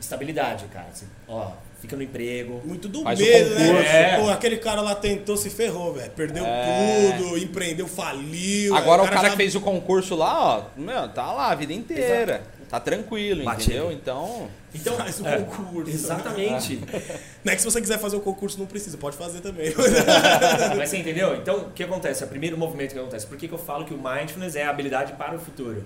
estabilidade, 0.00 0.66
cara. 0.66 0.86
Você, 0.92 1.06
ó, 1.26 1.52
fica 1.80 1.96
no 1.96 2.02
emprego. 2.02 2.60
Muito 2.64 2.86
do 2.88 3.02
Faz 3.02 3.18
o 3.18 3.22
medo, 3.22 3.54
né? 3.54 4.12
É. 4.12 4.20
Pô, 4.20 4.28
aquele 4.28 4.58
cara 4.58 4.82
lá 4.82 4.94
tentou, 4.94 5.36
se 5.36 5.48
ferrou, 5.50 5.94
velho. 5.94 6.10
Perdeu 6.10 6.44
É. 6.46 7.16
tudo, 7.18 7.38
empreendeu, 7.38 7.88
faliu. 7.88 8.76
Agora 8.76 9.02
aí 9.02 9.08
o 9.08 9.10
cara 9.10 9.24
já- 9.28 9.30
que 9.30 9.36
fez 9.36 9.54
o 9.54 9.60
concurso 9.60 10.14
lá, 10.14 10.58
ó, 10.58 10.64
meu, 10.76 11.08
tá 11.08 11.32
lá 11.32 11.50
a 11.50 11.54
vida 11.54 11.72
inteira. 11.72 12.42
Tá 12.68 12.80
tranquilo, 12.80 13.44
Bate 13.44 13.64
entendeu? 13.64 13.92
Então, 13.92 14.48
Então, 14.74 14.96
Faz 14.96 15.20
o 15.20 15.26
é, 15.26 15.38
concurso. 15.38 15.90
Exatamente. 15.90 16.80
Não 17.44 17.52
é 17.52 17.54
que 17.54 17.62
se 17.62 17.64
você 17.64 17.80
quiser 17.80 17.98
fazer 17.98 18.16
o 18.16 18.20
concurso, 18.20 18.58
não 18.58 18.66
precisa, 18.66 18.98
pode 18.98 19.16
fazer 19.16 19.40
também. 19.40 19.72
Mas 20.76 20.90
você 20.90 20.98
entendeu? 20.98 21.36
Então, 21.36 21.58
o 21.58 21.70
que 21.70 21.84
acontece? 21.84 22.24
É 22.24 22.26
o 22.26 22.28
primeiro 22.28 22.58
movimento 22.58 22.92
que 22.92 22.98
acontece. 22.98 23.24
Por 23.24 23.38
que, 23.38 23.46
que 23.46 23.54
eu 23.54 23.58
falo 23.58 23.84
que 23.84 23.94
o 23.94 23.96
mindfulness 23.96 24.56
é 24.56 24.64
a 24.64 24.70
habilidade 24.70 25.12
para 25.12 25.36
o 25.36 25.38
futuro? 25.38 25.84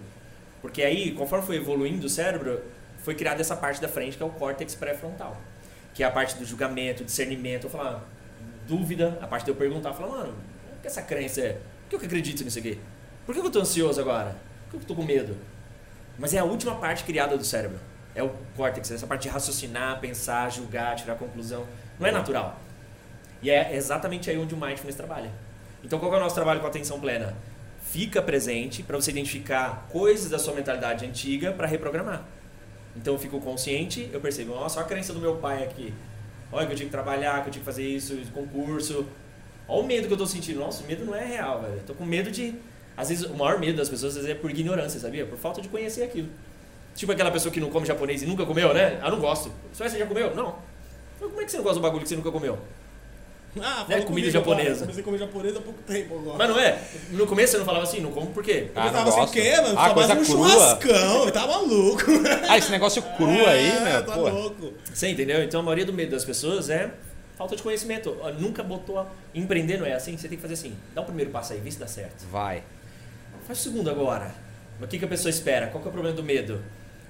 Porque 0.63 0.83
aí, 0.83 1.13
conforme 1.13 1.45
foi 1.45 1.57
evoluindo 1.57 2.07
o 2.07 2.09
cérebro, 2.09 2.63
foi 3.03 3.15
criada 3.15 3.43
essa 3.43 3.55
parte 3.55 3.81
da 3.81 3.89
frente 3.89 4.17
que 4.17 4.23
é 4.23 4.27
o 4.27 4.31
córtex 4.31 4.75
pré-frontal. 4.75 5.37
Que 5.93 6.03
é 6.03 6.07
a 6.07 6.11
parte 6.11 6.37
do 6.37 6.45
julgamento, 6.47 7.05
discernimento. 7.05 7.65
Eu 7.65 7.71
falar, 7.71 8.09
dúvida, 8.67 9.19
a 9.21 9.27
parte 9.27 9.45
de 9.45 9.51
eu 9.51 9.55
perguntar, 9.55 9.91
eu 9.91 9.95
falar, 9.95 10.17
mano, 10.17 10.35
o 10.79 10.81
que 10.81 10.87
essa 10.87 11.03
crença 11.03 11.43
é? 11.43 11.53
Por 11.83 11.91
que 11.91 11.97
eu 11.97 12.01
acredito 12.09 12.43
nisso 12.43 12.59
aqui? 12.59 12.81
Por 13.27 13.35
que 13.35 13.41
eu 13.41 13.51
tô 13.51 13.61
ansioso 13.61 14.01
agora? 14.01 14.35
Por 14.71 14.79
que 14.79 14.85
eu 14.85 14.89
tô 14.89 14.95
com 14.95 15.05
medo? 15.05 15.37
Mas 16.21 16.35
é 16.35 16.39
a 16.39 16.45
última 16.45 16.77
parte 16.77 17.03
criada 17.03 17.37
do 17.37 17.45
cérebro. 17.45 17.79
É 18.15 18.23
o 18.23 18.31
córtex, 18.55 18.91
essa 18.91 19.07
parte 19.07 19.23
de 19.23 19.29
raciocinar, 19.31 19.99
pensar, 20.01 20.51
julgar, 20.53 20.95
tirar 20.95 21.15
conclusão. 21.15 21.67
Não 21.99 22.07
é 22.07 22.13
natural. 22.13 22.61
E 23.41 23.51
é 23.51 23.75
exatamente 23.75 24.29
aí 24.29 24.37
onde 24.37 24.55
o 24.55 24.59
mindfulness 24.59 24.97
trabalha. 24.97 25.31
Então, 25.83 25.99
qual 25.99 26.13
é 26.13 26.19
o 26.19 26.21
nosso 26.21 26.35
trabalho 26.35 26.61
com 26.61 26.67
atenção 26.67 27.01
plena? 27.01 27.35
Fica 27.81 28.21
presente 28.21 28.83
para 28.83 28.97
você 28.97 29.11
identificar 29.11 29.87
coisas 29.91 30.31
da 30.31 30.39
sua 30.39 30.53
mentalidade 30.53 31.07
antiga 31.07 31.53
para 31.53 31.67
reprogramar. 31.67 32.23
Então, 32.95 33.15
eu 33.15 33.19
fico 33.19 33.41
consciente, 33.41 34.11
eu 34.13 34.21
percebo, 34.21 34.55
nossa, 34.55 34.79
olha 34.79 34.85
a 34.85 34.89
crença 34.89 35.15
do 35.15 35.21
meu 35.21 35.37
pai 35.37 35.65
aqui. 35.65 35.95
Olha 36.53 36.67
que 36.67 36.73
eu 36.73 36.77
tinha 36.77 36.87
que 36.87 36.93
trabalhar, 36.93 37.41
que 37.43 37.49
eu 37.49 37.53
tinha 37.53 37.61
que 37.61 37.67
fazer 37.67 37.89
isso, 37.89 38.15
concurso. 38.35 39.07
Olha 39.67 39.83
o 39.83 39.87
medo 39.87 40.07
que 40.07 40.13
eu 40.13 40.19
tô 40.19 40.27
sentindo. 40.27 40.61
Nossa, 40.61 40.85
o 40.85 40.87
medo 40.87 41.07
não 41.07 41.15
é 41.15 41.25
real, 41.25 41.63
velho. 41.63 41.77
Eu 41.77 41.85
tô 41.85 41.95
com 41.95 42.05
medo 42.05 42.31
de... 42.31 42.55
Às 43.01 43.09
vezes, 43.09 43.25
o 43.25 43.35
maior 43.35 43.59
medo 43.59 43.77
das 43.79 43.89
pessoas 43.89 44.17
às 44.17 44.23
vezes, 44.25 44.31
é 44.37 44.41
por 44.41 44.51
ignorância, 44.51 45.01
sabia? 45.01 45.25
Por 45.27 45.39
falta 45.39 45.61
de 45.63 45.69
conhecer 45.69 46.03
aquilo. 46.03 46.29
Tipo 46.95 47.13
aquela 47.13 47.31
pessoa 47.31 47.53
que 47.53 47.61
não 47.61 47.71
come 47.71 47.87
japonês 47.87 48.23
e 48.23 48.27
nunca 48.27 48.45
comeu, 48.45 48.75
né? 48.75 48.99
Ah, 49.03 49.11
não 49.11 49.19
gosto. 49.21 49.51
Só 49.73 49.89
você 49.89 49.99
já 49.99 50.07
comeu? 50.07 50.35
Não. 50.35 50.57
Mas 51.21 51.29
como 51.31 51.41
é 51.41 51.45
que 51.45 51.51
você 51.51 51.57
não 51.57 51.65
gosta 51.65 51.79
do 51.79 51.83
bagulho 51.83 52.03
que 52.03 52.09
você 52.09 52.17
nunca 52.17 52.31
comeu? 52.31 52.59
Ah, 53.61 53.79
Né, 53.89 54.01
comida 54.03 54.07
comigo 54.07 54.31
japonesa. 54.31 54.63
agora. 54.71 54.79
Comecei 54.81 55.03
a 55.03 55.05
comer 55.05 55.19
japonesa 55.19 55.59
há 55.59 55.63
pouco 55.63 55.83
tempo 55.83 56.19
agora. 56.19 56.39
Mas 56.39 56.49
não 56.51 56.59
é? 56.61 56.79
No 57.11 57.27
começo 57.27 57.51
você 57.53 57.59
não 57.59 57.65
falava 57.65 57.85
assim, 57.85 58.01
não 58.01 58.13
como 58.13 58.29
por 58.29 58.45
quê? 58.45 58.69
Ah, 58.77 58.87
eu 58.87 58.93
tava 58.93 59.09
assim, 59.09 59.19
gosto. 59.21 59.31
o 59.31 59.33
quê, 59.33 59.57
mano? 59.61 59.79
Ah, 59.79 59.89
Só 59.89 59.95
coisa 59.95 60.15
mais 60.15 60.29
um 60.29 60.33
crua. 60.33 60.49
churrascão, 60.51 61.25
eu 61.25 61.33
tava 61.33 61.47
maluco. 61.49 62.03
ah, 62.49 62.57
esse 62.59 62.71
negócio 62.71 63.03
cru 63.17 63.29
aí, 63.49 63.69
É, 63.71 63.81
meu, 63.81 64.07
tá 64.07 64.13
pô. 64.13 64.29
louco. 64.29 64.73
Você 64.95 65.09
entendeu? 65.09 65.43
Então 65.43 65.61
a 65.61 65.63
maioria 65.65 65.85
do 65.85 65.93
medo 65.93 66.13
das 66.13 66.25
pessoas 66.25 66.71
é 66.71 66.91
falta 67.37 67.57
de 67.57 67.63
conhecimento. 67.63 68.17
Nunca 68.39 68.63
botou. 68.63 68.99
a- 69.01 69.07
Empreender 69.35 69.79
não 69.79 69.87
é 69.87 69.95
assim, 69.95 70.17
você 70.17 70.29
tem 70.29 70.37
que 70.37 70.43
fazer 70.43 70.55
assim. 70.55 70.75
Dá 70.95 71.03
o 71.03 71.05
primeiro 71.05 71.31
passo 71.33 71.53
aí, 71.53 71.59
vê 71.59 71.71
se 71.73 71.79
dá 71.79 71.89
certo. 71.89 72.25
Vai. 72.31 72.63
Faz 73.51 73.59
o 73.59 73.63
segundo 73.65 73.91
agora. 73.91 74.33
Mas 74.79 74.87
o 74.87 74.89
que, 74.89 74.97
que 74.97 75.05
a 75.05 75.09
pessoa 75.09 75.29
espera? 75.29 75.67
Qual 75.67 75.83
que 75.83 75.89
é 75.89 75.91
o 75.91 75.93
problema 75.93 76.15
do 76.17 76.23
medo? 76.23 76.63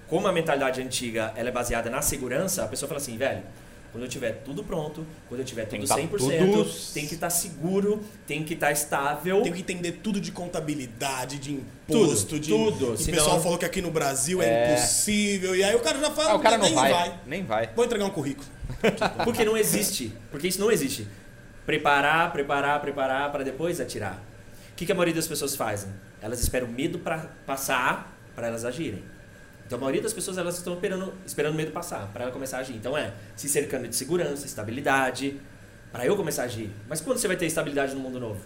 Como 0.09 0.27
a 0.27 0.33
mentalidade 0.33 0.81
antiga 0.81 1.35
ela 1.37 1.51
é 1.51 1.53
baseada 1.53 1.91
na 1.91 2.01
segurança, 2.01 2.65
a 2.65 2.67
pessoa 2.67 2.89
fala 2.89 2.99
assim, 2.99 3.19
velho, 3.19 3.43
quando 3.93 4.05
eu 4.05 4.09
tiver 4.09 4.41
tudo 4.43 4.65
pronto, 4.65 5.07
quando 5.29 5.41
eu 5.41 5.45
tiver 5.45 5.67
Tem 5.67 5.83
tudo 5.83 5.95
100%, 5.95 6.09
tá 6.39 6.45
tudo- 6.47 6.71
tem 6.95 7.07
que 7.07 7.13
estar 7.15 7.29
seguro, 7.29 8.03
tem 8.27 8.43
que 8.43 8.55
estar 8.55 8.73
estável. 8.73 9.43
Tem 9.43 9.53
que 9.53 9.61
entender 9.61 10.01
tudo 10.03 10.19
de 10.19 10.33
contabilidade, 10.33 11.39
de 11.39 11.53
imposto, 11.53 12.27
Tudo, 12.37 12.41
de. 12.41 12.49
tudo, 12.51 12.93
O 12.93 12.97
senão- 12.97 13.19
pessoal 13.19 13.43
falou 13.43 13.59
que 13.59 13.67
aqui 13.67 13.83
no 13.83 13.91
Brasil 13.91 14.41
é, 14.41 14.47
É. 14.47 14.73
impossível. 14.73 15.55
E 15.55 15.63
aí 15.63 15.77
o 15.77 15.81
cara 15.81 15.99
já 16.01 16.11
fala, 16.11 16.31
Ah, 16.31 16.35
o 16.37 16.41
cara 16.41 16.57
não 16.57 16.65
nem 16.65 16.75
vai, 16.75 17.21
Nem 17.27 17.45
vai. 17.45 17.69
Vou 17.77 17.85
entregar 17.85 18.07
um 18.07 18.11
currículo. 18.11 18.49
Porque 19.25 19.45
não 19.45 19.59
existe. 19.59 20.11
Porque 20.31 20.49
isso 20.49 20.59
não 20.59 20.73
existe. 20.73 21.07
Preparar, 21.67 22.33
preparar, 22.33 22.81
preparar 22.81 23.31
para 23.31 23.45
depois 23.45 23.79
atirar. 23.79 24.15
O 24.73 24.75
que, 24.81 24.87
que 24.87 24.93
a 24.93 24.95
maioria 24.95 25.15
das 25.15 25.27
pessoas 25.29 25.55
fazem? 25.55 25.91
Elas 26.23 26.41
esperam 26.41 26.67
o 26.67 26.71
medo 26.71 26.99
para 26.99 27.19
passar 27.47 28.17
para 28.35 28.47
elas 28.49 28.65
agirem. 28.65 29.03
Então 29.67 29.77
a 29.79 29.81
maioria 29.81 30.03
das 30.03 30.13
pessoas 30.13 30.37
elas 30.39 30.57
estão 30.59 30.75
esperando, 30.75 31.15
esperando 31.25 31.55
o 31.55 31.57
medo 31.57 31.71
passar 31.71 32.09
para 32.13 32.25
ela 32.25 32.33
começar 32.33 32.59
a 32.59 32.61
agir. 32.61 32.75
Então 32.75 32.97
é 32.99 33.13
se 33.37 33.49
cercando 33.49 33.87
de 33.89 33.95
segurança, 33.95 34.45
estabilidade, 34.47 35.41
para 35.93 36.05
eu 36.05 36.17
começar 36.17 36.43
a 36.43 36.45
agir. 36.47 36.71
Mas 36.89 37.01
quando 37.01 37.19
você 37.19 37.29
vai 37.29 37.37
ter 37.37 37.47
estabilidade 37.47 37.95
no 37.95 38.01
mundo 38.01 38.19
novo? 38.21 38.41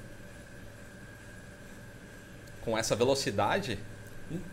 Com 2.62 2.76
essa 2.76 2.96
velocidade, 2.96 3.78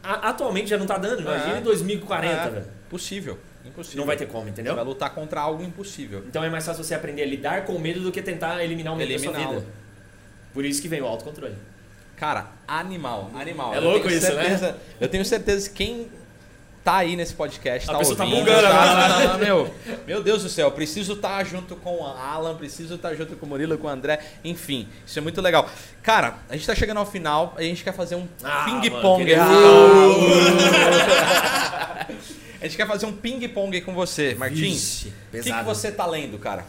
A- 0.04 0.30
atualmente 0.30 0.70
já 0.70 0.78
não 0.78 0.86
tá 0.86 0.98
dando. 0.98 1.22
Imagina 1.22 1.56
É. 1.56 1.60
em 1.60 1.64
2040, 1.64 2.36
É. 2.36 2.50
velho. 2.50 2.66
possível. 2.90 3.40
Impossível. 3.64 4.00
Não 4.00 4.06
vai 4.06 4.18
ter 4.18 4.26
como, 4.28 4.44
Você 4.44 4.50
entendeu? 4.50 4.76
vai 4.76 4.84
lutar 4.84 5.14
contra 5.16 5.40
algo 5.40 5.64
impossível. 5.64 6.24
Então 6.28 6.44
é 6.44 6.50
mais 6.50 6.66
fácil 6.66 6.84
você 6.84 6.94
aprender 6.94 7.22
a 7.22 7.26
lidar 7.26 7.64
com 7.66 7.74
o 7.74 7.80
medo 7.80 8.02
do 8.02 8.12
que 8.12 8.22
tentar 8.22 8.62
eliminar 8.64 8.94
o 8.94 8.98
medo 8.98 9.12
da 9.14 9.20
sua 9.20 9.32
vida. 9.32 9.66
Por 10.54 10.66
isso 10.66 10.82
que 10.82 10.88
vem 10.90 11.02
o 11.02 11.06
autocontrole. 11.06 11.56
Cara, 12.22 12.46
animal, 12.68 13.32
animal. 13.34 13.74
É 13.74 13.78
Eu 13.78 13.82
louco 13.82 14.08
isso, 14.08 14.32
né? 14.36 14.44
certeza, 14.44 14.78
Eu 15.00 15.10
tenho 15.10 15.26
certeza 15.26 15.68
que 15.68 15.76
quem 15.76 16.08
tá 16.84 16.98
aí 16.98 17.16
nesse 17.16 17.34
podcast, 17.34 17.90
A 17.90 17.94
tá 17.94 18.00
tá 18.00 18.08
ouvindo, 18.24 18.46
bugando 18.46 18.62
tá- 18.62 19.30
tá- 19.32 19.38
meu, 19.44 19.74
meu 20.06 20.22
Deus 20.22 20.44
do 20.44 20.50
céu, 20.50 20.70
preciso 20.70 21.14
estar 21.14 21.44
junto 21.44 21.76
com 21.76 21.96
o 21.96 22.06
Alan, 22.06 22.56
preciso 22.56 22.94
estar 22.94 23.16
junto 23.16 23.36
com 23.36 23.48
o 23.48 23.50
Murilo, 23.50 23.76
com 23.76 23.88
o 23.88 23.90
André, 23.90 24.20
enfim, 24.44 24.88
isso 25.04 25.18
é 25.18 25.22
muito 25.24 25.42
legal. 25.42 25.68
Cara, 26.04 26.36
a 26.48 26.54
gente 26.54 26.68
tá 26.68 26.76
chegando 26.76 26.98
ao 26.98 27.08
final, 27.08 27.56
a 27.58 27.64
gente 27.64 27.84
quer 27.84 27.92
fazer 27.94 28.14
um 28.14 28.28
Ah, 28.44 28.66
ping 28.66 28.88
mano, 28.92 29.02
pong. 29.02 29.26
queria 29.26 29.42
Ah, 29.44 29.48
A 32.62 32.66
gente 32.66 32.78
quer 32.78 32.86
fazer 32.86 33.08
um 33.08 33.14
ping-pong 33.14 33.82
com 33.82 33.96
você, 33.96 34.36
Martins. 34.36 35.08
O 35.34 35.42
que, 35.42 35.52
que 35.52 35.64
você 35.64 35.92
tá 35.92 36.06
lendo, 36.06 36.38
cara? 36.38 36.64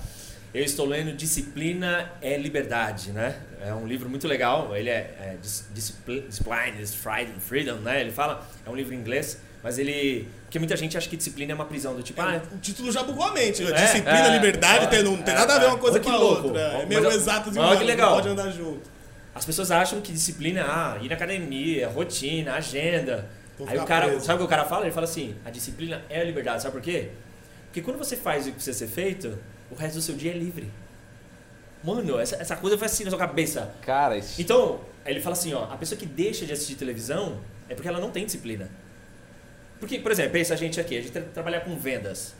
Eu 0.54 0.62
estou 0.62 0.84
lendo 0.86 1.12
Disciplina 1.16 2.10
é 2.20 2.36
Liberdade, 2.36 3.10
né? 3.10 3.36
É 3.64 3.72
um 3.72 3.86
livro 3.86 4.08
muito 4.08 4.28
legal. 4.28 4.76
Ele 4.76 4.90
é, 4.90 5.14
é 5.18 5.36
dis- 5.40 5.66
Discipli- 5.72 6.20
Discipline 6.28 6.80
is 6.82 6.94
Freedom, 6.94 7.40
Freedom, 7.40 7.74
né? 7.76 8.00
Ele 8.02 8.10
fala, 8.10 8.46
é 8.66 8.68
um 8.68 8.76
livro 8.76 8.92
em 8.94 8.98
inglês, 8.98 9.38
mas 9.62 9.78
ele... 9.78 10.28
Porque 10.44 10.58
muita 10.58 10.76
gente 10.76 10.98
acha 10.98 11.08
que 11.08 11.16
disciplina 11.16 11.52
é 11.52 11.54
uma 11.54 11.64
prisão, 11.64 11.94
do 11.96 12.02
tipo, 12.02 12.20
ah, 12.20 12.42
O 12.52 12.58
título 12.58 12.92
já 12.92 13.02
bugou 13.02 13.24
a 13.24 13.32
mente. 13.32 13.62
É, 13.66 13.72
Disciplina, 13.72 14.26
é, 14.28 14.30
liberdade, 14.36 14.84
é, 14.84 14.88
tem- 14.88 15.02
não 15.02 15.16
tem 15.16 15.32
é, 15.32 15.38
nada 15.38 15.54
a 15.54 15.58
ver 15.58 15.64
é. 15.64 15.68
uma 15.68 15.78
coisa 15.78 15.98
com 15.98 16.10
que 16.10 16.14
a 16.14 16.18
louco. 16.18 16.48
outra. 16.48 16.60
É 16.60 16.84
meio 16.86 17.00
eu- 17.02 17.10
exatas 17.12 17.56
e 17.56 17.58
olha 17.58 17.78
que 17.78 17.84
legal. 17.84 18.14
pode 18.14 18.28
andar 18.28 18.50
junto. 18.50 18.90
as 19.34 19.46
pessoas 19.46 19.70
acham 19.70 20.02
que 20.02 20.12
disciplina 20.12 20.60
é 20.60 20.64
ah, 20.64 20.98
ir 21.00 21.08
na 21.08 21.14
academia, 21.14 21.88
rotina, 21.88 22.52
agenda. 22.56 23.26
Vou 23.58 23.66
Aí 23.66 23.78
o 23.78 23.84
cara, 23.86 24.08
preso. 24.08 24.26
sabe 24.26 24.36
o 24.36 24.38
que 24.40 24.44
o 24.44 24.48
cara 24.48 24.66
fala? 24.66 24.84
Ele 24.84 24.92
fala 24.92 25.04
assim, 25.06 25.34
a 25.46 25.48
disciplina 25.50 26.02
é 26.10 26.20
a 26.20 26.24
liberdade, 26.24 26.60
sabe 26.62 26.74
por 26.74 26.82
quê? 26.82 27.08
Porque 27.66 27.80
quando 27.80 27.96
você 27.96 28.14
faz 28.18 28.42
o 28.42 28.48
que 28.48 28.52
precisa 28.56 28.76
ser 28.78 28.88
feito, 28.88 29.38
o 29.72 29.74
resto 29.74 29.96
do 29.96 30.02
seu 30.02 30.14
dia 30.14 30.32
é 30.32 30.36
livre. 30.36 30.70
Mano, 31.82 32.18
essa, 32.18 32.36
essa 32.36 32.56
coisa 32.56 32.76
vai 32.76 32.86
assim 32.86 33.04
na 33.04 33.10
sua 33.10 33.18
cabeça. 33.18 33.74
Cara, 33.82 34.16
isso... 34.16 34.40
Então, 34.40 34.80
ele 35.04 35.20
fala 35.20 35.32
assim, 35.32 35.52
ó, 35.52 35.64
a 35.64 35.76
pessoa 35.76 35.98
que 35.98 36.06
deixa 36.06 36.44
de 36.44 36.52
assistir 36.52 36.76
televisão 36.76 37.40
é 37.68 37.74
porque 37.74 37.88
ela 37.88 37.98
não 37.98 38.10
tem 38.10 38.24
disciplina. 38.24 38.70
Porque, 39.80 39.98
por 39.98 40.12
exemplo, 40.12 40.32
pensa 40.32 40.54
a 40.54 40.56
gente 40.56 40.80
aqui, 40.80 40.96
a 40.96 41.00
gente 41.00 41.12
tra 41.12 41.22
trabalhar 41.22 41.60
com 41.60 41.76
vendas. 41.76 42.34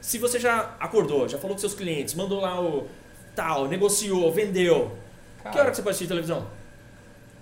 Se 0.00 0.18
você 0.18 0.40
já 0.40 0.74
acordou, 0.80 1.28
já 1.28 1.38
falou 1.38 1.54
com 1.54 1.60
seus 1.60 1.74
clientes, 1.74 2.14
mandou 2.14 2.40
lá 2.40 2.60
o 2.60 2.88
tal, 3.36 3.68
negociou, 3.68 4.32
vendeu. 4.32 4.96
Cara. 5.42 5.50
Que 5.50 5.60
hora 5.60 5.70
que 5.70 5.76
você 5.76 5.82
pode 5.82 5.94
assistir 5.94 6.08
televisão? 6.08 6.48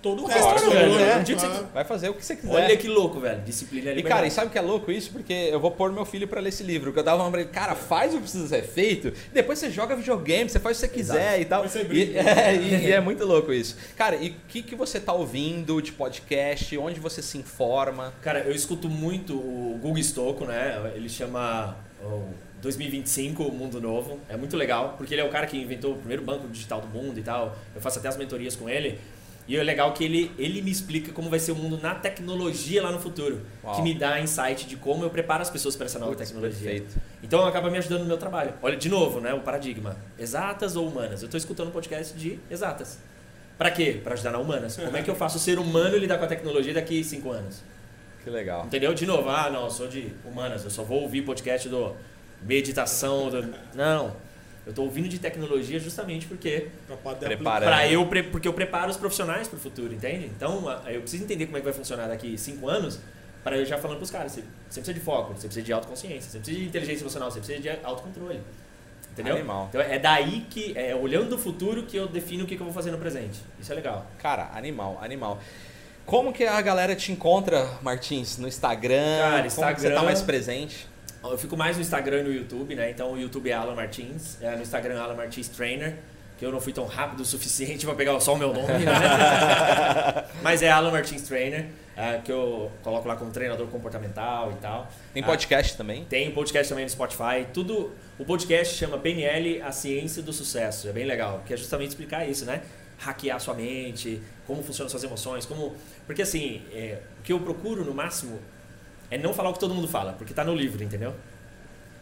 Todo 0.01 0.23
o 0.23 0.27
resto 0.27 0.47
é 0.65 0.69
velho, 0.69 0.95
né? 0.95 1.05
né? 1.15 1.17
Um 1.17 1.23
dia 1.23 1.35
que 1.35 1.41
você-. 1.45 1.63
Vai 1.73 1.83
fazer 1.83 2.09
o 2.09 2.13
que 2.13 2.25
você 2.25 2.35
quiser. 2.35 2.53
Olha 2.53 2.77
que 2.77 2.87
louco, 2.87 3.19
velho. 3.19 3.41
Disciplina 3.41 3.91
é 3.91 3.97
E 3.97 4.03
cara, 4.03 4.25
e 4.25 4.31
sabe 4.31 4.47
o 4.47 4.49
que 4.49 4.57
é 4.57 4.61
louco 4.61 4.91
isso? 4.91 5.11
Porque 5.11 5.33
eu 5.33 5.59
vou 5.59 5.71
pôr 5.71 5.91
meu 5.91 6.05
filho 6.05 6.25
pra 6.27 6.39
ler 6.39 6.49
esse 6.49 6.63
livro. 6.63 6.93
Que 6.93 6.99
eu 6.99 7.03
tava 7.03 7.17
falando 7.17 7.31
pra 7.33 7.41
ele, 7.41 7.49
cara, 7.49 7.75
faz 7.75 8.13
o 8.13 8.15
que 8.17 8.21
precisa 8.23 8.47
ser 8.47 8.63
feito, 8.63 9.11
depois 9.33 9.59
você 9.59 9.69
joga 9.69 9.95
videogame, 9.97 10.49
você 10.49 10.59
faz 10.59 10.77
o 10.77 10.81
que 10.81 10.87
você 10.87 10.93
quiser 10.93 11.41
e 11.41 11.45
tal. 11.45 11.63
Você 11.67 11.81
E, 11.91 12.15
é, 12.17 12.55
e- 12.55 12.85
e 12.87 12.91
é 12.93 13.01
muito 13.01 13.25
louco 13.25 13.51
isso. 13.51 13.75
Cara, 13.97 14.15
e 14.15 14.29
o 14.29 14.35
que, 14.47 14.61
que 14.63 14.73
você 14.75 14.99
tá 15.01 15.11
ouvindo 15.11 15.81
de 15.81 15.91
podcast? 15.91 16.77
Onde 16.77 16.99
você 16.99 17.21
se 17.21 17.37
informa? 17.37 18.13
Cara, 18.21 18.39
eu 18.39 18.53
escuto 18.53 18.87
muito 18.89 19.33
o 19.33 19.77
Google 19.81 20.01
Stocco, 20.01 20.45
né? 20.45 20.93
Ele 20.95 21.09
chama 21.09 21.75
o 22.01 22.23
2025 22.61 23.43
o 23.43 23.51
Mundo 23.51 23.81
Novo. 23.81 24.19
É 24.29 24.37
muito 24.37 24.55
legal, 24.55 24.95
porque 24.97 25.13
ele 25.13 25.21
é 25.21 25.25
o 25.25 25.29
cara 25.29 25.45
que 25.45 25.57
inventou 25.57 25.93
o 25.93 25.97
primeiro 25.97 26.23
banco 26.23 26.47
digital 26.47 26.79
do 26.81 26.87
mundo 26.87 27.19
e 27.19 27.23
tal. 27.23 27.55
Eu 27.75 27.81
faço 27.81 27.99
até 27.99 28.07
as 28.07 28.15
mentorias 28.17 28.55
com 28.55 28.69
ele. 28.69 28.97
E 29.49 29.57
é 29.57 29.63
legal 29.63 29.91
que 29.95 30.03
ele, 30.03 30.31
ele 30.37 30.61
me 30.61 30.69
explica 30.69 31.11
como 31.11 31.27
vai 31.27 31.39
ser 31.39 31.53
o 31.53 31.55
mundo 31.55 31.79
na 31.81 31.95
tecnologia 31.95 32.83
lá 32.83 32.91
no 32.91 32.99
futuro. 32.99 33.41
Uau. 33.63 33.75
Que 33.75 33.81
me 33.81 33.95
dá 33.95 34.21
insight 34.21 34.67
de 34.67 34.75
como 34.75 35.03
eu 35.03 35.09
preparo 35.09 35.41
as 35.41 35.49
pessoas 35.49 35.75
para 35.75 35.87
essa 35.87 35.97
nova 35.97 36.11
Putz, 36.11 36.29
tecnologia. 36.29 36.69
perfeito. 36.69 36.95
Então 37.23 37.43
acaba 37.43 37.71
me 37.71 37.79
ajudando 37.79 38.01
no 38.01 38.05
meu 38.05 38.17
trabalho. 38.17 38.53
Olha, 38.61 38.77
de 38.77 38.87
novo, 38.87 39.19
né? 39.19 39.33
O 39.33 39.39
paradigma. 39.39 39.97
Exatas 40.19 40.75
ou 40.75 40.87
humanas? 40.87 41.23
Eu 41.23 41.25
estou 41.25 41.37
escutando 41.39 41.69
um 41.69 41.71
podcast 41.71 42.15
de 42.15 42.39
exatas. 42.47 42.99
Para 43.57 43.71
quê? 43.71 43.99
Para 44.03 44.13
ajudar 44.13 44.29
na 44.29 44.37
humanas. 44.37 44.77
Como 44.77 44.95
é 44.95 45.01
que 45.01 45.09
eu 45.09 45.15
faço 45.15 45.37
o 45.37 45.39
ser 45.39 45.57
humano 45.57 45.97
lidar 45.97 46.19
com 46.19 46.25
a 46.25 46.27
tecnologia 46.27 46.75
daqui 46.75 47.01
a 47.01 47.03
cinco 47.03 47.31
anos? 47.31 47.63
Que 48.23 48.29
legal. 48.29 48.67
Entendeu? 48.67 48.93
De 48.93 49.07
novo, 49.07 49.29
ah, 49.29 49.49
não, 49.49 49.63
eu 49.63 49.71
sou 49.71 49.87
de 49.87 50.13
humanas, 50.23 50.63
eu 50.63 50.69
só 50.69 50.83
vou 50.83 51.01
ouvir 51.01 51.23
podcast 51.23 51.67
do 51.67 51.95
meditação. 52.43 53.31
Do... 53.31 53.51
Não. 53.73 54.15
Eu 54.67 54.73
tô 54.73 54.83
ouvindo 54.83 55.07
de 55.09 55.17
tecnologia 55.17 55.79
justamente 55.79 56.27
porque 56.27 56.67
para 57.65 57.87
eu 57.87 58.05
porque 58.31 58.47
eu 58.47 58.53
preparo 58.53 58.91
os 58.91 58.97
profissionais 58.97 59.47
para 59.47 59.57
o 59.57 59.59
futuro, 59.59 59.93
entende? 59.93 60.25
Então, 60.25 60.69
eu 60.87 61.01
preciso 61.01 61.23
entender 61.23 61.45
como 61.45 61.57
é 61.57 61.59
que 61.59 61.65
vai 61.65 61.73
funcionar 61.73 62.07
daqui 62.07 62.37
cinco 62.37 62.67
anos 62.69 62.99
para 63.43 63.57
eu 63.57 63.65
já 63.65 63.77
falando 63.77 63.97
para 63.97 64.03
os 64.03 64.11
caras, 64.11 64.31
você, 64.33 64.41
você 64.69 64.81
precisa 64.81 64.93
de 64.93 64.99
foco, 64.99 65.33
você 65.33 65.47
precisa 65.47 65.65
de 65.65 65.73
autoconsciência, 65.73 66.29
você 66.29 66.37
precisa 66.39 66.59
de 66.59 66.65
inteligência 66.65 67.03
emocional, 67.03 67.31
você 67.31 67.39
precisa 67.39 67.59
de 67.59 67.69
autocontrole. 67.83 68.41
Entendeu? 69.11 69.35
Animal. 69.35 69.67
Então 69.69 69.81
é 69.81 69.97
daí 69.97 70.45
que, 70.49 70.77
é 70.77 70.95
olhando 70.95 71.35
o 71.35 71.37
futuro 71.37 71.83
que 71.83 71.97
eu 71.97 72.07
defino 72.07 72.43
o 72.43 72.47
que, 72.47 72.55
que 72.55 72.61
eu 72.61 72.65
vou 72.65 72.73
fazer 72.73 72.91
no 72.91 72.97
presente. 72.97 73.39
Isso 73.59 73.71
é 73.71 73.75
legal. 73.75 74.05
Cara, 74.19 74.49
animal, 74.53 74.99
animal. 75.01 75.39
Como 76.05 76.33
que 76.33 76.43
a 76.43 76.61
galera 76.61 76.95
te 76.95 77.11
encontra, 77.11 77.69
Martins? 77.81 78.37
No 78.37 78.47
Instagram? 78.47 79.19
Cara, 79.19 79.31
Como 79.31 79.43
que 79.43 79.49
você 79.51 79.61
tá 79.61 79.71
Instagram- 79.71 80.03
mais 80.03 80.21
presente? 80.21 80.87
Eu 81.23 81.37
fico 81.37 81.57
mais 81.57 81.75
no 81.75 81.81
Instagram 81.81 82.19
e 82.19 82.23
no 82.23 82.33
YouTube, 82.33 82.75
né? 82.75 82.89
Então 82.91 83.11
o 83.13 83.17
YouTube 83.19 83.49
é 83.49 83.53
Alan 83.53 83.75
Martins, 83.75 84.37
é, 84.41 84.55
no 84.55 84.61
Instagram 84.61 84.95
é 84.95 84.97
Alan 84.99 85.15
Martins 85.15 85.49
Trainer, 85.49 85.95
que 86.37 86.45
eu 86.45 86.51
não 86.51 86.61
fui 86.61 86.71
tão 86.71 86.85
rápido 86.85 87.19
o 87.21 87.25
suficiente 87.25 87.83
para 87.85 87.95
pegar 87.95 88.17
só 88.21 88.33
o 88.33 88.37
meu 88.37 88.53
nome, 88.53 88.67
né? 88.85 88.93
Mas 90.41 90.61
é 90.61 90.69
Alan 90.71 90.91
Martins 90.91 91.23
Trainer, 91.23 91.65
é, 91.97 92.19
que 92.23 92.31
eu 92.31 92.71
coloco 92.81 93.05
lá 93.07 93.17
como 93.17 93.31
treinador 93.31 93.67
comportamental 93.67 94.53
e 94.53 94.55
tal. 94.61 94.89
Tem 95.13 95.21
Ah, 95.21 95.25
podcast 95.25 95.75
também? 95.75 96.05
tem 96.05 96.31
podcast 96.31 96.69
também 96.69 96.85
no 96.85 96.89
Spotify. 96.89 97.45
Tudo. 97.53 97.91
O 98.17 98.23
podcast 98.23 98.75
chama 98.75 98.97
PNL, 98.97 99.61
a 99.61 99.71
ciência 99.73 100.23
do 100.23 100.31
sucesso. 100.31 100.87
É 100.87 100.93
bem 100.93 101.05
legal, 101.05 101.43
que 101.45 101.53
é 101.53 101.57
justamente 101.57 101.89
explicar 101.89 102.25
isso, 102.27 102.45
né? 102.45 102.61
Hackear 102.97 103.39
sua 103.39 103.53
mente, 103.53 104.21
como 104.47 104.63
funcionam 104.63 104.89
suas 104.89 105.03
emoções, 105.03 105.45
como. 105.45 105.75
Porque 106.05 106.21
assim, 106.21 106.61
é, 106.73 106.99
o 107.19 107.23
que 107.23 107.33
eu 107.33 107.39
procuro 107.41 107.83
no 107.83 107.93
máximo 107.93 108.39
é 109.11 109.17
não 109.17 109.33
falar 109.33 109.49
o 109.49 109.53
que 109.53 109.59
todo 109.59 109.73
mundo 109.73 109.87
fala, 109.87 110.13
porque 110.13 110.33
tá 110.33 110.43
no 110.43 110.55
livro, 110.55 110.83
entendeu? 110.83 111.13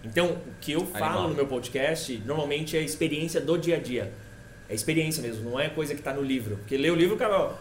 Então, 0.04 0.32
o 0.32 0.40
que 0.62 0.72
eu 0.72 0.86
falo 0.86 1.06
Animal. 1.06 1.30
no 1.30 1.36
meu 1.36 1.48
podcast, 1.48 2.22
normalmente 2.26 2.78
é 2.78 2.82
experiência 2.82 3.42
do 3.42 3.58
dia 3.58 3.78
a 3.78 3.80
dia. 3.80 4.12
É 4.70 4.76
experiência 4.76 5.22
mesmo, 5.22 5.50
não 5.50 5.60
é 5.60 5.70
coisa 5.70 5.96
que 5.96 6.02
tá 6.02 6.14
no 6.14 6.22
livro. 6.22 6.58
Porque 6.58 6.78
ler 6.78 6.92
o 6.92 6.96
livro, 6.96 7.16
cara, 7.18 7.38
ó, 7.38 7.54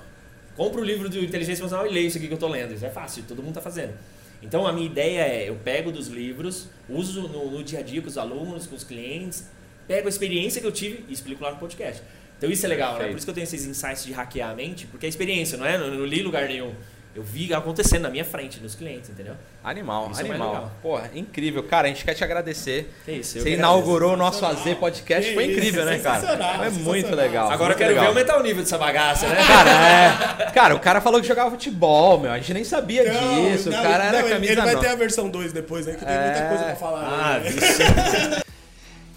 compra 0.56 0.80
o 0.80 0.84
livro 0.84 1.08
de 1.08 1.24
inteligência 1.24 1.62
emocional 1.62 1.86
e 1.86 1.90
leia 1.90 2.06
isso 2.06 2.18
aqui 2.18 2.28
que 2.28 2.34
eu 2.34 2.38
tô 2.38 2.48
lendo. 2.48 2.74
Isso 2.74 2.84
é 2.84 2.90
fácil, 2.90 3.24
todo 3.26 3.42
mundo 3.42 3.54
tá 3.54 3.60
fazendo. 3.60 3.94
Então, 4.42 4.66
a 4.66 4.72
minha 4.72 4.86
ideia 4.86 5.22
é, 5.22 5.48
eu 5.48 5.56
pego 5.56 5.90
dos 5.90 6.08
livros, 6.08 6.68
uso 6.88 7.22
no, 7.22 7.50
no 7.50 7.64
dia 7.64 7.78
a 7.78 7.82
dia 7.82 8.02
com 8.02 8.08
os 8.08 8.18
alunos, 8.18 8.66
com 8.66 8.76
os 8.76 8.84
clientes, 8.84 9.48
pego 9.88 10.06
a 10.06 10.10
experiência 10.10 10.60
que 10.60 10.66
eu 10.66 10.72
tive 10.72 11.04
e 11.08 11.12
explico 11.12 11.42
lá 11.42 11.52
no 11.52 11.58
podcast. 11.58 12.02
Então, 12.36 12.50
isso 12.50 12.66
é 12.66 12.68
legal, 12.68 12.92
né? 12.92 12.98
Perfeito. 12.98 13.12
Por 13.12 13.16
isso 13.18 13.26
que 13.26 13.30
eu 13.30 13.34
tenho 13.34 13.44
esses 13.44 13.64
insights 13.64 14.04
de 14.04 14.12
hackear 14.12 14.50
a 14.50 14.54
mente, 14.54 14.86
porque 14.86 15.06
é 15.06 15.08
experiência, 15.08 15.56
não 15.56 15.64
é? 15.64 15.76
Eu 15.76 15.90
não 15.90 16.04
li 16.04 16.22
lugar 16.22 16.46
nenhum. 16.48 16.74
Eu 17.16 17.22
vi 17.22 17.54
acontecendo 17.54 18.02
na 18.02 18.10
minha 18.10 18.26
frente, 18.26 18.60
nos 18.60 18.74
clientes, 18.74 19.08
entendeu? 19.08 19.32
Animal, 19.64 20.10
Isso 20.12 20.20
é 20.20 20.24
animal. 20.28 20.48
legal. 20.52 20.72
Porra, 20.82 21.10
incrível. 21.14 21.62
Cara, 21.62 21.86
a 21.86 21.88
gente 21.88 22.04
quer 22.04 22.12
te 22.12 22.22
agradecer. 22.22 22.92
É 23.08 23.12
isso, 23.12 23.38
Você 23.40 23.44
que 23.48 23.54
inaugurou 23.56 24.12
o 24.12 24.16
nosso 24.18 24.44
AZ 24.44 24.60
Podcast, 24.78 25.26
Que 25.30 25.34
foi 25.34 25.44
isso, 25.46 25.52
incrível, 25.58 25.86
né, 25.86 25.98
cara? 25.98 26.58
Foi 26.58 26.70
muito 26.82 27.16
legal. 27.16 27.50
Agora 27.50 27.72
eu 27.72 27.76
quero 27.78 27.88
legal. 27.88 28.04
ver 28.04 28.08
aumentar 28.10 28.38
o 28.38 28.42
nível 28.42 28.62
dessa 28.62 28.76
bagaça, 28.76 29.26
né? 29.28 29.36
Cara, 29.46 29.70
é. 29.70 30.50
Cara, 30.50 30.74
o 30.74 30.78
cara 30.78 31.00
falou 31.00 31.18
que 31.22 31.26
jogava 31.26 31.50
futebol, 31.50 32.20
meu. 32.20 32.30
A 32.30 32.36
gente 32.38 32.52
nem 32.52 32.64
sabia 32.64 33.02
disso. 33.08 33.70
não, 33.70 33.80
o 33.80 33.82
cara 33.82 34.04
era 34.04 34.12
não, 34.12 34.18
ele- 34.26 34.28
camisa 34.34 34.52
Ele 34.52 34.60
vai 34.60 34.74
não. 34.74 34.80
ter 34.82 34.88
a 34.88 34.94
versão 34.94 35.30
2 35.30 35.54
depois, 35.54 35.86
né? 35.86 35.94
Que 35.94 36.04
tem 36.04 36.14
muita 36.14 36.38
É. 36.38 36.48
coisa 36.48 36.64
pra 36.64 36.76
falar. 36.76 37.02
Ah, 37.06 37.38
né? 37.40 38.42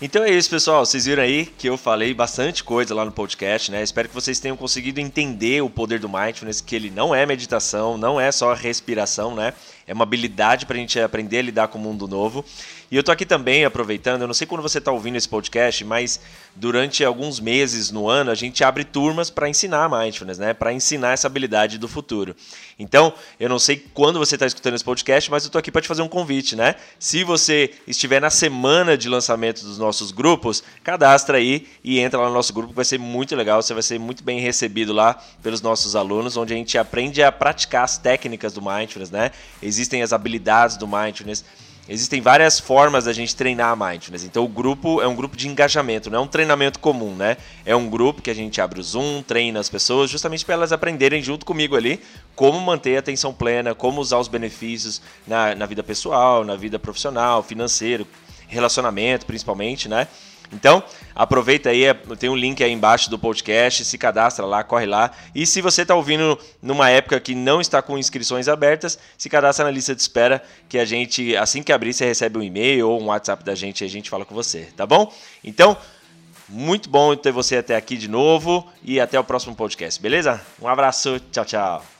Então 0.02 0.24
é 0.24 0.32
isso, 0.32 0.50
pessoal. 0.50 0.86
Vocês 0.86 1.06
viram 1.06 1.22
aí 1.22 1.46
que 1.46 1.68
eu 1.68 1.78
falei 1.78 2.14
bastante 2.14 2.64
coisa 2.64 2.96
lá 2.96 3.04
no 3.04 3.12
podcast, 3.12 3.70
né? 3.70 3.84
Espero 3.84 4.08
que 4.08 4.16
vocês 4.16 4.40
tenham 4.40 4.56
conseguido 4.56 5.02
entender 5.02 5.62
o 5.62 5.70
poder 5.70 6.00
do 6.00 6.08
mindfulness, 6.08 6.62
que 6.62 6.74
ele 6.74 6.90
não 6.90 7.14
é 7.14 7.26
meditação, 7.26 7.98
não 7.98 8.18
é 8.20 8.32
só 8.32 8.54
respiração, 8.54 9.36
né? 9.36 9.54
É 9.86 9.94
uma 9.94 10.04
habilidade 10.04 10.66
para 10.66 10.78
a 10.78 10.80
gente 10.80 10.98
aprender 11.02 11.40
a 11.40 11.42
lidar 11.42 11.68
com 11.68 11.78
o 11.78 11.82
mundo 11.82 12.08
novo. 12.08 12.46
E 12.92 12.96
eu 12.98 13.04
tô 13.04 13.12
aqui 13.12 13.24
também 13.24 13.66
aproveitando, 13.66 14.22
eu 14.22 14.28
não 14.28 14.34
sei 14.34 14.48
quando 14.48 14.64
você 14.64 14.80
está 14.80 14.92
ouvindo 14.92 15.16
esse 15.16 15.30
podcast, 15.30 15.86
mas 15.86 16.20
durante 16.56 17.06
alguns 17.06 17.40
meses 17.40 17.92
no 17.92 18.10
ano 18.10 18.32
a 18.32 18.36
gente 18.36 18.64
abre 18.64 18.84
turmas 18.84 19.30
para 19.30 19.48
ensinar 19.48 19.88
mindfulness, 19.88 20.40
né? 20.40 20.56
Para 20.56 20.74
ensinar 20.74 21.12
essa 21.12 21.28
habilidade 21.28 21.78
do 21.78 21.88
futuro. 21.88 22.36
Então, 22.80 23.14
eu 23.40 23.48
não 23.48 23.60
sei 23.60 23.86
quando 23.94 24.18
você 24.18 24.36
está 24.36 24.48
escutando 24.48 24.74
esse 24.74 24.84
podcast, 24.84 25.30
mas 25.30 25.46
eu 25.46 25.52
tô 25.52 25.60
aqui 25.60 25.72
para 25.72 25.82
te 25.82 25.88
fazer 25.88 26.02
um 26.02 26.08
convite, 26.08 26.56
né? 26.56 26.76
Se 26.98 27.24
você 27.24 27.72
estiver 27.86 28.20
na 28.20 28.32
semana 28.32 28.98
de 28.98 29.08
lançamento 29.08 29.64
dos 29.64 29.78
nossos 29.78 30.12
grupos, 30.12 30.64
cadastra 30.84 31.38
aí 31.38 31.68
e 31.84 32.00
entra 32.00 32.20
lá 32.20 32.28
no 32.28 32.34
nosso 32.34 32.52
grupo, 32.54 32.70
que 32.70 32.76
vai 32.76 32.86
ser 32.86 32.98
muito 32.98 33.36
legal, 33.36 33.62
você 33.62 33.74
vai 33.74 33.84
ser 33.84 34.00
muito 34.00 34.24
bem 34.24 34.40
recebido 34.40 34.94
lá 34.94 35.22
pelos 35.44 35.62
nossos 35.62 35.96
alunos, 35.96 36.38
onde 36.38 36.54
a 36.54 36.58
gente 36.58 36.76
aprende 36.76 37.22
a 37.22 37.32
praticar 37.32 37.84
as 37.84 38.00
técnicas 38.00 38.52
do 38.54 38.64
mindfulness, 38.64 39.12
né? 39.12 39.30
Existem 39.62 40.02
as 40.02 40.12
habilidades 40.12 40.76
do 40.76 40.88
mindfulness. 40.88 41.46
Existem 41.92 42.22
várias 42.22 42.60
formas 42.60 43.06
da 43.06 43.14
gente 43.14 43.36
treinar 43.36 43.72
a 43.72 43.76
mindfulness. 43.76 44.24
Então 44.24 44.46
o 44.46 44.48
grupo 44.48 45.02
é 45.02 45.08
um 45.08 45.16
grupo 45.16 45.36
de 45.36 45.48
engajamento, 45.48 46.12
não 46.12 46.20
é 46.20 46.22
um 46.22 46.28
treinamento 46.28 46.78
comum, 46.78 47.16
né? 47.16 47.36
É 47.66 47.76
um 47.76 47.90
grupo 47.90 48.22
que 48.22 48.30
a 48.30 48.34
gente 48.34 48.62
abre 48.62 48.80
o 48.80 48.84
Zoom, 48.84 49.24
treina 49.24 49.60
as 49.60 49.70
pessoas, 49.70 50.08
justamente 50.08 50.46
para 50.46 50.54
elas 50.54 50.72
aprenderem 50.72 51.20
junto 51.24 51.48
comigo 51.48 51.76
ali 51.76 52.00
como 52.36 52.62
manter 52.62 52.96
a 52.96 53.00
atenção 53.00 53.34
plena, 53.34 53.74
como 53.74 54.00
usar 54.00 54.20
os 54.20 54.28
benefícios 54.28 55.02
na, 55.26 55.56
na 55.56 55.66
vida 55.66 55.82
pessoal, 55.82 56.46
na 56.46 56.56
vida 56.56 56.78
profissional, 56.78 57.42
financeiro, 57.42 58.06
relacionamento 58.48 59.26
principalmente, 59.26 59.90
né? 59.90 60.08
Então, 60.52 60.84
aproveita 61.14 61.70
aí, 61.70 61.84
tem 62.18 62.30
um 62.30 62.36
link 62.36 62.64
aí 62.64 62.72
embaixo 62.72 63.10
do 63.10 63.20
podcast, 63.20 63.86
se 63.86 63.98
cadastra 63.98 64.46
lá, 64.46 64.64
corre 64.64 64.86
lá. 64.86 65.12
E 65.34 65.46
se 65.46 65.62
você 65.62 65.84
está 65.84 65.96
ouvindo 65.96 66.38
numa 66.62 66.90
época 66.90 67.20
que 67.20 67.36
não 67.36 67.62
está 67.62 67.82
com 67.82 67.98
inscrições 67.98 68.48
abertas, 68.48 68.98
se 69.18 69.30
cadastra 69.30 69.66
na 69.66 69.72
lista 69.72 69.94
de 69.94 70.02
espera, 70.02 70.42
que 70.68 70.78
a 70.78 70.86
gente, 70.86 71.36
assim 71.38 71.62
que 71.62 71.72
abrir, 71.72 71.94
você 71.94 72.06
recebe 72.06 72.38
um 72.38 72.44
e-mail 72.44 72.90
ou 72.90 73.02
um 73.02 73.06
WhatsApp 73.06 73.44
da 73.44 73.54
gente 73.54 73.82
e 73.82 73.86
a 73.86 73.90
gente 73.90 74.10
fala 74.10 74.26
com 74.26 74.34
você, 74.34 74.70
tá 74.76 74.86
bom? 74.88 75.14
Então, 75.44 75.78
muito 76.48 76.90
bom 76.90 77.16
ter 77.16 77.32
você 77.32 77.58
até 77.58 77.76
aqui 77.76 77.96
de 77.96 78.08
novo 78.08 78.68
e 78.84 79.00
até 79.00 79.20
o 79.20 79.24
próximo 79.24 79.56
podcast, 79.56 80.02
beleza? 80.02 80.42
Um 80.60 80.68
abraço, 80.68 81.20
tchau, 81.32 81.46
tchau. 81.46 81.99